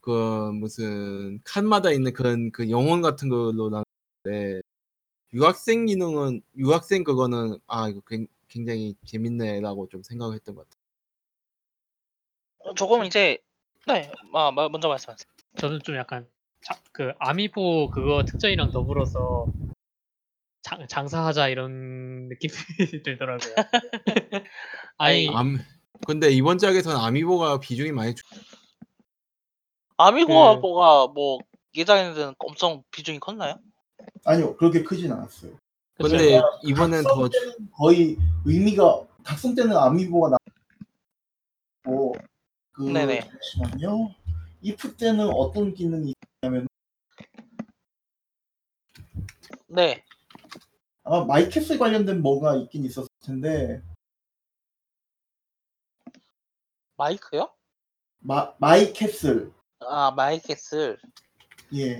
[0.01, 4.61] 그 무슨 칸마다 있는 그런 그 영혼 같은 걸로 나는데
[5.33, 10.83] 유학생 기능은 유학생 그거는 아 이거 굉- 굉장히 재밌네라고 좀 생각을 했던 것 같아요.
[12.75, 13.37] 조금 이제
[13.87, 15.25] 네, 아, 마- 먼저 말씀하세요.
[15.57, 16.27] 저는 좀 약간
[16.61, 19.47] 자, 그 아미보 그거 특전이랑 더불어서
[20.61, 22.53] 장, 장사하자 이런 느낌이
[23.03, 23.55] 들더라고요.
[24.97, 25.57] 아니 암
[26.05, 28.23] 근데 이번 작에서는 amiibo가 비중이 많이 줄-
[29.97, 31.39] amiibo가 뭐
[31.75, 33.59] 예전에는 엄청 비중이 컸나요?
[34.25, 35.57] 아니요 그렇게 크진 않았어요.
[35.95, 40.37] 근데 이번엔 더 때는 거의 의미가 각성 때는 amiibo가
[41.85, 42.15] 나고
[42.71, 43.29] 그 네네.
[43.29, 44.15] 잠시만요.
[44.61, 46.67] if 때는 어떤 기능이 있냐면
[49.67, 50.03] 네,
[51.03, 53.81] 아마 My Castle 관련된 뭐가 있긴 있었을 텐데
[56.95, 57.51] 마이크요?
[58.19, 59.51] 마 My Castle
[59.81, 60.97] 아, My Castle.
[61.73, 61.99] 예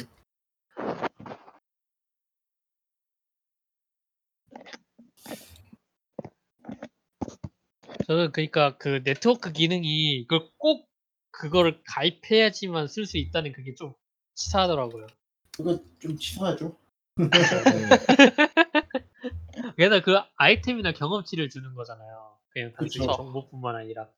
[8.07, 10.89] 저는 그러니까 그 네트워크 기능이 이걸 꼭
[11.31, 13.93] 그거를 가입해야지만 쓸 수 있다는 그게 좀
[14.35, 15.07] 치사하더라고요.
[15.55, 16.75] 그거 좀 치사하죠.
[17.19, 17.23] 예.
[19.77, 22.37] 게다가 그 아이템이나 경험치를 주는 거잖아요.
[22.49, 23.17] 그냥 단순히 그쵸.
[23.17, 24.09] 정보뿐만 아니라.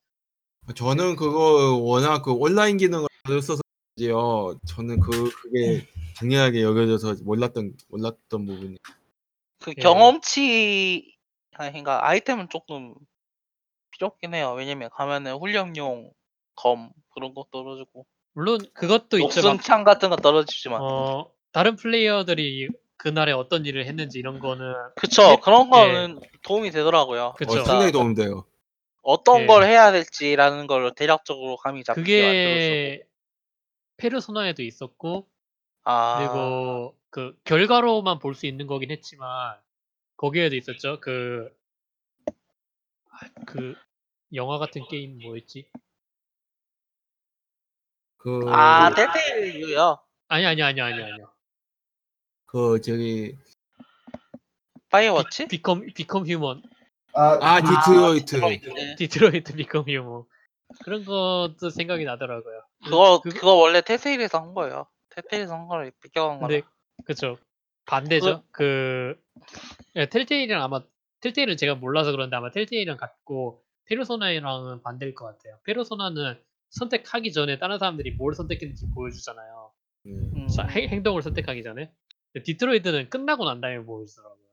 [0.76, 4.60] 저는 그거 워낙 그 온라인 기능을 잘 써서지요.
[4.66, 8.78] 저는 그 그게 당연하게 여겨져서 몰랐던 몰랐던 부분이.
[9.60, 9.82] 그 예.
[9.82, 11.16] 경험치
[11.54, 12.96] 아닌가 아이템은 조금
[13.96, 14.54] 필요 없긴 해요.
[14.58, 16.12] 왜냐면 가면은 훈련용
[16.56, 19.42] 검 그런 거 떨어지고 물론 그것도 있죠.
[19.42, 20.82] 녹슨 막, 창 같은 거 떨어지지만.
[20.82, 25.24] 어, 다른 플레이어들이 그날에 어떤 일을 했는지 이런 거는 그쵸.
[25.32, 27.34] 예, 그런 거는 도움이 되더라고요.
[27.38, 27.62] 그쵸.
[27.62, 28.46] 어, 상당히 도움돼요.
[29.02, 29.46] 어떤 예.
[29.46, 32.70] 걸 해야 될지라는 걸 대략적으로 감이 잡히게 만들어주고.
[32.70, 33.04] 그게
[33.98, 35.28] 페르소나에도 있었고
[35.84, 39.56] 아, 그리고 그 결과로만 볼 수 있는 거긴 했지만
[40.18, 41.00] 거기에도 있었죠.
[41.00, 41.56] 그
[43.46, 43.76] 그
[44.36, 45.70] 영화 같은 게임 뭐였지?
[48.18, 50.00] 그, 아, Telltale요.
[50.28, 51.32] 아니 아니 아니 아니 아니요.
[52.46, 53.38] 그 저기
[54.90, 55.48] Firewatch?
[55.48, 56.64] Become Become Human
[57.14, 58.36] 아, 아 Detroit.
[58.74, 58.96] 네.
[58.96, 60.24] Detroit Become Human
[60.84, 62.62] 그런 것도 생각이 나더라고요.
[62.84, 64.88] 그거 그- 그거 원래 Telltale에서 한 거예요.
[65.10, 66.48] Telltale에서 한 거를 비껴간 거라.
[66.48, 66.66] 근데
[67.06, 67.38] 그쵸
[67.86, 68.44] 반대죠.
[68.52, 69.22] 그
[69.96, 70.82] 예, 텔테일이랑 아마
[71.22, 75.58] 텔테일은 제가 몰라서 그런데 아마 텔테일이랑 같고 페르소나랑은 반대일 것 같아요.
[75.64, 79.72] 페르소나는 선택하기 전에 다른 사람들이 뭘 선택했는지 보여주잖아요.
[80.08, 80.32] 음.
[80.36, 81.92] 음, 자, 행, 행동을 선택하기 전에.
[82.34, 84.46] 근데 디트로이트는 끝나고 난 다음에 보여주더라고요.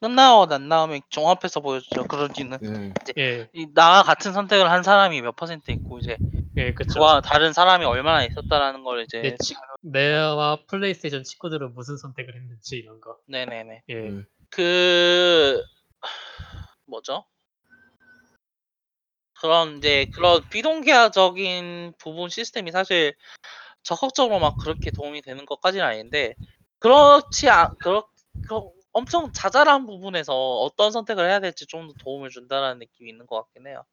[0.00, 2.04] 끝나고 안 나오면 종합해서 보여주죠.
[2.04, 2.94] 그러지는 네.
[3.18, 6.16] 예, 이 나와 같은 선택을 한 사람이 몇 퍼센트 있고 이제
[6.56, 6.94] 예, 그쵸.
[6.94, 12.76] 그와 다른 사람이 얼마나 있었다라는 걸 이제 내 치, 내와 플레이스테이션 친구들은 무슨 선택을 했는지
[12.76, 13.18] 이런 거.
[13.26, 14.22] 네네네 예, 네.
[14.50, 15.62] 그
[16.86, 17.24] 뭐죠?
[19.40, 23.14] 그런 이제 그런 비동기화적인 부분 시스템이 사실
[23.82, 26.34] 적극적으로 막 그렇게 도움이 되는 것까지는 아닌데
[26.80, 28.08] 그렇지 않 그렇
[28.48, 28.60] 그
[28.92, 33.66] 엄청 자잘한 부분에서 어떤 선택을 해야 될지 좀 더 도움을 준다라는 느낌이 있는 것 같긴
[33.66, 33.84] 해요.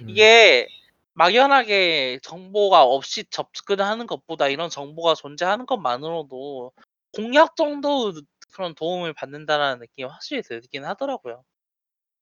[0.00, 0.08] 음.
[0.10, 0.68] 이게
[1.14, 6.72] 막연하게 정보가 없이 접근을 하는 것보다 이런 정보가 존재하는 것만으로도
[7.14, 8.12] 공략 정도
[8.54, 11.44] 그런 도움을 받는다라는 느낌이 확실히 들긴 하더라고요.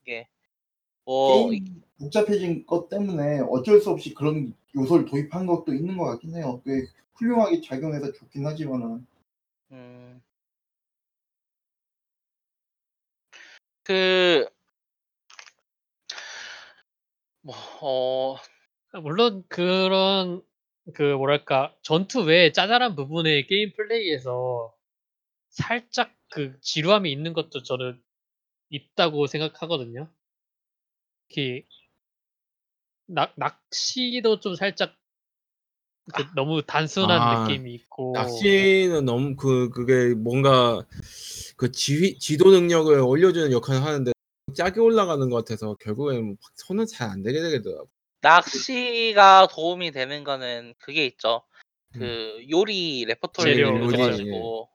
[0.02, 0.28] 이게
[1.04, 6.34] 뭐 게임 복잡해진 것 때문에 어쩔 수 없이 그런 요소를 도입한 것도 있는 것 같긴
[6.36, 6.62] 해요.
[6.64, 9.06] 꽤 훌륭하게 작용해서 좋긴 하지만은
[9.72, 10.22] 음.
[13.82, 14.46] 그
[17.42, 18.36] 뭐, 어,
[19.02, 20.42] 물론 그런
[20.94, 24.74] 그 뭐랄까 전투 외에 짜잘한 부분의 게임 플레이에서
[25.48, 28.00] 살짝 그 지루함이 있는 것도 저는
[28.70, 30.08] 있다고 생각하거든요.
[31.30, 31.64] 특히
[33.06, 34.94] 낚 낚시도 좀 살짝
[36.12, 40.84] 그 너무 단순한 아, 느낌이 있고 낚시는 너무 그 그게 뭔가
[41.56, 44.12] 그 지휘 지도 능력을 올려주는 역할을 하는데
[44.54, 47.88] 짜게 올라가는 것 같아서 결국에는 확 손은 잘 안 되게 되더라고.
[48.22, 51.42] 낚시가 도움이 되는 거는 그게 있죠.
[51.94, 51.98] 음.
[52.00, 54.68] 그 요리 레퍼토리를 재료, 요리, 늘려가지고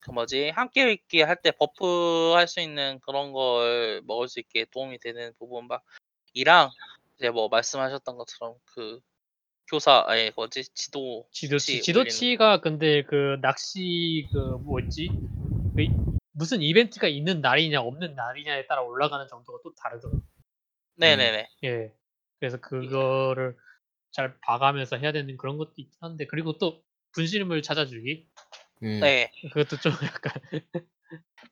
[0.00, 0.50] 그 뭐지?
[0.50, 5.32] 함께 있기 할 때 buff 할 수 있는 그런 걸 먹을 수 있게 도움이 되는
[5.38, 5.84] 부분 막
[6.34, 6.70] 이랑
[7.16, 9.00] 이제 뭐 말씀하셨던 것처럼 그
[9.68, 10.64] 교사 아니 뭐지?
[10.74, 15.10] 지도 지도치 지도치가 근데 그 낚시 그 뭐였지?
[15.74, 15.96] 그 이-
[16.32, 20.20] 무슨 이벤트가 있는 날이냐 없는 날이냐에 따라 올라가는 정도가 또 다르더라고.
[20.96, 21.48] 네네네.
[21.64, 21.92] 예.
[22.38, 23.56] 그래서 그거를
[24.10, 26.82] 잘 봐가면서 해야 되는 그런 것도 있긴 한데 그리고 또
[27.12, 28.28] 분실물 찾아주기
[28.80, 29.00] 네.
[29.00, 30.32] 네 그것도 좀 약간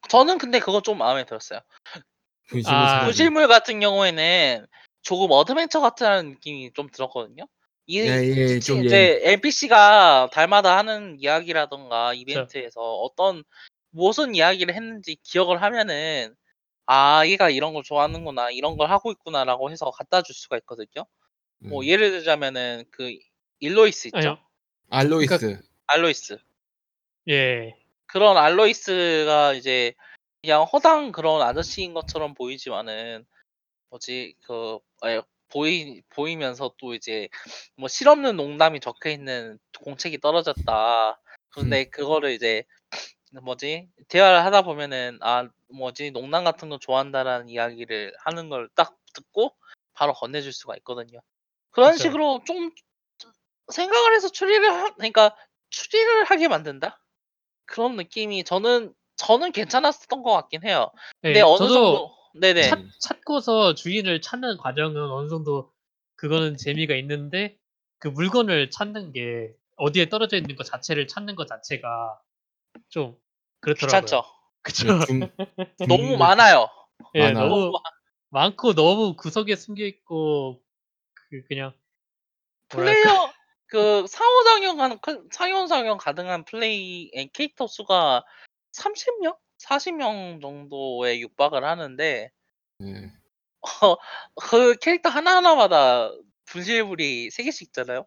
[0.09, 1.61] 저는 근데 그거 좀 마음에 들었어요.
[2.49, 3.11] 분실을 아, 찾아주고.
[3.11, 4.66] 분실물 같은 경우에는
[5.03, 7.47] 조금 adventure 같은 느낌이 좀 들었거든요.
[7.87, 13.45] 이 예, 예, 특히 좀 이제 NPC가 달마다 하는 이야기라던가 이벤트에서 어떤
[13.91, 16.35] 무슨 이야기를 했는지 기억을 하면은
[16.87, 21.07] 아 얘가 이런 걸 좋아하는구나 이런 걸 하고 있구나라고 해서 갖다 줄 수가 있거든요.
[21.59, 21.87] 뭐 음.
[21.87, 23.16] 예를 들자면은 그
[23.61, 24.18] 일로이스 있죠.
[24.18, 24.39] 아니요.
[24.91, 25.61] 알로이스.
[25.87, 26.39] 알로이스.
[27.29, 27.74] 예.
[28.07, 29.95] 그런 알로이스가 이제
[30.43, 33.27] 그냥 허당 그런 아저씨인 것처럼 보이지만은
[33.91, 37.29] 뭐지 그 에, 보이 보이면서 또 이제
[37.77, 41.20] 뭐 실없는 농담이 적혀 있는 공책이 떨어졌다.
[41.51, 42.64] 그런데 그거를 이제
[43.43, 49.55] 뭐지 대화를 하다 보면은 아 뭐지 농담 같은 거 좋아한다라는 이야기를 하는 걸 딱 듣고
[49.95, 51.20] 바로 건네줄 수가 있거든요.
[51.70, 52.05] 그런 그쵸.
[52.05, 52.70] 식으로 좀
[53.72, 55.35] 생각을 해서 추리를 하, 그러니까
[55.70, 57.01] 추리를 하게 만든다.
[57.67, 60.91] 그런 느낌이 저는 저는 괜찮았었던 것 같긴 해요.
[61.23, 65.73] 근데 예, 어느 저도 정도 네네 찾, 찾고서 주인을 찾는 과정은 어느 정도
[66.17, 67.59] 그거는 재미가 있는데
[67.99, 72.19] 그 물건을 찾는 게 어디에 떨어져 있는 것 자체를 찾는 것 자체가
[72.89, 73.17] 좀
[73.61, 74.01] 그렇더라고요.
[74.01, 74.25] 귀찮죠.
[74.62, 74.99] 그쵸?
[74.99, 75.21] 네, 좀,
[75.89, 76.69] 너무 좀 많아요.
[77.14, 77.49] 예, 많아.
[77.49, 77.73] 너무
[78.31, 80.62] 많고 너무 구석에 숨겨 있고
[81.14, 81.73] 그 그냥
[82.75, 83.33] 뭐랄까 플레이어
[83.67, 88.25] 그 상호작용하는 그 상호작용 가능한 플레이 의 캐릭터 수가
[88.73, 92.31] 30명, 40명 정도에 육박을 하는데
[92.79, 93.12] 네.
[94.35, 96.11] 그 캐릭터 하나 하나마다
[96.47, 98.07] 분실물이 3 개씩 있잖아요.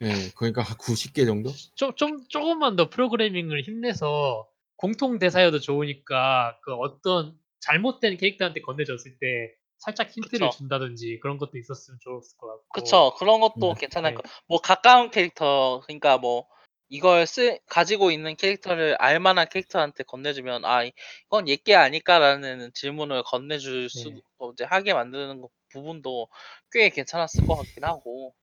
[0.00, 1.50] 네, 그러니까 한 90개 정도?
[1.74, 9.54] 좀, 좀 조금만 더 프로그래밍을 힘내서 공통 대사여도 좋으니까 그 어떤 잘못된 캐릭터한테 건네줬을 때
[9.78, 10.58] 살짝 힌트를 그쵸.
[10.58, 13.14] 준다든지 그런 것도 있었으면 좋았을 것 같고 그쵸.
[13.18, 14.16] 그런 것도 음, 괜찮을 네.
[14.16, 14.22] 거.
[14.46, 16.46] 뭐 가까운 캐릭터 그러니까 뭐
[16.90, 20.84] 이걸 쓰 가지고 있는 캐릭터를 알 만한 캐릭터한테 건네주면 '아
[21.26, 24.20] 이건 얘게 아닐까?'라는 질문을 건네줄 수 네.
[24.38, 26.28] 어 이제 하게 만드는 거 부분도
[26.72, 28.34] 꽤 괜찮았을 것 같긴 하고.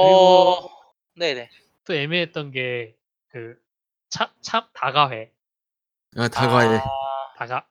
[0.00, 0.68] 그리고 어
[1.16, 1.50] 네네.
[1.84, 2.96] 또 애매했던 게
[3.28, 5.32] 그참참 다가회
[6.16, 6.66] 아, 다과에.
[6.66, 7.66] 아 다가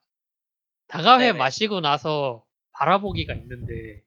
[0.88, 1.38] 다가회 네네.
[1.38, 4.02] 마시고 나서 바라보기가 있는데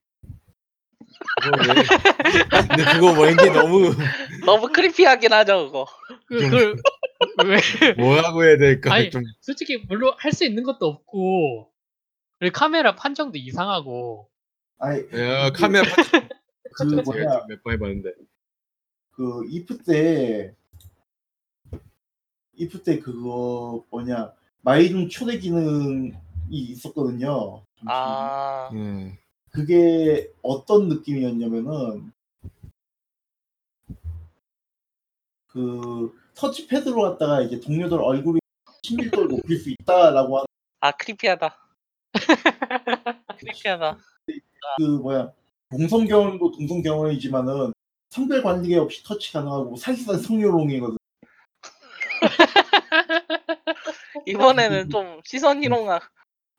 [1.42, 2.68] 그거 왜?
[2.68, 3.92] 근데 그거 왠지 너무
[4.46, 5.86] 너무 크리피하긴 하죠 그거.
[6.28, 6.76] 그, 좀- 그걸
[7.48, 8.94] 왜 뭐라고 해야 될까?
[8.94, 11.72] 아니, 좀 솔직히 물론 할 수 있는 것도 없고
[12.40, 14.30] 그리고 카메라 판정도 이상하고
[14.80, 15.96] 아니 야, 카메라 파-
[16.78, 18.10] 그 제가 뭐냐 좀몇번 해봤는데.
[19.12, 20.54] 그 이프 때
[22.58, 26.12] 이프 때 그거 뭐냐 마이룸 초대 기능
[26.50, 27.64] 있었거든요.
[27.88, 29.18] 아, 예.
[29.52, 32.12] 그게 어떤 느낌이었냐면은
[35.48, 38.40] 그 터치패드로 갖다가 이제 동료들 얼굴이
[38.82, 40.46] 친밀도를 높일 수 있다라고 하는
[40.82, 41.58] 아 크리피하다.
[43.40, 43.98] 크리피하다.
[44.78, 45.32] 그 뭐야
[45.72, 47.74] 동성경도 동성경이지만은
[48.10, 50.98] 성별 관계 없이 터치 가능하고 사실상 성녀롱이거든.
[54.26, 56.00] 이번에는 좀 시선 이동아.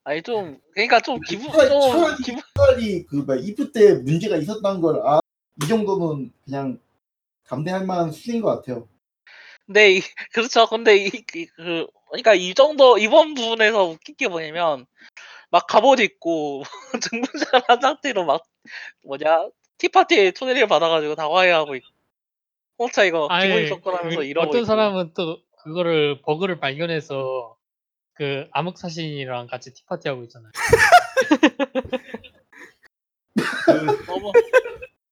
[0.06, 4.80] 아니 좀 그러니까 좀 기분 차라리- 좀 기분 차라리 그 뭐야 이프 때 문제가 있었다는
[4.80, 5.18] 걸아
[5.62, 6.78] 이 정도는 그냥
[7.44, 8.86] 감내할 만한 수준인 것 같아요.
[9.66, 10.00] 근데 이,
[10.32, 10.66] 그렇죠.
[10.68, 14.86] 근데 이, 이- 그 그러니까 이 정도 이번 부분에서 웃긴 게 뭐냐면
[15.50, 16.62] 막 갑옷 입고
[17.64, 18.44] 증분자한 상태로 막
[19.02, 19.48] 뭐냐
[19.78, 21.88] 티파티에 초대를 받아가지고 다과해하고 있고
[22.78, 24.66] 혼자 이거 기분이 좋고하면서 그 이러고 어떤 있고.
[24.66, 27.56] 사람은 또 그거를 버그를 발견해서
[28.16, 30.50] 그 암흑 사신이랑 같이 티파티 하고 있잖아요.
[34.06, 34.32] 너무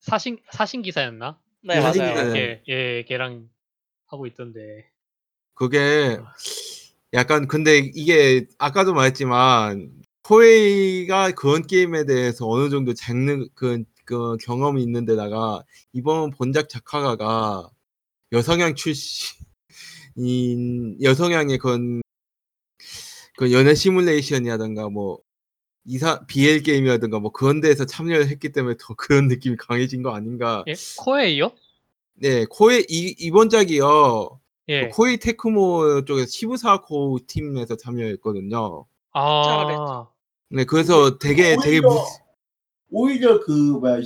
[0.00, 1.38] 사신 사신 기사였나?
[1.62, 1.92] 네 예, 맞아요.
[1.92, 2.38] 사진 기사.
[2.38, 3.48] 예, 예, 걔랑
[4.06, 4.88] 하고 있던데.
[5.54, 6.18] 그게
[7.12, 9.92] 약간 근데 이게 아까도 말했지만
[10.22, 17.68] 코웨이가 그런 게임에 대해서 어느 정도 장르 그, 그 경험이 있는데다가 이번 본작 작화가가
[18.32, 19.44] 여성향 출신
[20.16, 22.00] 인 여성향의 그런
[23.36, 25.18] 그 연애 시뮬레이션이라든가 뭐
[25.86, 30.64] 이사 BL 게임이라든가 뭐 그런 데에서 참여를 했기 때문에 더 그런 느낌이 강해진 거 아닌가.
[30.66, 31.50] 예, Koei요?
[32.14, 34.40] 네, Koei 이, 이번 작이요.
[34.68, 34.88] 예.
[34.88, 38.86] Koei Tecmo 쪽에서 시부사와 코 팀에서 참여했거든요.
[39.12, 40.06] 아,
[40.48, 42.00] 네, 그래서 되게 되게 오히려, 무,
[42.90, 44.00] 오히려 그 뭐야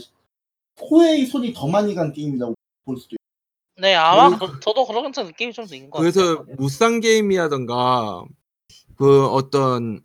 [0.81, 2.55] Koei 손이 더 많이 간 게임이라고
[2.85, 6.57] 볼 수도 있고 네 아마 그- 그, 저도 그런 느낌이 좀 있는 것 그래서 같아요.
[6.59, 8.25] 무쌍 게임이라던가
[8.99, 10.01] 그 어떤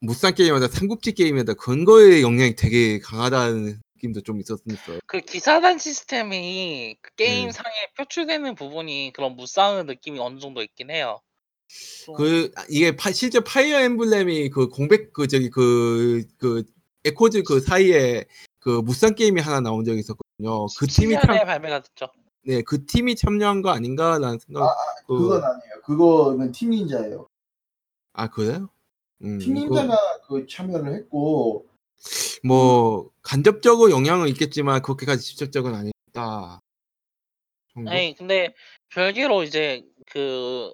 [0.00, 5.00] 무쌍 게임이다 삼국지 게임이다 그런 거에 영향이 되게 강하다는 느낌도 좀 있었으니까.
[5.06, 7.52] 그 기사단 시스템이 그 게임 네.
[7.52, 11.20] 상에 표출되는 부분이 그런 무쌍의 느낌이 어느 정도 있긴 해요.
[12.06, 16.64] 좀- 그 이게 파- 실제 Fire Emblem이 그 공백 그 저기 그그
[17.04, 18.24] Echoes 그 사이에
[18.60, 20.66] 그 무쌍 게임이 하나 나온 적이 있었거든요.
[20.78, 22.08] 그 팀이 17년에 참 발매가 됐죠.
[22.42, 24.74] 네, 그 팀이 참여한 거 아닌가라는 생각.
[25.06, 25.80] 그- 그건 아니에요.
[25.84, 27.26] 그거는 팀 닌자예요.
[28.12, 28.68] 아 그래요?
[29.22, 29.74] 음, 팀 그-
[30.26, 31.66] 그 참여를 했고
[32.44, 36.60] 뭐 간접적으로 영향은 있겠지만 그렇게까지 직접적은 아니다.
[37.74, 37.90] 정도?
[37.90, 38.54] 아니 근데
[38.90, 40.72] 별개로 이제 그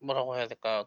[0.00, 0.86] 뭐라고 해야 될까요?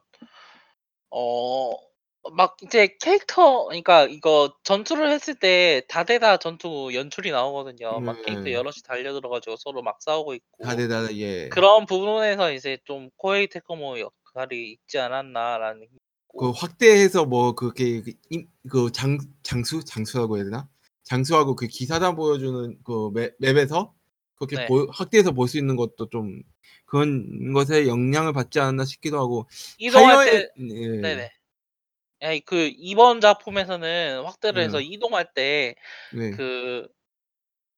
[1.10, 8.00] 어막 이제 캐릭터 그러니까 이거 전투를 했을 때 다대다 전투 연출이 나오거든요.
[8.02, 8.54] 막 캐릭터 네.
[8.54, 11.50] 여럿이 달려 들어 가지고 서로 막 싸우고 있고 다대다 예.
[11.50, 15.88] 그런 부분에서 이제 좀 Koei Tecmo 역할이 있지 않았나라는
[16.38, 20.68] 그 확대해서 뭐 그렇게 그 임- 그 장, 장수 장수라고 해야 되나?
[21.04, 23.94] 장수하고 그 기사단 보여주는 그 map, map에서
[24.36, 24.66] 그렇게 네.
[24.66, 26.42] 보- 확대해서 볼 수 있는 것도 좀
[26.86, 31.02] 그런 것에 영향을 받지 않았나 싶기도 하고 이동할 때 파이어의- 예.
[31.02, 31.32] 네네.
[32.22, 34.84] 아니 그 이번 작품에서는 확대를 해서 음.
[34.84, 35.76] 이동할 때
[36.14, 36.32] 네.
[36.32, 36.88] 그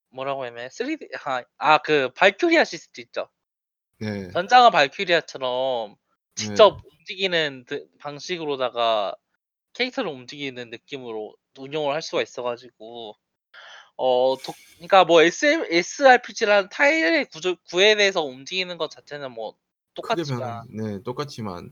[0.10, 1.10] 뭐라고 해야 되나 3D
[1.58, 3.30] 아그 발큐리아 시스템 있죠.
[4.00, 4.30] 네.
[4.32, 5.96] 전장은 발큐리아처럼
[6.38, 9.16] 직접 움직이는 드- 방식으로다가
[9.74, 13.16] 캐릭터를 움직이는 느낌으로 운영을 할 수가 있어가지고
[13.98, 19.54] 어 도, 그러니까 뭐 SM, SRPG라는 타일의 구조 구에 대해서 움직이는 것 자체는 뭐
[20.02, 21.72] 크게 똑같지만 변한 네 똑같지만.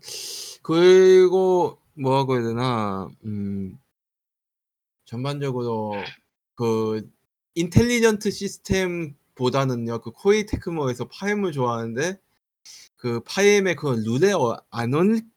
[0.64, 3.80] 그리고 뭐라고 해야 되나 음
[5.06, 5.94] 전반적으로
[6.56, 7.08] 그
[7.54, 12.20] 인텔리전트 시스템보다는요 그 코이 테크모에서 파엠을 좋아하는데
[12.98, 15.32] 그 파엠의 그 룰에 어, 안온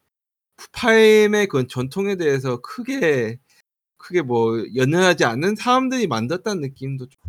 [0.73, 3.39] 파엠의 그 전통에 대해서 크게
[3.97, 7.23] 크게 뭐 연연하지 않는 사람들이 만들었다는 느낌도 좀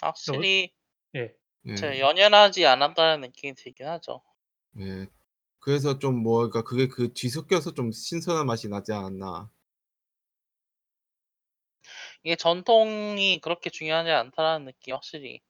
[0.00, 0.70] 확실히
[1.14, 1.34] 예.
[1.66, 1.74] 예.
[1.74, 4.22] 제 연연하지 않았다는 느낌이 들긴 하죠.
[4.80, 5.08] 예.
[5.58, 9.50] 그래서 좀 뭐가 그게 그 뒤섞여서 좀 신선한 맛이 나지 않았나.
[12.22, 15.40] 이게 전통이 그렇게 중요하지 않다라는 느낌 확실히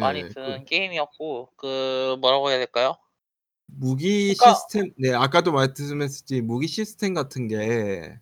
[0.00, 2.96] 많이 예, 드는 그 게임이었고 그 뭐라고 해야 될까요?
[3.66, 8.18] 무기 그러니까- 시스템, 네 아까도 말씀했었지 무기 시스템 같은 게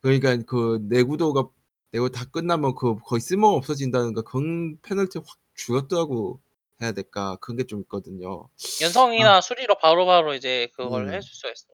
[0.00, 1.48] 그러니까 그 내구도가
[1.90, 6.40] 내구 다 끝나면 그 거의 쓸모가 없어진다는 거 그런 페널티 확 줄었다고
[6.82, 8.48] 해야 될까 그런 게 좀 있거든요.
[8.82, 11.14] 연성이나 수리로 바로바로 이제 그걸 음.
[11.14, 11.66] 해줄 수가 있어.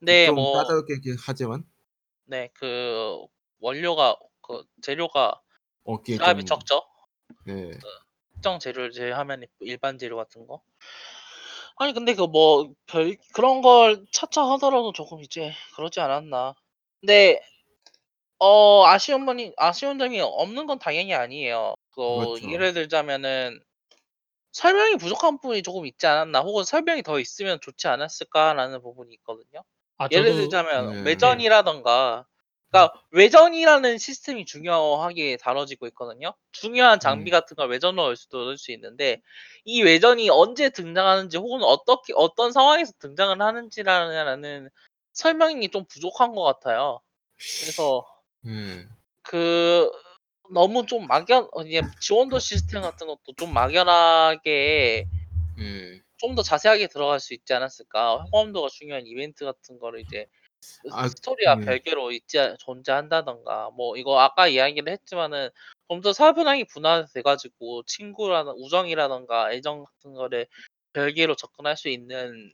[0.00, 1.64] 근데 좀 뭐 까다롭게 하지만
[2.26, 3.16] 네, 그
[3.60, 5.40] 원료가 그 재료가
[5.84, 6.82] 어깨 좀 적죠.
[7.48, 7.70] 예.
[8.44, 10.62] 특정 재료를 제외하면 일반 재료 같은 거.
[11.76, 16.54] 아니 근데 그 뭐 별 그런 걸 차차 하더라도 조금 이제 그러지 않았나.
[17.00, 17.40] 근데
[18.38, 21.74] 어 아쉬운 분이 아쉬운 점이 없는 건 당연히 아니에요.
[21.92, 22.46] 그 그렇죠.
[22.50, 23.60] 예를 들자면은
[24.52, 29.62] 설명이 부족한 부분이 조금 있지 않았나 혹은 설명이 더 있으면 좋지 않았을까라는 부분이 있거든요.
[29.98, 31.04] 아 예를 저도 들자면 네.
[31.04, 32.26] 외전이라던가
[32.74, 36.34] 그러니까 외전이라는 시스템이 중요하게 다뤄지고 있거든요.
[36.50, 37.32] 중요한 장비 음.
[37.32, 39.22] 같은 걸 외전으로 넣을 수도 넣을 수 있는데
[39.64, 44.70] 이 외전이 언제 등장하는지 혹은 어떻게 어떤 상황에서 등장을 하는지라는
[45.12, 47.00] 설명이 좀 부족한 것 같아요.
[47.60, 48.04] 그래서
[48.48, 48.88] 예.
[49.22, 49.88] 그
[50.50, 55.06] 너무 좀 막연 어 이게 지원도 시스템 같은 것도 좀 막연하게
[55.60, 56.00] 예.
[56.16, 58.24] 좀더 자세하게 들어갈 수 있지 않았을까.
[58.32, 60.26] 호감도가 중요한 이벤트 같은 거를 이제
[60.90, 61.64] 아 스토리와 예.
[61.64, 65.50] 별개로 있지 않 존재한다든가 뭐 이거 아까 이야기를 했지만은
[65.88, 70.46] 좀더 차분하게 분화돼 가지고 친구라든 우정이라든가 애정 같은 거를
[70.92, 72.52] 별개로 접근할 수 있는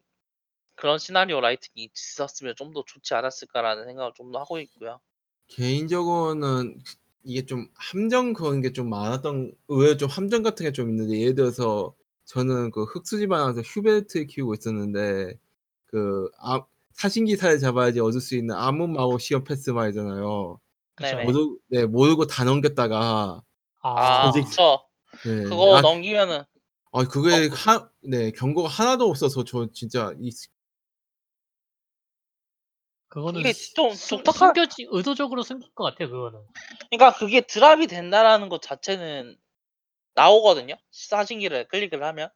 [0.76, 5.00] 그런 시나리오 라이팅이 있었으면 좀 더 좋지 않았을까라는 생각을 좀 더 하고 있고요.
[5.48, 6.80] 개인적으로는
[7.24, 11.34] 이게 좀 함정 그런 게 좀 많았던 의외로 좀 함정 같은 게 좀 있는데 예를
[11.34, 11.94] 들어서
[12.24, 15.34] 저는 그 흑수지방에서 휴베르트를 키우고 있었는데
[15.86, 16.64] 그 아
[17.00, 20.60] 사신기사를 잡아야지 얻을 수 있는 암흑 마법 시험 패스 말이잖아요.
[20.96, 21.24] 네네.
[21.24, 23.40] 모르 네 모르고 다 넘겼다가
[23.80, 24.84] 아아 조직- 그쵸.
[25.24, 25.44] 네.
[25.44, 26.42] 그거 아, 넘기면은
[26.92, 27.50] 아 그게 어.
[27.54, 30.30] 하, 네 경고가 하나도 없어서 저 진짜 이
[33.08, 36.38] 그거는 수- 좀 수- 독특한 숨겨지 의도적으로 숨긴 것 같아요 그거는.
[36.90, 39.36] 그러니까 그게 드랍이 된다라는 것 자체는
[40.20, 40.74] 나오거든요.
[40.90, 42.28] 사신기를 클릭을 하면.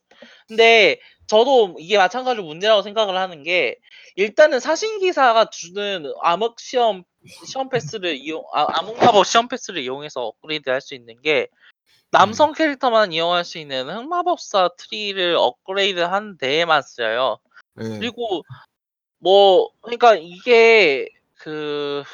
[0.48, 3.78] 근데 저도 이게 마찬가지로 문제라고 생각을 하는 게
[4.16, 7.04] 일단은 사신기사가 주는 암흑 시험
[7.46, 11.48] 시험 패스를 이용 아, 암흑 마법 시험 패스를 이용해서 업그레이드 할 수 있는 게
[12.10, 17.38] 남성 캐릭터만 이용할 수 있는 흑마법사 tree를 업그레이드 한 데에만 쓰여요.
[17.74, 17.98] 네.
[17.98, 18.44] 그리고
[19.18, 22.04] 뭐 그러니까 이게 그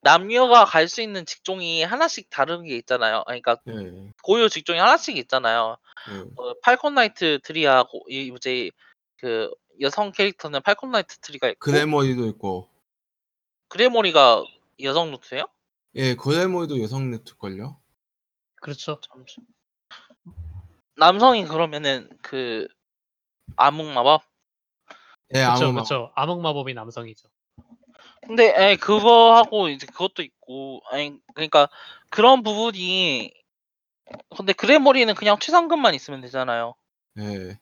[0.00, 3.24] 남녀가 갈 수 있는 직종이 하나씩 다른 게 있잖아요.
[3.26, 4.12] 아니 그러니까 네.
[4.22, 5.76] 고유 직종이 하나씩 있잖아요.
[6.10, 6.24] 네.
[6.36, 8.70] 어 Falcon Knight tree하고 이 이제
[9.16, 12.68] 그 여성 캐릭터는 Falcon Knight tree가 있고 Gremory도 있고
[13.68, 14.44] Gremory가
[14.82, 15.46] 여성 루트예요?
[15.96, 17.76] 예 Gremory도 여성 네트걸요?
[18.60, 19.00] 그렇죠.
[19.00, 19.40] 잠시
[20.96, 22.68] 남성이 그러면은 그
[23.56, 24.22] 암흑 마법?
[25.34, 25.64] 예 그렇죠.
[25.64, 26.12] 아무 그렇죠.
[26.14, 27.28] 암흑 마법이 남성이죠.
[28.28, 31.68] 근데 에 그거 하고 이제 그것도 있고 아니 그러니까
[32.10, 33.32] 그런 부분이
[34.36, 36.74] 근데 Gremory는 그냥 최상급만 있으면 되잖아요.
[37.16, 37.58] 예.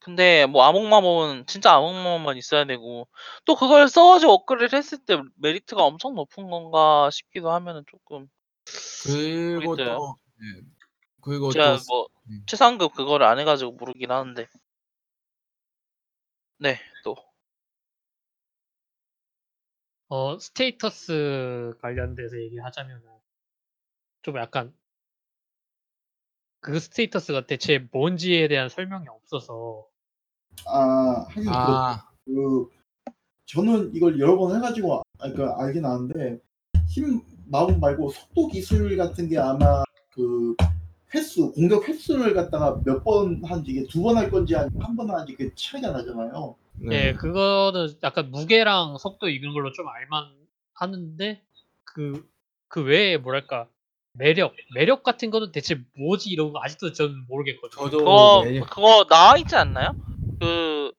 [0.00, 3.08] 근데 뭐 암흑마법은 진짜 암흑마법만 있어야 되고
[3.44, 8.28] 또 그걸 써 가지고 업그레이드 했을 때 메리트가 엄청 높은 건가 싶기도 하면은 쪼끔
[9.04, 9.96] 그리고 모르겠어요.
[9.96, 10.62] 또 예.
[11.22, 12.42] 그리고 제가 또뭐 음.
[12.46, 14.48] 최상급 그거를 안 해 가지고 모르긴 하는데.
[16.58, 16.78] 네.
[17.04, 17.16] 또
[20.08, 23.02] 어 스테이터스 관련돼서 얘기하자면은
[24.22, 24.72] 좀 약간
[26.60, 29.86] 그 스테이터스가 대체 뭔지에 대한 설명이 없어서
[30.66, 31.48] 아 하긴.
[31.48, 32.70] 아그
[33.46, 36.40] 저는 이걸 여러 번 해가지고 아, 그러니까 알긴 아는데
[36.88, 40.54] 힘 마법 말고 속도 기술 같은 게 아마 그
[41.14, 45.34] 횟수 공격 횟수를 갖다가 몇 번 한지 이게 두 번 할 건지 한 번 하는지
[45.36, 46.54] 그 차이가 나잖아요.
[46.80, 47.12] 네, 네.
[47.14, 50.30] 그거는 약간 무게랑 속도 이런 걸로 좀 알만
[50.74, 51.42] 하는데
[51.84, 52.28] 그
[52.68, 53.66] 그 외에 뭐랄까
[54.12, 57.82] 매력 매력 같은 거는 대체 뭐지 이런 거 아직도 저는 모르겠거든요.
[57.84, 59.94] 저도 그거 매력- 그거 나와 있지 않나요?
[60.40, 60.92] 그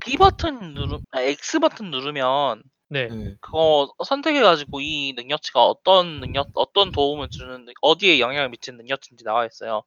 [0.00, 3.08] B 버튼 누르 아 X 버튼 누르면 네.
[3.08, 3.34] 네.
[3.40, 9.46] 그거 선택해 가지고 이 능력치가 어떤 능력 어떤 도움을 주는 어디에 영향을 미치는 능력치인지 나와
[9.46, 9.82] 있어요.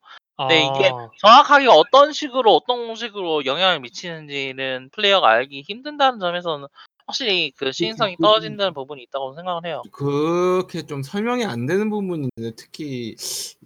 [0.49, 6.67] 네, 이게 아, 정확하게 어떤 식으로 어떤 식으로 영향을 미치는지는 플레이어가 알기 힘든다는 점에서는
[7.07, 9.81] 확실히 그 시인성이 그 떨어진다는 부분이 있다고 생각을 해요.
[9.91, 13.15] 그렇게 좀 설명이 안 되는 부분이 있는데 특히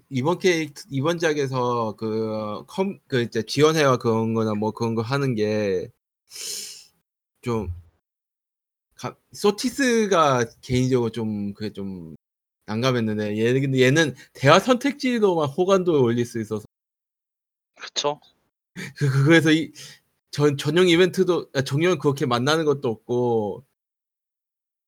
[0.09, 5.91] 이번 캐릭터 이번 작에서 그컴그 이제 지원해와 그런 거나 뭐 그런 거 하는 게좀
[9.33, 12.15] 소티스가 개인적으로 좀 그게 좀
[12.71, 16.65] 난감했는데 얘는 얘는 대화 선택지로만 호감도를 올릴 수 있어서
[17.75, 18.19] 그쵸?
[18.97, 19.71] 그, 그- 그래서 이
[20.31, 23.65] 전, 전용 이벤트도, 아, 전용 그렇게 만나는 것도 없고,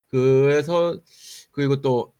[0.07, 0.97] 그래서,
[1.51, 2.13] 그리고 또,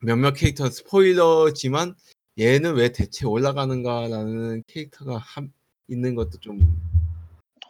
[0.00, 1.94] 몇몇 캐릭터는 스포일러지만,
[2.38, 5.50] 얘는 왜 대체 올라가는가라는 캐릭터가 한,
[5.88, 6.58] 있는 것도 좀,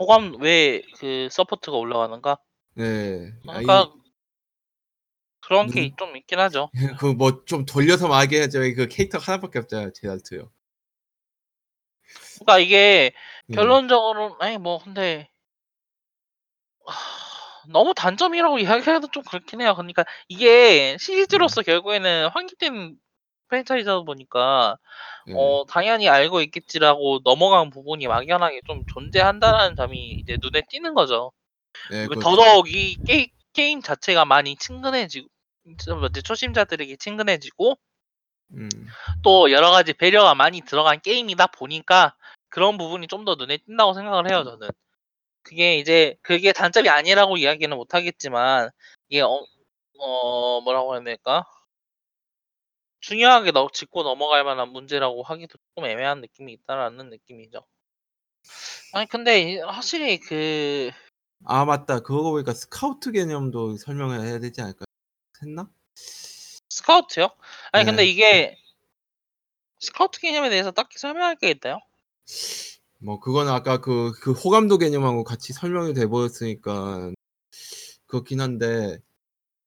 [0.00, 2.38] 호감 왜 그 support가 올라가는가?
[2.74, 3.32] 네.
[3.46, 3.92] 아, 그러니까
[5.48, 6.70] 그런 누- 게 좀 있긴 하죠.
[7.00, 8.08] 그 뭐 좀 돌려서
[8.42, 8.60] 하죠.
[8.76, 10.50] 그 캐릭터 하나밖에 없잖아요, 제달트요.
[12.38, 13.12] 그러니까 이게
[13.50, 13.54] 예.
[13.54, 15.28] 결론적으로는 아니 뭐 근데
[16.86, 19.74] 하, 너무 단점이라고 이야기해도 좀 그렇긴 해요.
[19.74, 22.96] 그러니까 이게 시리즈로서 결국에는 환기된
[23.48, 24.76] 프랜차이즈다 보니까
[25.28, 25.32] 예.
[25.32, 31.32] 어 당연히 알고 있겠지라고 넘어간 부분이 막연하게 좀 존재한다라는 점이 이제 눈에 띄는 거죠.
[31.90, 32.20] 예, 그 그렇죠.
[32.20, 35.28] 더더욱 이 게, 게임 자체가 많이 친근해지고
[35.76, 37.76] 좀 이제 초심자들에게 친근해지고
[38.52, 38.68] 음.
[39.22, 42.14] 또 여러 가지 배려가 많이 들어간 게임이다 보니까
[42.48, 44.68] 그런 부분이 좀 더 눈에 띈다고 생각을 해요 저는.
[45.42, 48.70] 그게 이제 그게 단점이 아니라고 이야기는 못 하겠지만
[49.08, 49.44] 이게 어,
[50.00, 51.44] 어 뭐라고 해야 될까?
[53.00, 57.64] 중요하게 너 짚고 넘어갈 만한 문제라고 하기도 조금 애매한 느낌이 있다라는 느낌이죠.
[58.92, 60.90] 아니 근데 이- 확실히 그
[61.44, 62.00] 아 맞다.
[62.00, 64.84] 그거 보니까 스카우트 개념도 설명을 해야 되지 않을까요?
[65.42, 65.70] 했나?
[66.68, 67.30] 스카우트요?
[67.72, 68.10] 아니 근데 네.
[68.10, 68.58] 이게
[69.80, 71.78] 스카우트 개념에 대해서 딱히 설명할 게 있나요?
[72.98, 77.12] 뭐 그거는 아까 그, 그 호감도 개념하고 같이 설명이 돼 버렸으니까
[78.06, 78.98] 그렇긴 한데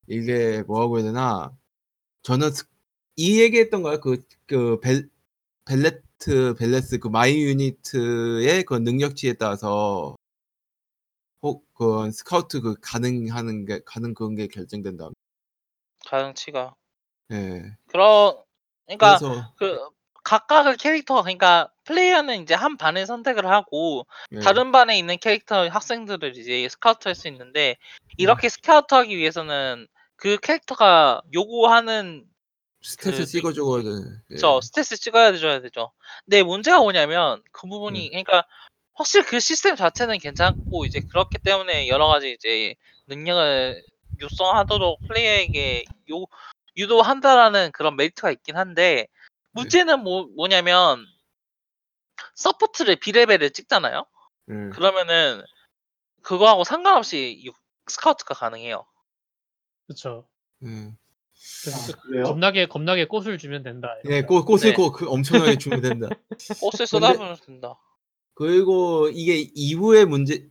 [0.08, 1.52] 이게 뭐라고 해야 되나
[2.24, 2.66] 저는 스-
[3.16, 4.80] 이 얘기했던 거야 그그
[5.66, 10.16] 벨레트 벨레스 그 my unit의 그 능력치에 따라서
[11.42, 15.10] 혹그 스카우트 그 가능하는 게 가능 그런 게 결정된다.
[16.08, 16.76] 가능치가.
[17.32, 17.64] 예.
[17.88, 18.36] 그런
[18.86, 19.80] 그러니까 그래서 그
[20.24, 24.40] 각각의 캐릭터 그러니까 플레이어는 이제 한 반을 선택을 하고 예.
[24.40, 27.78] 다른 반에 있는 캐릭터 학생들을 이제 스카우트 할 수 있는데
[28.18, 32.26] 이렇게 스카우트 하기 위해서는 그 캐릭터가 요구하는
[32.84, 33.80] stat을 그 찍어주고
[34.32, 34.36] 예.
[34.38, 35.92] 저 stat을 찍어야 줘야 되죠.
[36.26, 38.46] 근데 문제가 뭐냐면 그 부분이 그러니까
[38.94, 42.76] 확실히 그 시스템 자체는 괜찮고 이제 그렇기 때문에 여러 가지 이제
[43.08, 43.84] 능력을
[44.20, 46.26] 육성하도록 플레이어에게 요
[46.78, 49.08] 유도한다라는 그런 메리트가 있긴 한데
[49.52, 51.06] 문제는 뭐 뭐냐면
[52.36, 54.06] 서포트를 B레벨을 찍잖아요.
[54.50, 54.54] 예.
[54.74, 55.44] 그러면은
[56.22, 57.52] 그거하고 상관없이 유-
[57.88, 58.86] 스카우트가 가능해요.
[59.88, 60.28] 그렇죠.
[60.64, 60.94] 예.
[61.64, 62.24] 그래서 그래요?
[62.26, 63.96] 겁나게 겁나게 꽃을 주면 된다.
[64.04, 64.44] 이런 예, 거.
[64.44, 64.74] 꽃, 꽃을 네.
[64.74, 66.08] 꼭그 엄청나게 주면 된다.
[66.62, 67.76] 꽃을 쏟아부으면 된다.
[68.36, 70.48] 그리고 이게 2부의 문제,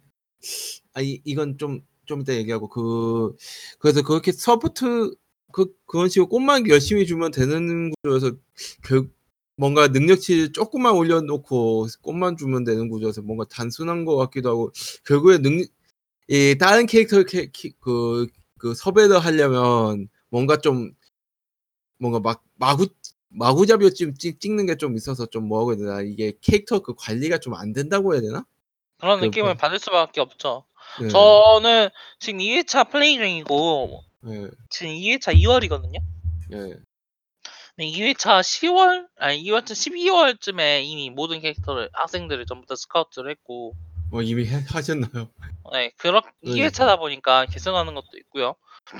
[0.94, 1.80] 아, 이, 이건 좀,
[2.10, 3.36] 좀 이따 얘기하고, 그,
[3.78, 5.14] 그래서 그렇게 서포트,
[5.52, 8.32] 그, 그런 식으로 꽃만 열심히 주면 되는 구조여서,
[8.84, 9.08] 결,
[9.56, 14.72] 뭔가 능력치 조금만 올려놓고 꽃만 주면 되는 구조여서 뭔가 단순한 것 같기도 하고,
[15.06, 15.64] 결국에 능,
[16.28, 18.26] 이 다른 캐릭터 캐, 키- 그,
[18.58, 20.92] 그 섭외를 하려면 뭔가 좀,
[21.98, 22.88] 뭔가 막, 마구,
[23.28, 27.38] 마구잡이로 찍, 찍, 찍는 게 좀 있어서 좀 뭐라고 해야 되나 이게 캐릭터 그 관리가
[27.38, 28.44] 좀 안 된다고 해야 되나?
[28.98, 30.64] 그런 그- 느낌을 그- 받을 수밖에 없죠.
[31.02, 31.88] 예, 저는
[32.18, 36.00] 지금 2회차 플레이 중이고 예, 지금 2회차 2월이거든요.
[36.52, 36.76] 예.
[37.78, 43.74] 2회차 10월 아니 2회차 12월쯤에 이미 모든 캐릭터를 학생들을 전부 다 스카우트를 했고
[44.10, 45.30] 뭐 이미 해- 하셨나요?
[45.72, 46.52] 네, 그렇 네.
[46.52, 48.56] 2회차다 보니까 계승하는 것도 있고요.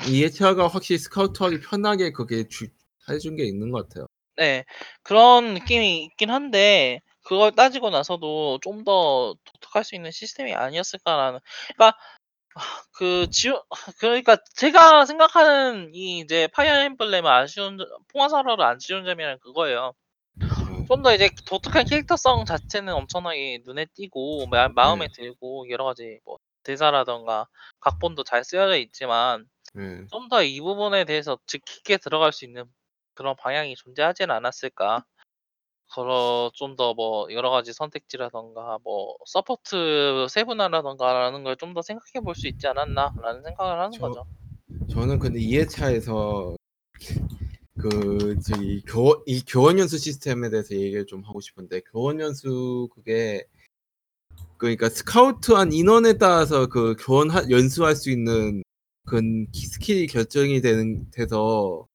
[0.09, 2.69] 이해차가 확실히 스카우트하기 편하게 그게 주,
[3.09, 4.07] 해준 게 있는 것 같아요.
[4.37, 4.65] 네,
[5.03, 7.01] 그런 느낌이 있긴 한데
[7.31, 11.39] 그걸 따지고 나서도 좀 더 독특할 수 있는 시스템이 아니었을까라는
[11.77, 11.99] 그러니까
[12.57, 12.61] 아,
[12.95, 13.63] 그 지우
[14.01, 19.95] 그러니까 제가 생각하는 이 이제 파이어 엠블렘의 아쉬운 점- 풍화사로를 아쉬운 점이란 그거예요.
[20.43, 20.87] 예.
[20.89, 25.13] 좀더 이제 독특한 캐릭터성 자체는 엄청나게 눈에 띄고 마, 마음에 네.
[25.15, 27.47] 들고 여러 가지 뭐 대사라던가
[27.81, 29.47] 각본도 잘 쓰여져 있지만
[29.79, 30.07] 예.
[30.11, 32.65] 좀더 이 부분에 대해서 즉 깊게 들어갈 수 있는
[33.15, 35.05] 그런 방향이 존재하지는 않았을까.
[35.95, 42.47] 그러 좀더 뭐 여러 가지 선택지라던가 뭐 서포트 세분화라던가라는 걸 좀 더 생각해 볼 수
[42.49, 44.27] 있지 않았나라는 생각을 하는 저- 거죠.
[44.91, 46.55] 저는 근데 2회차에서
[47.79, 53.45] 그 저기 교, 이 교원 연수 시스템에 대해서 얘기를 좀 하고 싶은데 교원 연수 그게
[54.59, 58.63] 그러니까 스카우트한 인원에 따라서 그 교원 하- 연수할 수 있는
[59.07, 59.21] 그
[59.53, 61.87] 키- 스킬이 결정이 되는 돼서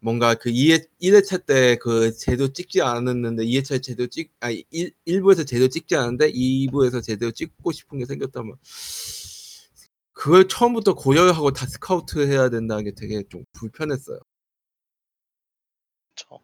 [0.00, 5.46] 뭔가 그 2회, 1회차 때 그 제대로 찍지 않았는데 2회차에 제대로 찍, 아니 1, 1부에서
[5.46, 8.56] 제대로 찍지 않았는데 2부에서 제대로 찍고 싶은 게 생겼다면
[10.12, 14.20] 그걸 처음부터 고려하고 다 스카우트 해야 된다는 게 되게 좀 불편했어요.
[16.14, 16.40] 그쵸.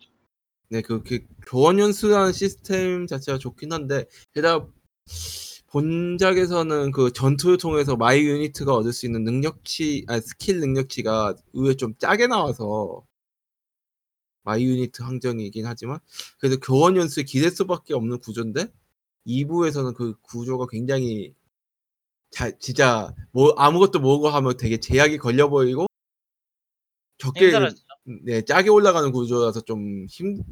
[0.69, 4.66] 네, 그렇게 교원 연수라는 시스템 자체가 좋긴 한데 게다가
[5.69, 11.95] 본작에서는 그 전투를 통해서 my unit이 얻을 수 있는 능력치, 아니 스킬 능력치가 의외 좀
[11.99, 13.05] 짜게 나와서
[14.47, 15.98] my unit 한정이긴 하지만
[16.39, 18.68] 그래서 교원 연수에 기댈 수밖에 없는 구조인데
[19.27, 21.35] 2부에서는 그 구조가 굉장히
[22.31, 25.86] 자, 진짜 뭐 아무것도 모으고 하면 되게 제약이 걸려 보이고
[27.18, 27.51] 적게
[28.24, 30.43] 네 짜게 올라가는 구조라서 좀 힘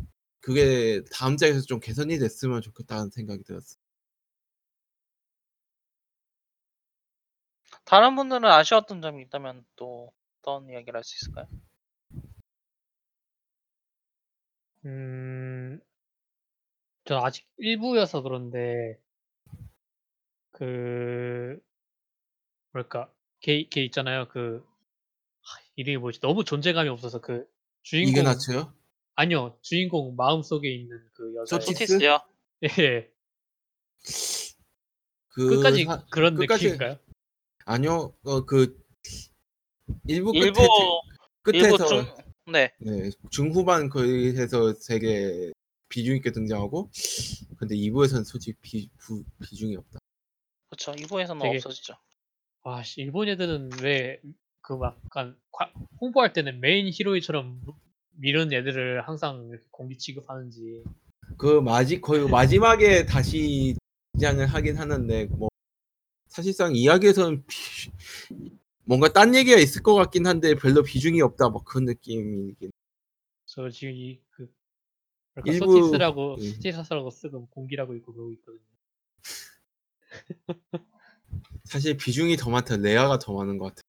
[0.41, 3.77] 그게 다음 장에서 좀 개선이 됐으면 좋겠다는 생각이 들었어.
[7.85, 10.13] 다른 분들은 아쉬웠던 점이 있다면 또
[10.43, 11.47] 어떤 이야기를 할 수 있을까요?
[14.85, 15.81] 음,
[17.05, 18.99] 저 아직 1 부여서 그런데
[20.53, 21.59] 그
[22.73, 24.29] 뭐랄까 걔, 걔 있잖아요.
[24.29, 24.65] 그
[25.43, 26.21] 하, 이름이 뭐지?
[26.21, 27.47] 너무 존재감이 없어서 그
[27.83, 28.73] 주인공 이그나츠요?
[29.17, 31.87] 아니요 주인공 마음 속에 있는 그 여자 소티스?
[31.87, 32.21] 소티스요.
[32.63, 33.11] 예
[35.29, 36.99] 그 끝까지 사- 그런 끝까지- 느낌인가요?
[37.65, 38.15] 아니요.
[38.25, 38.81] 어 그
[40.07, 40.61] 일부 끝에 일부
[41.43, 42.73] 끝에서 일부 중 네.
[42.79, 45.53] 네, 중후반 거기에서 되게
[45.89, 46.91] 비중 있게 등장하고
[47.57, 49.99] 근데 2부에서는 솔직히 비, 부, 비중이 없다.
[50.69, 50.93] 그렇죠.
[50.93, 51.95] 2부에서는 되게- 없어지죠.
[52.63, 54.21] 와, 씨, 일본 애들은 왜
[54.63, 57.61] 그막 약간 과- 홍보할 때는 메인 히로이처럼
[58.17, 60.83] 미는 애들을 항상 이렇게 공기 취급하는지
[61.39, 63.75] 그 마지 거의 마지막에 다시
[64.13, 65.49] 등장을 하긴 하는데 뭐
[66.29, 67.91] 사실상 이야기에서는 비-
[68.85, 72.71] 뭔가 딴 얘기가 있을 것 같긴 한데 별로 비중이 없다 뭐 그런 느낌이긴.
[73.47, 74.53] 저 지금 이그
[75.47, 76.51] 일부- 소티스라고 예.
[76.51, 78.61] 소티스라고 쓰고 공기라고 읽고 그러고 있거든요.
[81.65, 82.77] 사실 비중이 더 많다.
[82.77, 83.83] 레아가 더 많은 것 같아.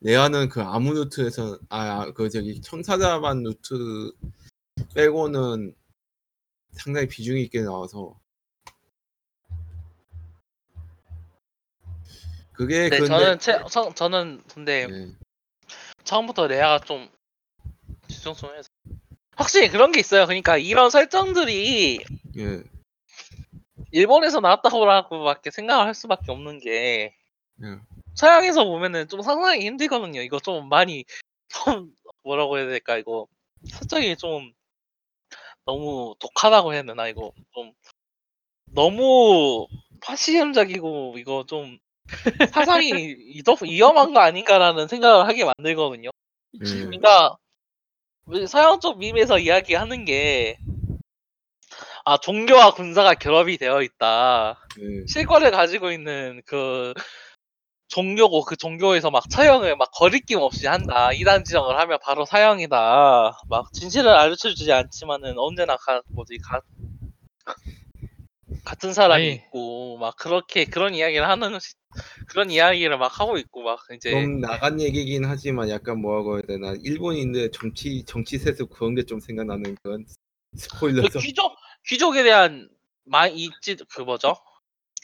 [0.00, 4.12] 레아는 그 아무 루트에서 아 그 저기 청사자반 루트
[4.94, 5.74] 빼고는
[6.72, 8.18] 상당히 비중이 있게 나와서
[12.60, 15.12] 그게 네, 근데 저는 채, 저, 저는 근데 네.
[16.04, 17.08] 처음부터 레아가 좀
[18.06, 18.68] 뒤숭숭해서
[19.34, 20.26] 확실히 그런 게 있어요.
[20.26, 22.04] 그러니까 이런 설정들이
[22.36, 22.62] 예.
[23.92, 27.16] 일본에서 나왔다고밖에 생각을 할 수밖에 없는 게
[27.64, 27.78] 예.
[28.12, 30.20] 서양에서 보면은 좀 상상하기 힘들거든요.
[30.20, 31.06] 이거 좀 많이
[31.48, 31.90] 좀
[32.24, 33.26] 뭐라고 해야 될까 이거
[33.70, 34.52] 설정이 좀
[35.64, 37.72] 너무 독하다고 해야 되나 이거 좀
[38.66, 39.66] 너무
[40.02, 41.78] 파시즘적이고 이거 좀
[42.52, 46.10] 사상이 이더 위험한 거 아닌가라는 생각을 하게 만들거든요.
[46.54, 46.58] 예.
[46.58, 47.36] 그러니까
[48.26, 50.58] 우리 서양 쪽 밈에서 이야기하는 게
[52.04, 54.58] 아, 종교와 군사가 결합이 되어 있다.
[54.80, 55.06] 예.
[55.06, 56.94] 실권을 가지고 있는 그
[57.88, 61.12] 종교고 그 종교에서 막 처형을 막 거리낌 없이 한다.
[61.12, 63.40] 이단 지정을 하면 바로 사형이다.
[63.48, 66.60] 막 진실을 알려주지 않지만은 언제나 가 뭐지 가
[68.64, 69.32] 같은 사람이 아니.
[69.34, 71.74] 있고 막 그렇게 그런 이야기를 하는 시-
[72.28, 76.74] 그런 이야기를 막 하고 있고 막 이제 좀 나간 얘기긴 하지만 약간 뭐라고 해야 되나
[76.82, 81.56] 일본인들 정치 정치 세습 그런 게 좀 생각나는 그런 그 스포일러서 귀족
[81.86, 82.68] 귀족에 대한
[83.04, 84.36] 마 이지 그 뭐죠?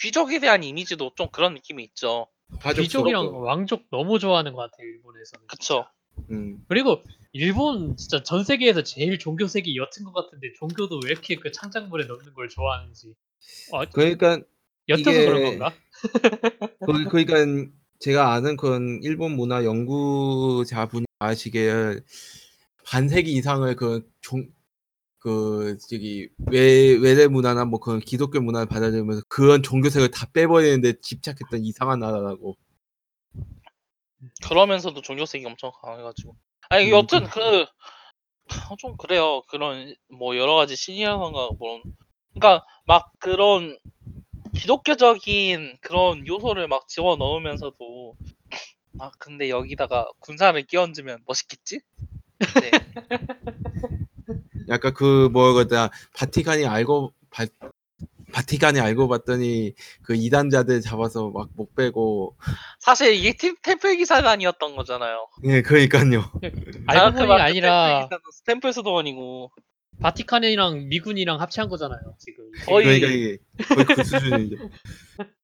[0.01, 2.29] 귀족에 대한 이미지도 좀 그런 느낌이 있죠.
[2.77, 3.43] 귀족이랑.
[3.43, 5.47] 왕족 너무 좋아하는 것 같아요 일본에서는.
[5.49, 5.87] 그쵸?
[6.31, 6.65] 음.
[6.69, 7.03] 그리고
[7.33, 12.07] 일본 진짜 전 세계에서 제일 종교 색이 옅은 것 같은데 종교도 왜 이렇게 그 창작물에
[12.07, 13.15] 넣는 걸 좋아하는지.
[13.73, 14.41] 어, 그러니까
[14.89, 15.75] 옅어서 이게- 그런 건가?
[16.87, 22.01] 그, 그러니까 제가 아는 그런 일본 문화 연구자분이 아시기에
[22.85, 24.47] 반세기 이상을 그 종,
[25.19, 31.65] 그 저기 외 외래 문화나 뭐 그런 기독교 문화를 받아들이면서 그런 종교색을 다 빼버리는데 집착했던
[31.65, 32.57] 이상한 나라라고.
[34.47, 36.37] 그러면서도 종교색이 엄청 강해가지고.
[36.69, 37.67] 아니 음, 여튼 그
[38.79, 39.43] 좀 그래요.
[39.49, 41.83] 그런 뭐 여러 가지 신이라던가 뭐
[42.35, 43.77] 그러니까 막 그런
[44.55, 48.17] 기독교적인 그런 요소를 막 집어 넣으면서도
[48.99, 51.81] 아 근데 여기다가 군사를 끼얹으면 멋있겠지?
[52.61, 52.71] 네.
[54.69, 57.45] 약간 그 뭐거다 바티칸이 알고 바,
[58.33, 62.37] 바티칸이 알고 봤더니 그 이단자들 잡아서 막못 빼고
[62.79, 65.29] 사실 이게 팀 템플 기사단이었던 거잖아요.
[65.45, 66.25] 예 그러니까요.
[66.87, 68.09] 알고 보니 아니라
[68.47, 69.51] 템플 수도원이고
[70.01, 72.51] 바티칸이랑 미군이랑 합체한 거잖아요 지금.
[72.67, 73.39] 거의- 그러니까 이게
[73.75, 74.57] 거의 그 수준이죠.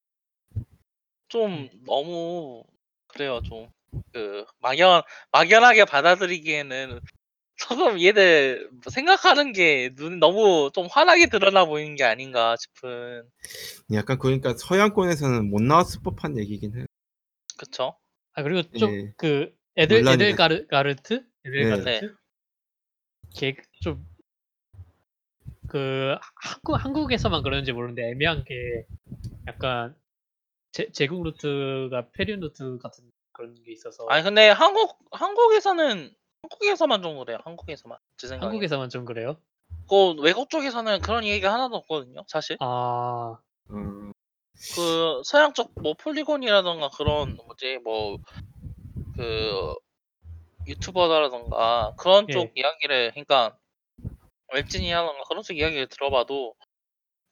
[1.29, 2.63] 좀 너무
[3.07, 3.71] 그래요 좀
[4.11, 6.99] 그 막연 막연하게 받아들이기에는
[7.57, 13.21] 조금 얘들 생각하는 게 눈 너무 좀 환하게 드러나 보이는 게 아닌가 싶은
[13.93, 16.85] 약간 그러니까 서양권에서는 못 나왔을 법한 얘기긴 해요.
[17.55, 17.95] 그쵸?
[18.33, 19.13] 아 그리고 좀 예.
[19.15, 21.69] 그 애들 논란이 애들 가르 가르트 애들 네.
[21.69, 22.15] 가르트
[23.35, 24.03] 걔 좀
[25.73, 28.85] 그 한국 한국에서만 그러는지 모르는데 애매한 게
[29.47, 29.95] 약간
[30.71, 34.05] 제, 제국 루트가 페륜 루트 같은 그런 게 있어서.
[34.07, 36.13] 아니 근데 한국 한국에서는
[36.43, 37.39] 한국에서만 좀 그래요.
[37.43, 37.97] 한국에서만.
[38.17, 39.37] 제 생각에 한국에서만 좀 그래요.
[39.89, 42.57] 그 외국 쪽에서는 그런 얘기가 하나도 없거든요 사실.
[42.59, 42.65] 아.
[42.65, 43.41] 어,
[44.75, 48.17] 그 서양 쪽 뭐 폴리곤이라던가 그런 뭐지 뭐
[49.15, 49.75] 그
[50.67, 52.33] 유튜버라던가 그런 예.
[52.33, 53.57] 쪽 이야기를 그러니까
[54.53, 56.53] 웹진이라던가 그런 쪽 이야기를 들어봐도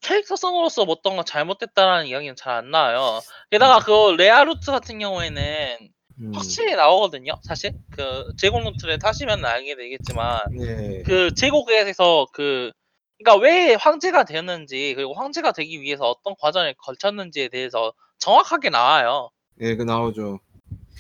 [0.02, 3.22] 캐릭터성으로서 뭐 어떤 거 잘못됐다라는 이야기는 잘 안 나와요.
[3.52, 5.78] 게다가 그 레아 루트 같은 경우에는
[6.22, 6.32] 음.
[6.34, 7.34] 확실히 나오거든요.
[7.44, 11.04] 사실 그 제공 루트를 타시면 알게 되겠지만 네.
[11.04, 12.72] 그 제국에서 그
[13.18, 19.30] 그러니까 왜 황제가 되었는지 그리고 황제가 되기 위해서 어떤 과정을 거쳤는지에 대해서 정확하게 나와요.
[19.62, 20.40] 예, 그 나오죠.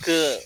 [0.03, 0.39] 그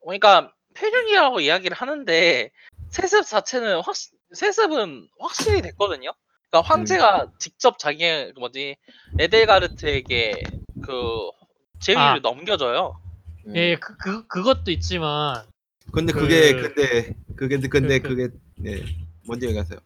[0.00, 2.50] 그러니까 표준이라고 이야기를 하는데
[2.88, 3.94] 세습 자체는 확
[4.32, 6.12] 세습은 확실히 됐거든요.
[6.50, 8.04] 그러니까 황제가 직접 자기
[8.34, 8.76] 그 뭐지
[9.18, 10.42] 에델가르트에게
[10.82, 11.30] 그
[11.80, 12.18] 제위를 아.
[12.20, 13.00] 넘겨줘요.
[13.54, 15.44] 예, 그, 그 그것도 있지만
[15.92, 18.82] 근데 그- 그게 근데 그게 근데 그- 그게 네.
[19.26, 19.78] 먼저 얘기하세요.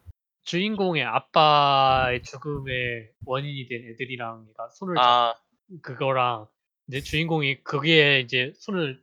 [0.44, 5.35] 주인공의 아빠의 죽음의 원인이 된 애들이랑 얘가 손을 잡 아
[5.82, 6.47] 그거랑
[6.89, 9.01] 이제 주인공이 거기에 이제 손을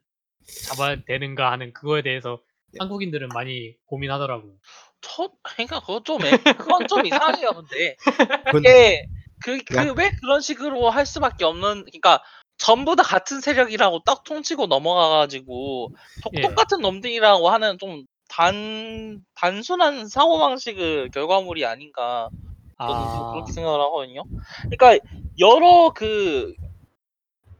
[0.68, 2.42] 잡아야 되는가 하는 그거에 대해서
[2.80, 2.84] 네.
[2.84, 4.54] 한국인들은 많이 고민하더라고요.
[5.02, 7.52] 첫 그러니까 그거 좀 애- 그건 좀 이상해요.
[7.54, 7.96] 근데
[8.52, 9.06] 그게
[9.44, 12.22] 그 그 왜 그런 식으로 할 수밖에 없는 그러니까
[12.58, 15.92] 전부 다 같은 세력이라고 딱 통치고 넘어가가지고
[16.24, 16.42] 똑- 예.
[16.42, 22.30] 똑같은 놈들이라고 하는 좀 단 단순한 사고 방식의 결과물이 아닌가
[22.86, 24.24] 저는 좀 아, 그렇게 생각을 하거든요.
[24.70, 25.00] 그러니까
[25.40, 26.54] 여러 그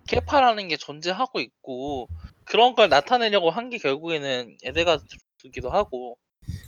[0.08, 2.08] 계파라는 게 존재하고 있고
[2.48, 6.18] 그런 걸 나타내려고 한 게 결국에는 에데가르트기도 하고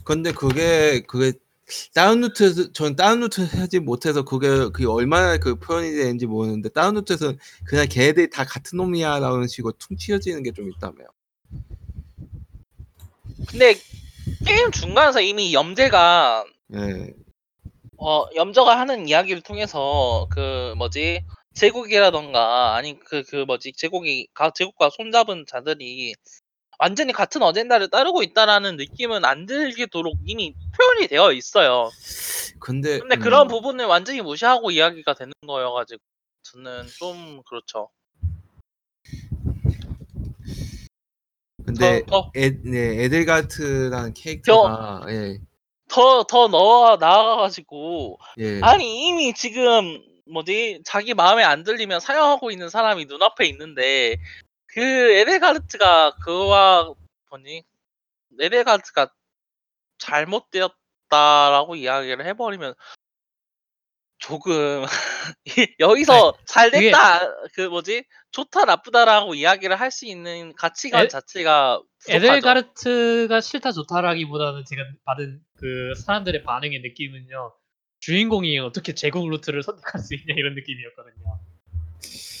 [0.04, 1.32] 근데 그게 그게
[1.94, 6.94] 다운 루트에서 전 다운 루트 하지 못해서 그게 그게 얼마나 그 표현이 되는지 모르는데 다운
[6.96, 7.32] 루트에서
[7.64, 11.06] 그냥 걔네들이 다 같은 놈이야라는 식으로 퉁 치어지는 게 좀 있다며요.
[13.48, 13.74] 근데
[14.46, 16.44] 게임 중간에서 이미 염제가
[16.74, 17.14] 예.
[17.96, 21.24] 어 염저가 하는 이야기를 통해서 그 뭐지
[21.54, 26.14] 제국이라던가 아니 그 그 뭐지 제국이 각 제국과 손잡은 자들이
[26.78, 31.90] 완전히 같은 어젠다를 따르고 있다라는 느낌은 안 들게도록 이미 표현이 되어 있어요.
[32.58, 36.00] 근데 근데 음, 그런 부분을 완전히 무시하고 이야기가 되는 거여가지고
[36.42, 37.90] 저는 좀 그렇죠.
[41.64, 45.38] 근데 더, 에, 네, 에델가트라는 캐릭터가 예.
[45.88, 48.60] 더, 더 넣어 나와가지고 예.
[48.62, 54.16] 아니 이미 지금 뭐지 자기 마음에 안 들리면 사용하고 있는 사람이 눈앞에 있는데
[54.66, 56.92] 그 에데가르트가 그와
[57.30, 57.62] 뭐니
[58.40, 59.10] 에데가르트가
[59.98, 62.74] 잘못되었다라고 이야기를 해버리면
[64.18, 64.84] 조금
[65.80, 67.20] 여기서 잘 됐다
[67.54, 71.80] 그 뭐지 좋다 나쁘다라고 이야기를 할 수 있는 가치관 에- 자체가.
[72.08, 77.52] 에델가르트가 싫다 좋다라기보다는 제가 받은 그 사람들의 반응의 느낌은요.
[78.00, 81.38] 주인공이 어떻게 제국 루트를 선택할 수 있냐 이런 느낌이었거든요.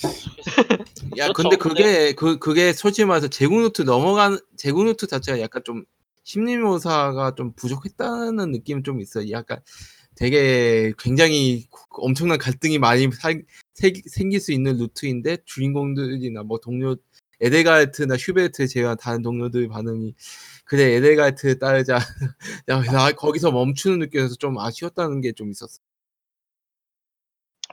[1.18, 1.32] 야, 그렇죠.
[1.34, 5.84] 근데 그게 그 그게 솔직히 말해서 제국 루트 넘어간 제국 루트 자체가 약간 좀
[6.24, 9.30] 심리 묘사가 좀 부족했다는 느낌이 좀 있어 요.
[9.30, 9.60] 약간
[10.16, 16.96] 되게 굉장히 엄청난 갈등이 많이 살- 생- 생길 수 있는 루트인데 주인공들이나 뭐 동료
[17.40, 20.14] 에델가르트나 휴베르트 제외한 다른 동료들 반응이
[20.64, 21.96] 그래 에델가르트 따르자
[22.68, 25.80] 야, 나 거기서 멈추는 느낌에서 좀 아쉬웠다는 게 좀 있었어.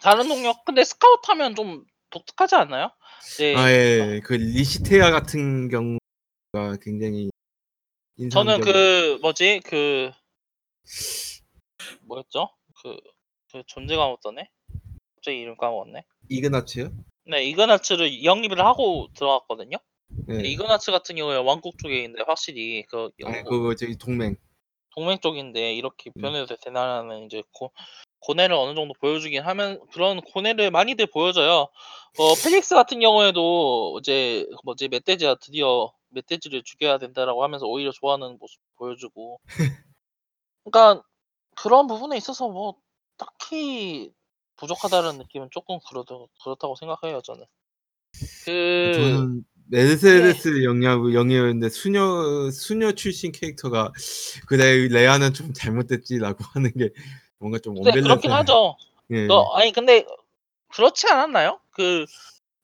[0.02, 2.92] 다른 동력 근데 스카우트 하면 좀 독특하지 않나요?
[3.40, 3.56] 네.
[3.56, 7.30] 아 예, 그 리시테아 같은 경우가 굉장히
[8.32, 10.12] 저는 그 뭐지 그
[12.02, 12.50] 뭐였죠?
[12.82, 12.96] 그,
[13.52, 14.50] 그 존재 까먹었네.
[15.18, 16.04] 갑자기 이름 까먹었네.
[16.30, 16.92] 이그나츠요?
[17.26, 19.78] 네 이그나츠를 영입을 하고 들어갔거든요.
[20.28, 20.48] 네.
[20.48, 24.38] 이그나츠 같은 경우에 왕국 쪽에 있는데 확실히 그 아, 영국 그거 저기 동맹.
[24.92, 26.22] 동맹 쪽인데 이렇게 음.
[26.22, 27.72] 변해도 되나라는 이제 고,
[28.20, 31.68] 고뇌를 어느 정도 보여주긴 하면 그런 고뇌를 많이들 보여줘요.
[32.20, 32.34] 어
[32.64, 39.40] 펠릭스 같은 경우에도 이제 뭐지 멧돼지가 드디어 멧돼지를 죽여야 된다라고 하면서 오히려 좋아하는 모습 보여주고.
[40.64, 41.04] 그러니까
[41.56, 42.76] 그런 부분에 있어서 뭐
[43.18, 44.12] 딱히
[44.58, 47.46] 부족하다는 느낌은 조금 그렇다, 그렇다고 생각해요 저는.
[48.46, 53.92] 그 저는 메르세데스 영역 영역인데 수녀 수녀 출신 캐릭터가
[54.48, 56.90] 그래 레아는 좀 잘못됐지라고 하는 게
[57.38, 58.08] 뭔가 좀 근데 원밸런스.
[58.08, 58.78] 그렇긴 하죠.
[59.12, 59.28] 예.
[59.28, 60.06] 너 아니 근데
[60.70, 61.60] 그렇지 않았나요?
[61.72, 62.06] 그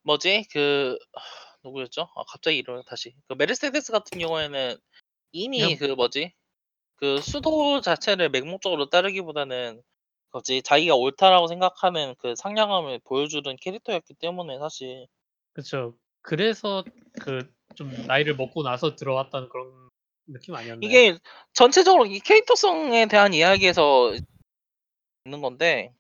[0.04, 1.22] 뭐지 그 아,
[1.64, 2.10] 누구였죠?
[2.16, 4.78] 아 갑자기 이름 다시 그 메르세데스 같은 경우에는
[5.32, 6.34] 이미 그 뭐지
[6.96, 9.82] 그 수도 자체를 맹목적으로 따르기보다는
[10.34, 15.08] 뭐지 자기가 옳다라고 생각하는 그 상냥함을 보여주는 캐릭터였기 때문에 사실
[15.54, 15.96] 그렇죠.
[16.22, 16.84] 그래서
[17.22, 19.90] 그 좀 나이를 먹고 나서 들어왔다는 그런
[20.28, 20.80] 느낌 아니었나요?
[20.82, 21.18] 이게
[21.54, 24.14] 전체적으로 이 캐릭터성에 대한 이야기에서
[25.26, 25.94] 있는 건데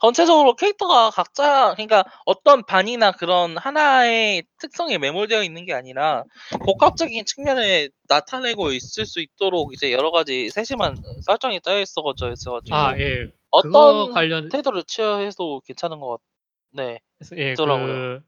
[0.00, 6.24] 전체적으로 캐릭터가 각자 그러니까 어떤 반이나 그런 하나의 특성에 매몰되어 있는 게 아니라
[6.64, 12.98] 복합적인 측면을 나타내고 있을 수 있도록 이제 여러 가지 세심한 설정이 짜여 있어가지고 있어가지고 아
[12.98, 13.30] 예.
[13.50, 16.20] 어떤 관련 태도를 취해도 괜찮은 것 같.
[16.72, 17.00] 네.
[17.36, 17.86] 예, 있더라고요.
[17.86, 18.22] 그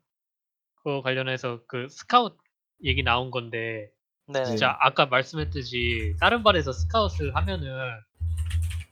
[0.76, 2.38] 그거 관련해서 그 스카웃
[2.84, 3.90] 얘기 나온 건데
[4.28, 4.44] 네네.
[4.44, 7.68] 진짜 아까 말씀했듯이 다른 발에서 스카웃을 하면은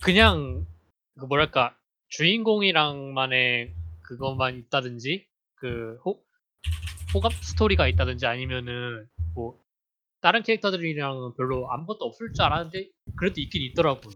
[0.03, 0.67] 그냥
[1.19, 1.77] 그 뭐랄까
[2.15, 5.27] 주인공이랑만의 그것만 있다든지
[5.57, 6.23] 그 호,
[7.13, 9.59] 호감 스토리가 있다든지 아니면은 뭐
[10.21, 14.15] 다른 캐릭터들이랑 별로 아무것도 없을 줄 알았는데 그래도 있긴 있더라고요.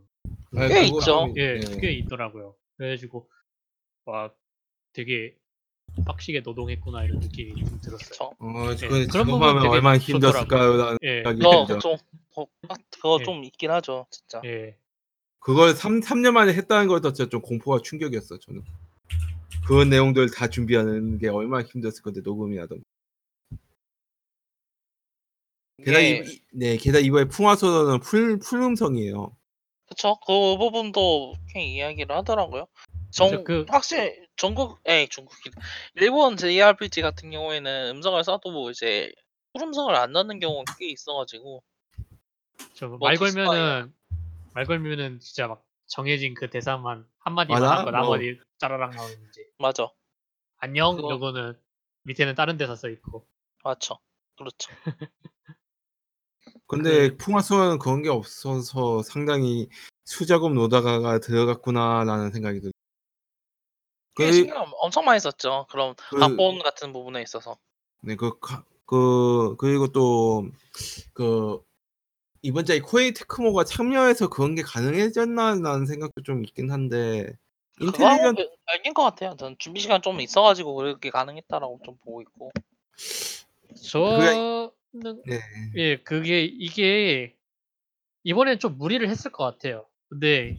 [0.56, 1.00] 아, 꽤 있죠.
[1.00, 1.80] 좀- 예, 네.
[1.80, 2.54] 꽤 있더라고요.
[2.76, 3.28] 그래가지고
[4.04, 4.32] 와
[4.92, 5.34] 되게
[6.06, 7.98] 빡시게 노동했구나 이런 느낌이 좀 들었어요.
[8.10, 8.24] 그쵸.
[8.38, 9.98] 어, 예, 그런 지금 부분 하면 되게 얼마나.
[9.98, 10.76] 힘들었을까요?
[10.76, 11.78] 라는 예, 들죠.
[11.80, 11.96] 좀
[12.36, 13.24] 어, 아, 그거 예.
[13.24, 14.40] 좀 있긴 하죠, 진짜.
[14.44, 14.78] 예.
[15.48, 18.62] 그걸 3, 삼년 만에 했다는 것도 진짜 좀 공포가 충격이었어 저는.
[19.66, 22.84] 그 내용들 다 준비하는 게 얼마나 힘들었을 건데 녹음이 하던.
[25.78, 29.34] 게다가 이게 이, 네, 게다가 이번에 풍화소는 풀 풀음성이에요.
[29.88, 30.20] 그쵸.
[30.26, 32.66] 그 부분도 꽤 이야기를 하더라고요.
[33.10, 35.50] 정 그- 확실히 전국 에 중국이
[35.94, 39.10] 일본 JRPG 같은 경우에는 음성을 써도 이제
[39.54, 41.62] 풀음성을 안 넣는 경우가 꽤 있어가지고
[42.74, 43.46] 저뭐말 디스파이어.
[43.46, 43.97] 걸면은
[44.58, 47.72] 말 걸면은 진짜 막 정해진 그 대사만 한 마디만 맞아?
[47.74, 47.90] 하고 뭐.
[47.92, 49.88] 나머지 짜라랑 나오는지 맞아,
[50.56, 51.56] 안녕 그거- 이거는
[52.02, 53.28] 밑에는 다른 데서 써 있고
[53.62, 54.00] 맞죠.
[54.36, 54.68] 그렇죠.
[56.66, 59.68] 근데 풍화소는 그런 게 없어서 상당히
[60.04, 62.72] 수작업 노다가가 들어갔구나라는 생각이 들어요.
[64.16, 65.68] 꽤 그, 신경 엄청 많이 썼죠.
[65.70, 67.56] 그럼 그- 각본 같은 부분에 있어서.
[68.00, 70.48] 네, 그, 가- 그, 그리고 또,
[71.14, 71.60] 그,
[72.42, 77.32] 이번 작에 코에이 테크모가 참여해서 그런 게 가능해졌나라는 생각도 좀 있긴 한데,
[77.80, 78.36] 인텔리전,
[78.66, 79.36] 아닌 것 같아요.
[79.36, 82.50] 전 준비 시간 좀 있어가지고 그렇게 가능했다라고 좀 보고 있고.
[83.90, 84.70] 저는
[85.26, 85.40] 네.
[85.76, 87.36] 예 그게 이게
[88.24, 89.86] 이번엔 좀 무리를 했을 것 같아요.
[90.08, 90.56] 근데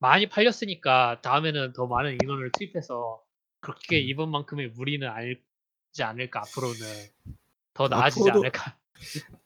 [0.00, 3.22] 많이 팔렸으니까 다음에는 더 많은 인원을 투입해서
[3.60, 4.08] 그렇게 음.
[4.08, 6.76] 이번만큼의 무리는 알지 않을까 앞으로는
[7.74, 8.76] 더 나아지지 앞으로도- 않을까.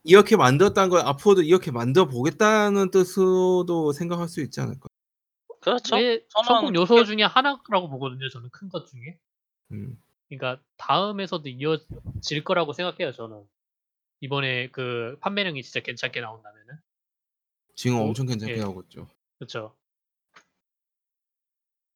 [0.05, 4.87] 이렇게 만들었다는 걸 앞으로도 이렇게 만들어 보겠다는 뜻으로도 생각할 수 있지 않을까.
[5.61, 5.99] 그렇죠.
[6.01, 8.29] 예, 저는 성공 요소 중에 하나라고 보거든요.
[8.29, 9.19] 저는 큰 것 중에.
[9.73, 10.01] 음.
[10.29, 13.13] 그러니까 다음에서도 이어질 거라고 생각해요.
[13.13, 13.45] 저는
[14.21, 16.75] 이번에 그 판매량이 진짜 괜찮게 나온다면은
[17.75, 18.03] 지금 어?
[18.03, 18.61] 엄청 괜찮게 예.
[18.61, 19.09] 나오고 있죠.
[19.39, 19.77] 그렇죠.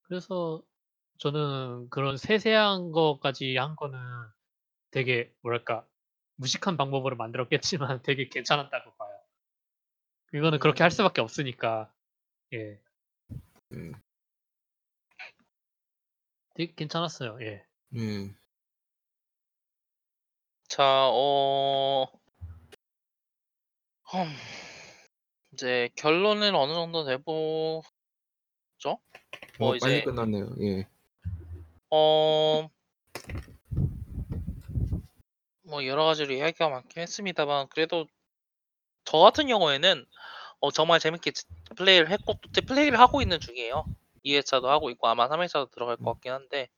[0.02, 0.62] 그래서
[1.18, 3.98] 저는 그런 세세한 것까지 한 거는
[4.90, 5.86] 되게 뭐랄까
[6.40, 9.20] 무식한 방법으로 만들었겠지만 되게 괜찮았다고 봐요.
[10.32, 10.92] 이거는 그렇게 할 음.
[10.92, 11.92] 수밖에 없으니까
[12.54, 12.80] 예.
[13.74, 13.92] 예.
[16.54, 17.38] 되게 괜찮았어요.
[17.42, 17.64] 예.
[17.96, 18.34] 예.
[20.68, 22.06] 자, 어,
[24.04, 24.24] 흠,
[25.52, 27.82] 이제 결론은 어느 정도 내보죠?
[29.58, 30.54] 뭐 어, 빨리 이제- 끝났네요.
[30.62, 30.88] 예.
[31.90, 32.68] 어,
[35.70, 38.06] 뭐 여러 가지로 이야기가 많긴 했습니다만 그래도
[39.04, 40.04] 저 같은 경우에는
[40.60, 41.44] 어, 정말 재밌게 지-
[41.76, 43.84] 플레이를 했고 또 플레이를 하고 있는 중이에요.
[44.24, 46.68] 2회차도 하고 있고 아마 3회차도 들어갈 것 같긴 한데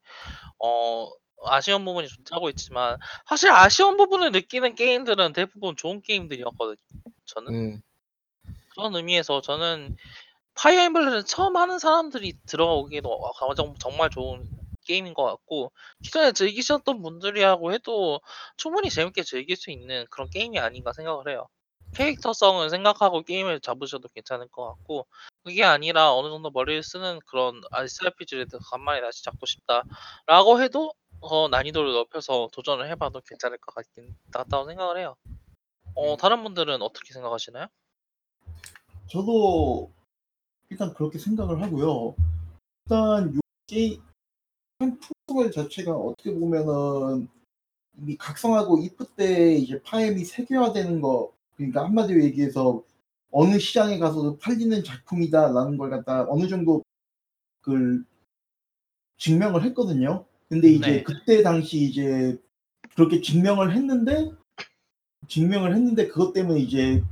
[0.63, 1.11] 어,
[1.45, 6.77] 아쉬운 부분이 존재하고 있지만 사실 아쉬운 부분을 느끼는 게임들은 대부분 좋은 게임들이었거든요.
[7.25, 7.81] 저는 예.
[8.69, 9.97] 그런 의미에서 저는
[10.55, 14.49] 파이어 엠블렘을 처음 하는 사람들이 들어오기에도 가장 정말 좋은
[14.85, 15.73] 게임인 것 같고
[16.03, 18.21] 기존에 즐기셨던 분들이라고 해도
[18.57, 21.49] 충분히 재밌게 즐길 수 있는 그런 게임이 아닌가 생각을 해요.
[21.95, 25.07] 캐릭터성을 생각하고 게임을 잡으셔도 괜찮을 것 같고
[25.45, 31.93] 그게 아니라 어느 정도 머리를 쓰는 그런 SRPG를 간만에 다시 잡고 싶다라고 해도 어, 난이도를
[31.93, 35.17] 높여서 도전을 해봐도 괜찮을 것 같긴 같다고 생각을 해요.
[35.95, 37.67] 어, 다른 분들은 어떻게 생각하시나요?
[39.09, 39.93] 저도
[40.71, 42.17] 일단 그렇게 생각을 하고요.
[42.87, 44.03] 일단 요 게임
[44.99, 47.29] 프로그램 자체가 어떻게 보면은
[47.99, 52.83] 이미 각성하고 이프 때 이제 파엠이 세계화되는 거 그러니까 한마디로 얘기해서
[53.31, 56.83] 어느 시장에 가서도 팔리는 작품이다라는 걸 갖다 어느 정도
[57.61, 58.03] 그
[59.19, 60.25] 증명을 했거든요.
[60.49, 61.03] 근데 이제 네.
[61.03, 62.39] 그때 당시 이제
[62.95, 64.33] 그렇게 증명을 했는데
[65.29, 67.03] 증명을 했는데 그것 때문에 이제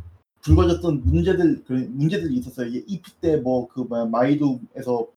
[0.42, 2.68] 불거졌던 문제들 그 문제들이 있었어요.
[2.68, 5.09] 이게 이프 때 뭐그 뭐야 마이룸에서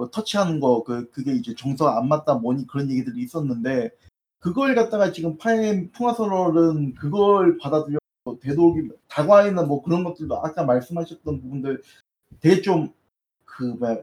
[0.00, 3.90] 그 터치하는 거 그 그게 이제 정서가 안 맞다 뭐니 그런 얘기들이 있었는데
[4.38, 7.98] 그걸 갖다가 지금 파엠 풍화설월은 그걸 받아들여
[8.40, 11.82] 되도록이 다과에는 뭐 그런 것들도 아까 말씀하셨던 부분들
[12.40, 13.98] 되게 좀그 뭐야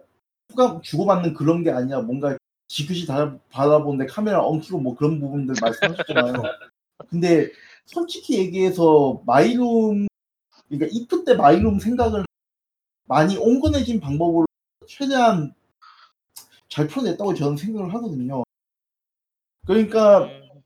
[0.52, 2.38] 후감 주고받는 그런 게 아니라 뭔가
[2.68, 6.34] 지그시 다 바라보는데 카메라 엉키고 뭐 그런 부분들 말씀하셨잖아요.
[7.10, 7.50] 근데
[7.86, 10.08] 솔직히 얘기해서 마이룸
[10.68, 12.26] 그러니까 이프 때 마이룸 생각을
[13.06, 14.46] 많이 옹건해진 방법으로
[14.88, 15.54] 최대한
[16.70, 18.44] 잘 풀어냈다고 저는 생각을 하거든요.
[19.66, 20.64] 그러니까 음,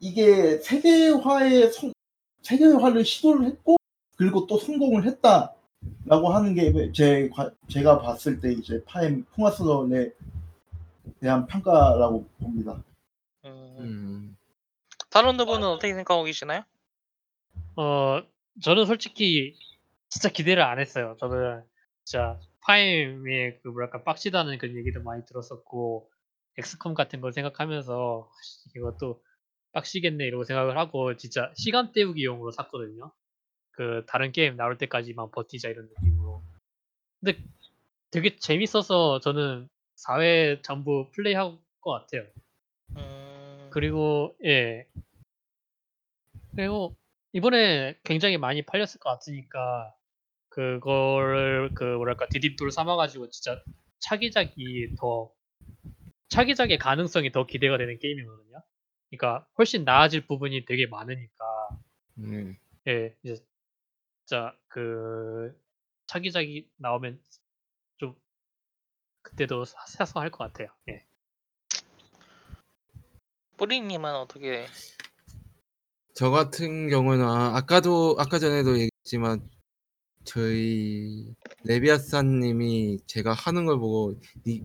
[0.00, 1.92] 이게 세계화의 성,
[2.42, 3.76] 세계화를 시도를 했고
[4.16, 7.30] 그리고 또 성공을 했다라고 하는 게 제
[7.68, 10.10] 제가 봤을 때 이제 파엠 풍화선에
[11.20, 12.82] 대한 평가라고 봅니다.
[13.44, 13.76] 음.
[13.78, 14.36] 음.
[15.10, 16.62] 다른 분은 어떻게 생각하고 계시나요?
[17.76, 18.20] 어
[18.62, 19.56] 저는 솔직히
[20.08, 21.16] 진짜 기대를 안 했어요.
[21.18, 21.62] 저는
[22.04, 26.10] 진짜 파엠의 그 뭐랄까 빡시다는 그런 얘기도 많이 들었었고
[26.58, 28.30] 엑스컴 같은 걸 생각하면서
[28.76, 29.22] 이것도
[29.72, 33.12] 빡시겠네 이러고 생각을 하고 진짜 시간 때우기용으로 샀거든요.
[33.72, 36.42] 그 다른 게임 나올 때까지만 버티자 이런 느낌으로.
[37.20, 37.38] 근데
[38.10, 42.24] 되게 재밌어서 저는 4회 전부 플레이할 것 같아요.
[42.96, 44.86] 음, 그리고 예.
[46.54, 46.96] 그리고
[47.32, 49.92] 이번에 굉장히 많이 팔렸을 것 같으니까
[50.54, 53.60] 그거를 그 뭐랄까 디딤돌 삼아 가지고 진짜
[54.00, 55.32] 차기작이 더
[56.28, 58.62] 차기작의 가능성이 더 기대가 되는 게임이거든요.
[59.10, 61.44] 그러니까 훨씬 나아질 부분이 되게 많으니까
[62.18, 62.56] 음.
[62.88, 63.36] 예, 이제
[64.26, 65.58] 진짜 그
[66.06, 67.20] 차기작이 나오면
[67.98, 68.16] 좀
[69.22, 70.68] 그때도 사- 사서 할 것 같아요.
[70.88, 71.04] 예.
[73.56, 74.66] 뿌리님은 어떻게?
[76.14, 79.48] 저 같은 경우는 아, 아까도 아까 전에도 얘기했지만
[80.24, 81.34] 저희
[81.64, 84.14] 레비아스님이 제가 하는 걸 보고
[84.46, 84.62] 이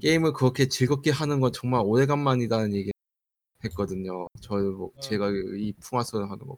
[0.00, 2.90] 게임을 그렇게 즐겁게 하는 건 정말 오래간만이다는 얘기
[3.64, 4.26] 했거든요.
[4.40, 6.56] 저 뭐, 제가 이 풍화설을 하는 거.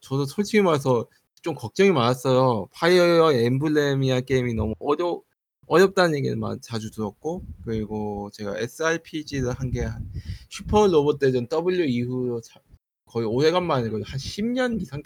[0.00, 1.06] 저도 솔직히 말해서
[1.42, 2.68] 좀 걱정이 많았어요.
[2.72, 5.20] Fire Emblem이야 게임이 너무 어려
[5.68, 9.86] 어렵다는 얘기만 자주 들었고 그리고 제가 SRPG를 한 게
[10.50, 12.60] 슈퍼 로봇 대전 W 이후로 자-
[13.06, 14.04] 거의 오래간만이거든요.
[14.06, 15.02] 한 10년 이상.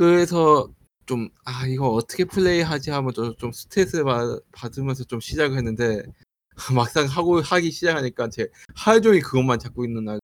[0.00, 0.72] 그래서
[1.06, 6.02] 좀 아 이거 어떻게 플레이하지 하면 좀, 좀 스트레스 받, 받으면서 좀 시작을 했는데
[6.74, 10.20] 막상 하고 하기 시작하니까 제 하루 종일 그것만 잡고 있는 날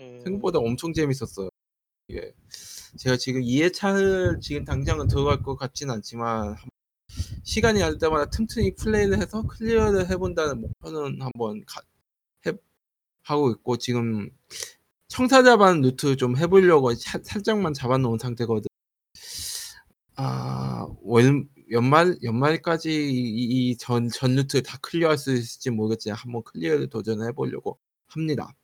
[0.00, 1.50] 음, 생각보다 엄청 재밌었어요.
[2.08, 2.34] 이게
[2.98, 6.70] 제가 지금 2회차를 지금 당장은 들어갈 것 같진 않지만 한-
[7.44, 11.82] 시간이 날 때마다 틈틈이 플레이를 해서 클리어를 해본다는 목표는 한번 가,
[12.46, 12.52] 해,
[13.24, 14.30] 하고 있고 지금
[15.12, 18.66] 청사자반 루트 좀 해보려고 차- 살짝만 잡아놓은 상태거든.
[20.14, 27.30] 아 월, 연말 연말까지 이전 전 루트 다 클리어할 수 있을지 모르겠지만 한번 클리어를 도전해
[27.32, 27.78] 보려고
[28.08, 28.54] 합니다.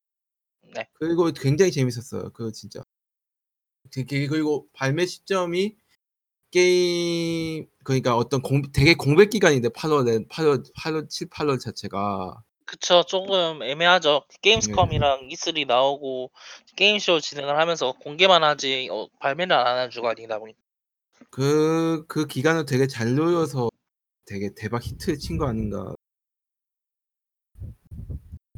[0.75, 0.89] 네.
[0.95, 2.31] 그리고 굉장히 재밌었어요.
[2.33, 2.83] 그 진짜.
[3.91, 5.77] 되게 그리고 발매 시점이
[6.51, 13.63] 게임 그러니까 어떤 공 되게 공백 기간인데 8월에 8월 8월 7, 8월 자체가 그쵸 조금
[13.63, 14.25] 애매하죠.
[14.29, 14.39] 네.
[14.43, 16.31] Gamescom이랑 E3 나오고
[16.77, 20.55] 게임쇼 진행을 하면서 공개만 하지 어, 발매를 안 하는 주간이다 보니.
[21.31, 23.71] 그, 그 기간을 되게 잘 노려서
[24.27, 25.95] 되게 대박 히트를 친거 아닌가.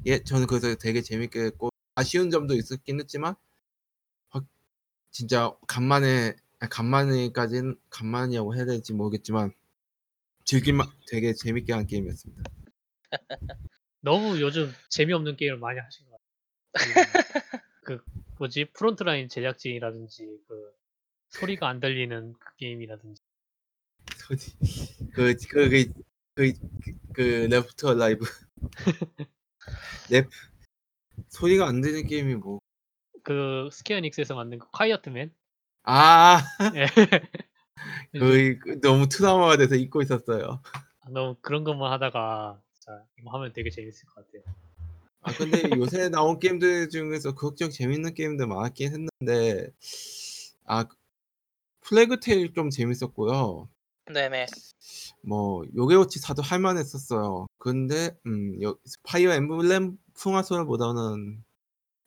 [0.07, 3.37] 예, 저는 그래서 되게 재밌게 했고, 아쉬운 점도 있었긴 했지만,
[4.31, 4.45] 확,
[5.13, 9.53] 진짜 간만에, 아, 간만에까지는, 간만이라고 해야 될지 모르겠지만,
[10.45, 12.43] 즐길만, 되게 재밌게 한 게임이었습니다.
[14.01, 16.19] 너무 요즘 재미없는 게임을 많이 하신 것
[16.73, 17.07] 같아요.
[17.83, 18.03] 그
[18.39, 20.73] 뭐지 Frontline 제작진이라든지 그
[21.29, 23.23] 소리가 안 들리는 그 게임이라든지
[24.17, 24.39] 소리,
[25.13, 25.93] 그, 그, 그,
[26.35, 26.53] 그,
[26.83, 28.25] 그, 그, Left Alive.
[30.11, 30.29] 랩,
[31.29, 32.61] 소리가 안 들리는 게임이 뭐.
[33.23, 35.35] 그 Square Enix에서 만든 그 Quiet Man
[35.83, 36.43] 아,
[36.75, 36.87] 예.
[38.13, 40.63] 그 너무 트라우마가 돼서 잊고 있었어요.
[41.09, 42.61] 너무 그런 것만 하다가
[42.91, 44.43] 진짜 이거 하면 되게 재밌을 것 같아요.
[45.23, 49.71] 아 근데 요새 나온 게임들 중에서 그럭저럭 재밌는 게임들 많았긴 했는데
[50.65, 50.87] 아
[51.83, 53.69] Plague Tale 좀 재밌었고요.
[54.13, 54.47] 네네.
[55.23, 57.47] 뭐 요괴워치 4도 할만했었어요.
[57.59, 61.45] 근데 음 여, Fire Emblem 풍화설보다는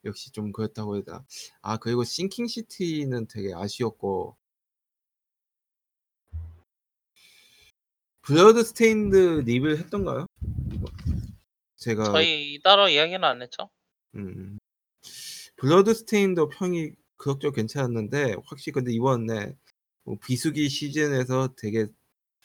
[0.06, 1.24] 역시 좀 그렇다고 해야 되나.
[1.62, 4.36] 아 그리고 Sinking City는 되게 아쉬웠고
[8.24, 10.26] Bloodstained 리뷰 했던가요?
[10.84, 10.92] 이거
[11.78, 13.70] 제가 저희 따로 이야기는 안 했죠.
[14.16, 14.60] 음.
[15.58, 19.56] Bloodstained도 평이 그럭저럭 괜찮았는데 확실히 근데 이번에
[20.04, 21.88] 뭐 비수기 시즌에서 되게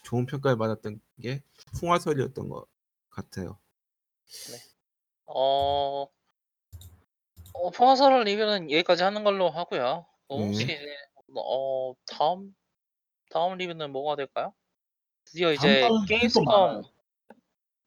[0.05, 1.43] 좋은 평가를 받았던 게
[1.79, 2.67] 풍화설이었던 것
[3.11, 3.59] 같아요.
[5.27, 6.07] 어,
[7.53, 10.07] 어 풍화설 리뷰는 여기까지 하는 걸로 하고요.
[10.29, 10.47] 어, 네.
[10.47, 10.97] 혹시 이제
[11.37, 12.55] 어 다음
[13.31, 14.55] 다음 리뷰는 뭐가 될까요?
[15.25, 16.85] 드디어 이제 Gamescom.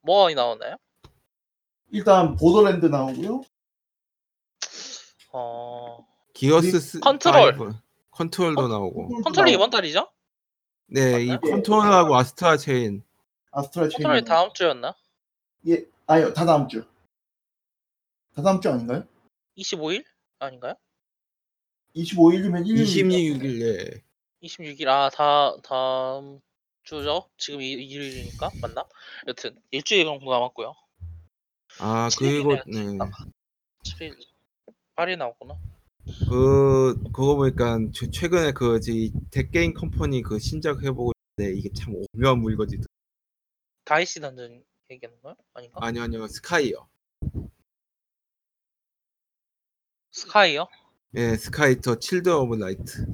[0.01, 0.77] 뭐가 나오나요?
[1.91, 3.43] 일단 Borderlands 나오고요.
[5.33, 7.33] 어 Gears 스 Control.
[7.57, 7.73] Five,
[8.11, 10.11] Control도 나오고 Control이 이번 달이죠?
[10.87, 11.39] 네, 이 맞나요?
[11.41, 13.03] Control하고 Astral Chain.
[13.51, 13.91] Astral Chain.
[14.03, 14.95] Control이 다음 주였나?
[15.67, 16.83] 예, 아니요, 다 다음 주.
[18.35, 19.03] 다 다음 주 아닌가요?
[19.57, 20.03] 25일
[20.39, 20.73] 아닌가요?
[21.95, 22.83] 25일이면 1일.
[22.83, 24.01] 26일에
[24.43, 26.39] 26일 아 다 다음
[26.83, 27.29] 주죠?
[27.37, 28.85] 지금 이 일요일이니까 맞나?
[29.27, 30.73] 여튼 일주일 정도 남았고요.
[31.79, 34.13] 아 칠일이네요, 그리고 칠- 네.
[34.15, 34.17] 7일
[34.95, 35.55] 8일 나오구나.
[36.27, 42.39] 그 그거 보니까 최- 최근에 그지 덱게임 컴퍼니 그 신작 해보고 있는데 이게 참 오묘한
[42.39, 42.77] 물건이
[43.85, 45.35] 다이시 던전 얘기하는 거야?
[45.53, 45.77] 아닌가?
[45.81, 46.87] 아니 아니요 Sky요.
[50.11, 50.67] Sky요?
[51.15, 53.05] 예, Sky Children of the Light.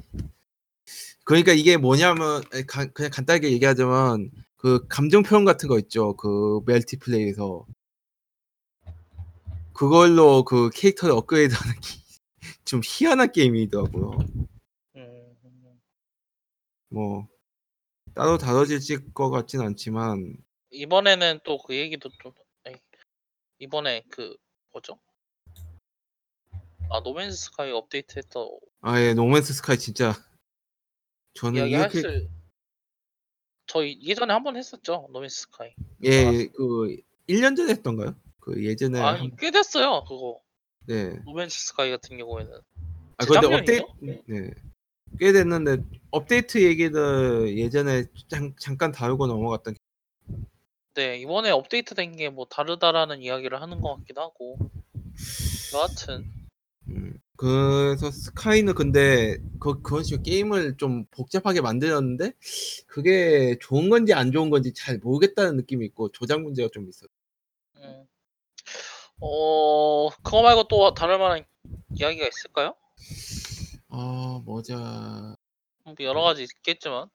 [1.28, 6.16] 그러니까 이게 뭐냐면 가- 그냥 간단하게 얘기하자면 그 감정 표현 같은 거 있죠.
[6.16, 7.66] 그 멀티플레이에서
[9.74, 11.80] 그걸로 그 캐릭터를 업그레이드하는 게
[12.64, 14.12] 좀 희한한 게임이더라고요.
[14.96, 15.36] 음,
[16.88, 17.28] 뭐
[18.14, 20.34] 따로 다뤄질 것 같진 않지만
[20.70, 22.32] 이번에는 또 그 얘기도 좀
[23.58, 24.34] 이번에 그
[24.72, 24.98] 뭐죠?
[26.90, 28.48] 아 No Man's Sky 업데이트했던
[28.80, 30.14] 아예 No Man's Sky 진짜
[31.38, 32.28] 저는 이야기 이렇게
[33.66, 35.70] 저희 예전에 한 번 했었죠 No Man's Sky
[36.04, 36.96] 예 그
[37.28, 38.14] 1년 전에 했던가요?
[38.40, 40.40] 그 예전에 아니 한- 꽤 됐어요 그거
[40.86, 41.18] 네.
[41.26, 42.52] No Man's Sky 같은 경우에는
[43.18, 43.84] 아 근데 재작년이죠?
[43.84, 44.50] 업데이트 네.
[45.18, 49.74] 꽤 됐는데 업데이트 얘기를 예전에 잠, 잠깐 다루고 넘어갔던
[50.94, 54.58] 네 이번에 업데이트된 게 뭐 다르다라는 이야기를 하는 것 같기도 하고
[55.74, 56.24] 여하튼
[56.88, 62.32] 음, 그래서 스카이는 근데 그 그런 식으로 게임을 좀 복잡하게 만들었는데
[62.88, 67.08] 그게 좋은 건지 안 좋은 건지 잘 모르겠다는 느낌이 있고 조작 문제가 좀 있어요.
[67.76, 68.08] 음.
[69.20, 71.44] 어 그거 말고 또 다를 만한
[71.94, 72.74] 이야기가 있을까요?
[73.88, 75.36] 아 뭐자
[75.84, 77.08] 뭐 여러 가지 있겠지만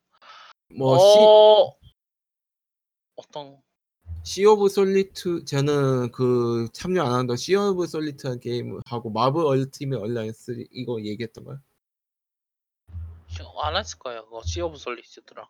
[0.73, 1.75] 뭐어
[3.17, 3.57] 어떤
[4.23, 9.43] 시, 시 오브 솔리트 저는 그 참여 안 한다 시 오브 솔리트한 게임 하고 마블
[9.45, 11.59] 얼티밋 얼라이언스 이거 얘기했던가요?
[13.61, 15.45] 안 했을 거예요 그거 시 오브 솔리시드랑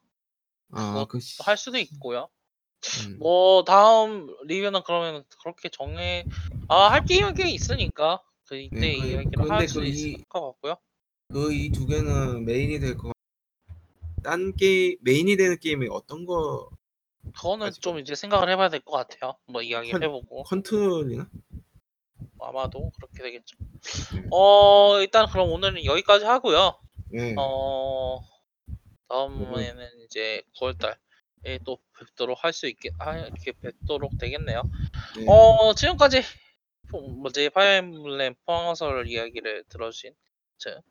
[0.72, 2.30] 아그 뭐할 수도 있고요
[3.08, 3.18] 음.
[3.20, 6.26] 뭐 다음 리뷰는 그러면 그렇게 정해
[6.68, 10.78] 아 할 게임은 꽤 있으니까 그 이때 네, 그- 이야기를 할수그 있을 이- 것 같고요
[11.32, 13.12] 그 이 두 개는 메인이 될 거.
[14.24, 16.70] 딴 게임 메인이 되는 게임이 어떤 거
[17.36, 21.28] 그거는 아직 좀 이제 생각을 해봐야 될 것 같아요 뭐 이야기를 컨- 해보고 Control이나?
[22.40, 23.58] 아마도 그렇게 되겠죠
[24.16, 24.24] 네.
[24.32, 26.78] 어 일단 그럼 오늘은 여기까지 하고요
[27.12, 27.36] 네.
[27.38, 28.20] 어
[29.10, 30.98] 다음에는 이제 9월달
[31.46, 34.62] 에 또 뵙도록 할 수 있게 아, 이렇게 뵙도록 되겠네요.
[35.18, 35.26] 네.
[35.28, 36.22] 어 지금까지
[37.22, 40.14] 뭐제 파이어 엠블렘 포항어설 이야기를 들어주신
[40.58, 40.82] 저,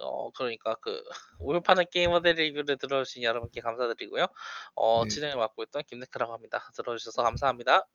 [0.00, 1.02] 어 그러니까 그
[1.40, 4.26] 우유파는 게이머들 리뷰를 들어주신 여러분께 감사드리고요.
[4.74, 5.08] 어 네.
[5.08, 6.60] 진행을 맡고 있던 김네크라고 합니다.
[6.76, 7.86] 들어주셔서 감사합니다.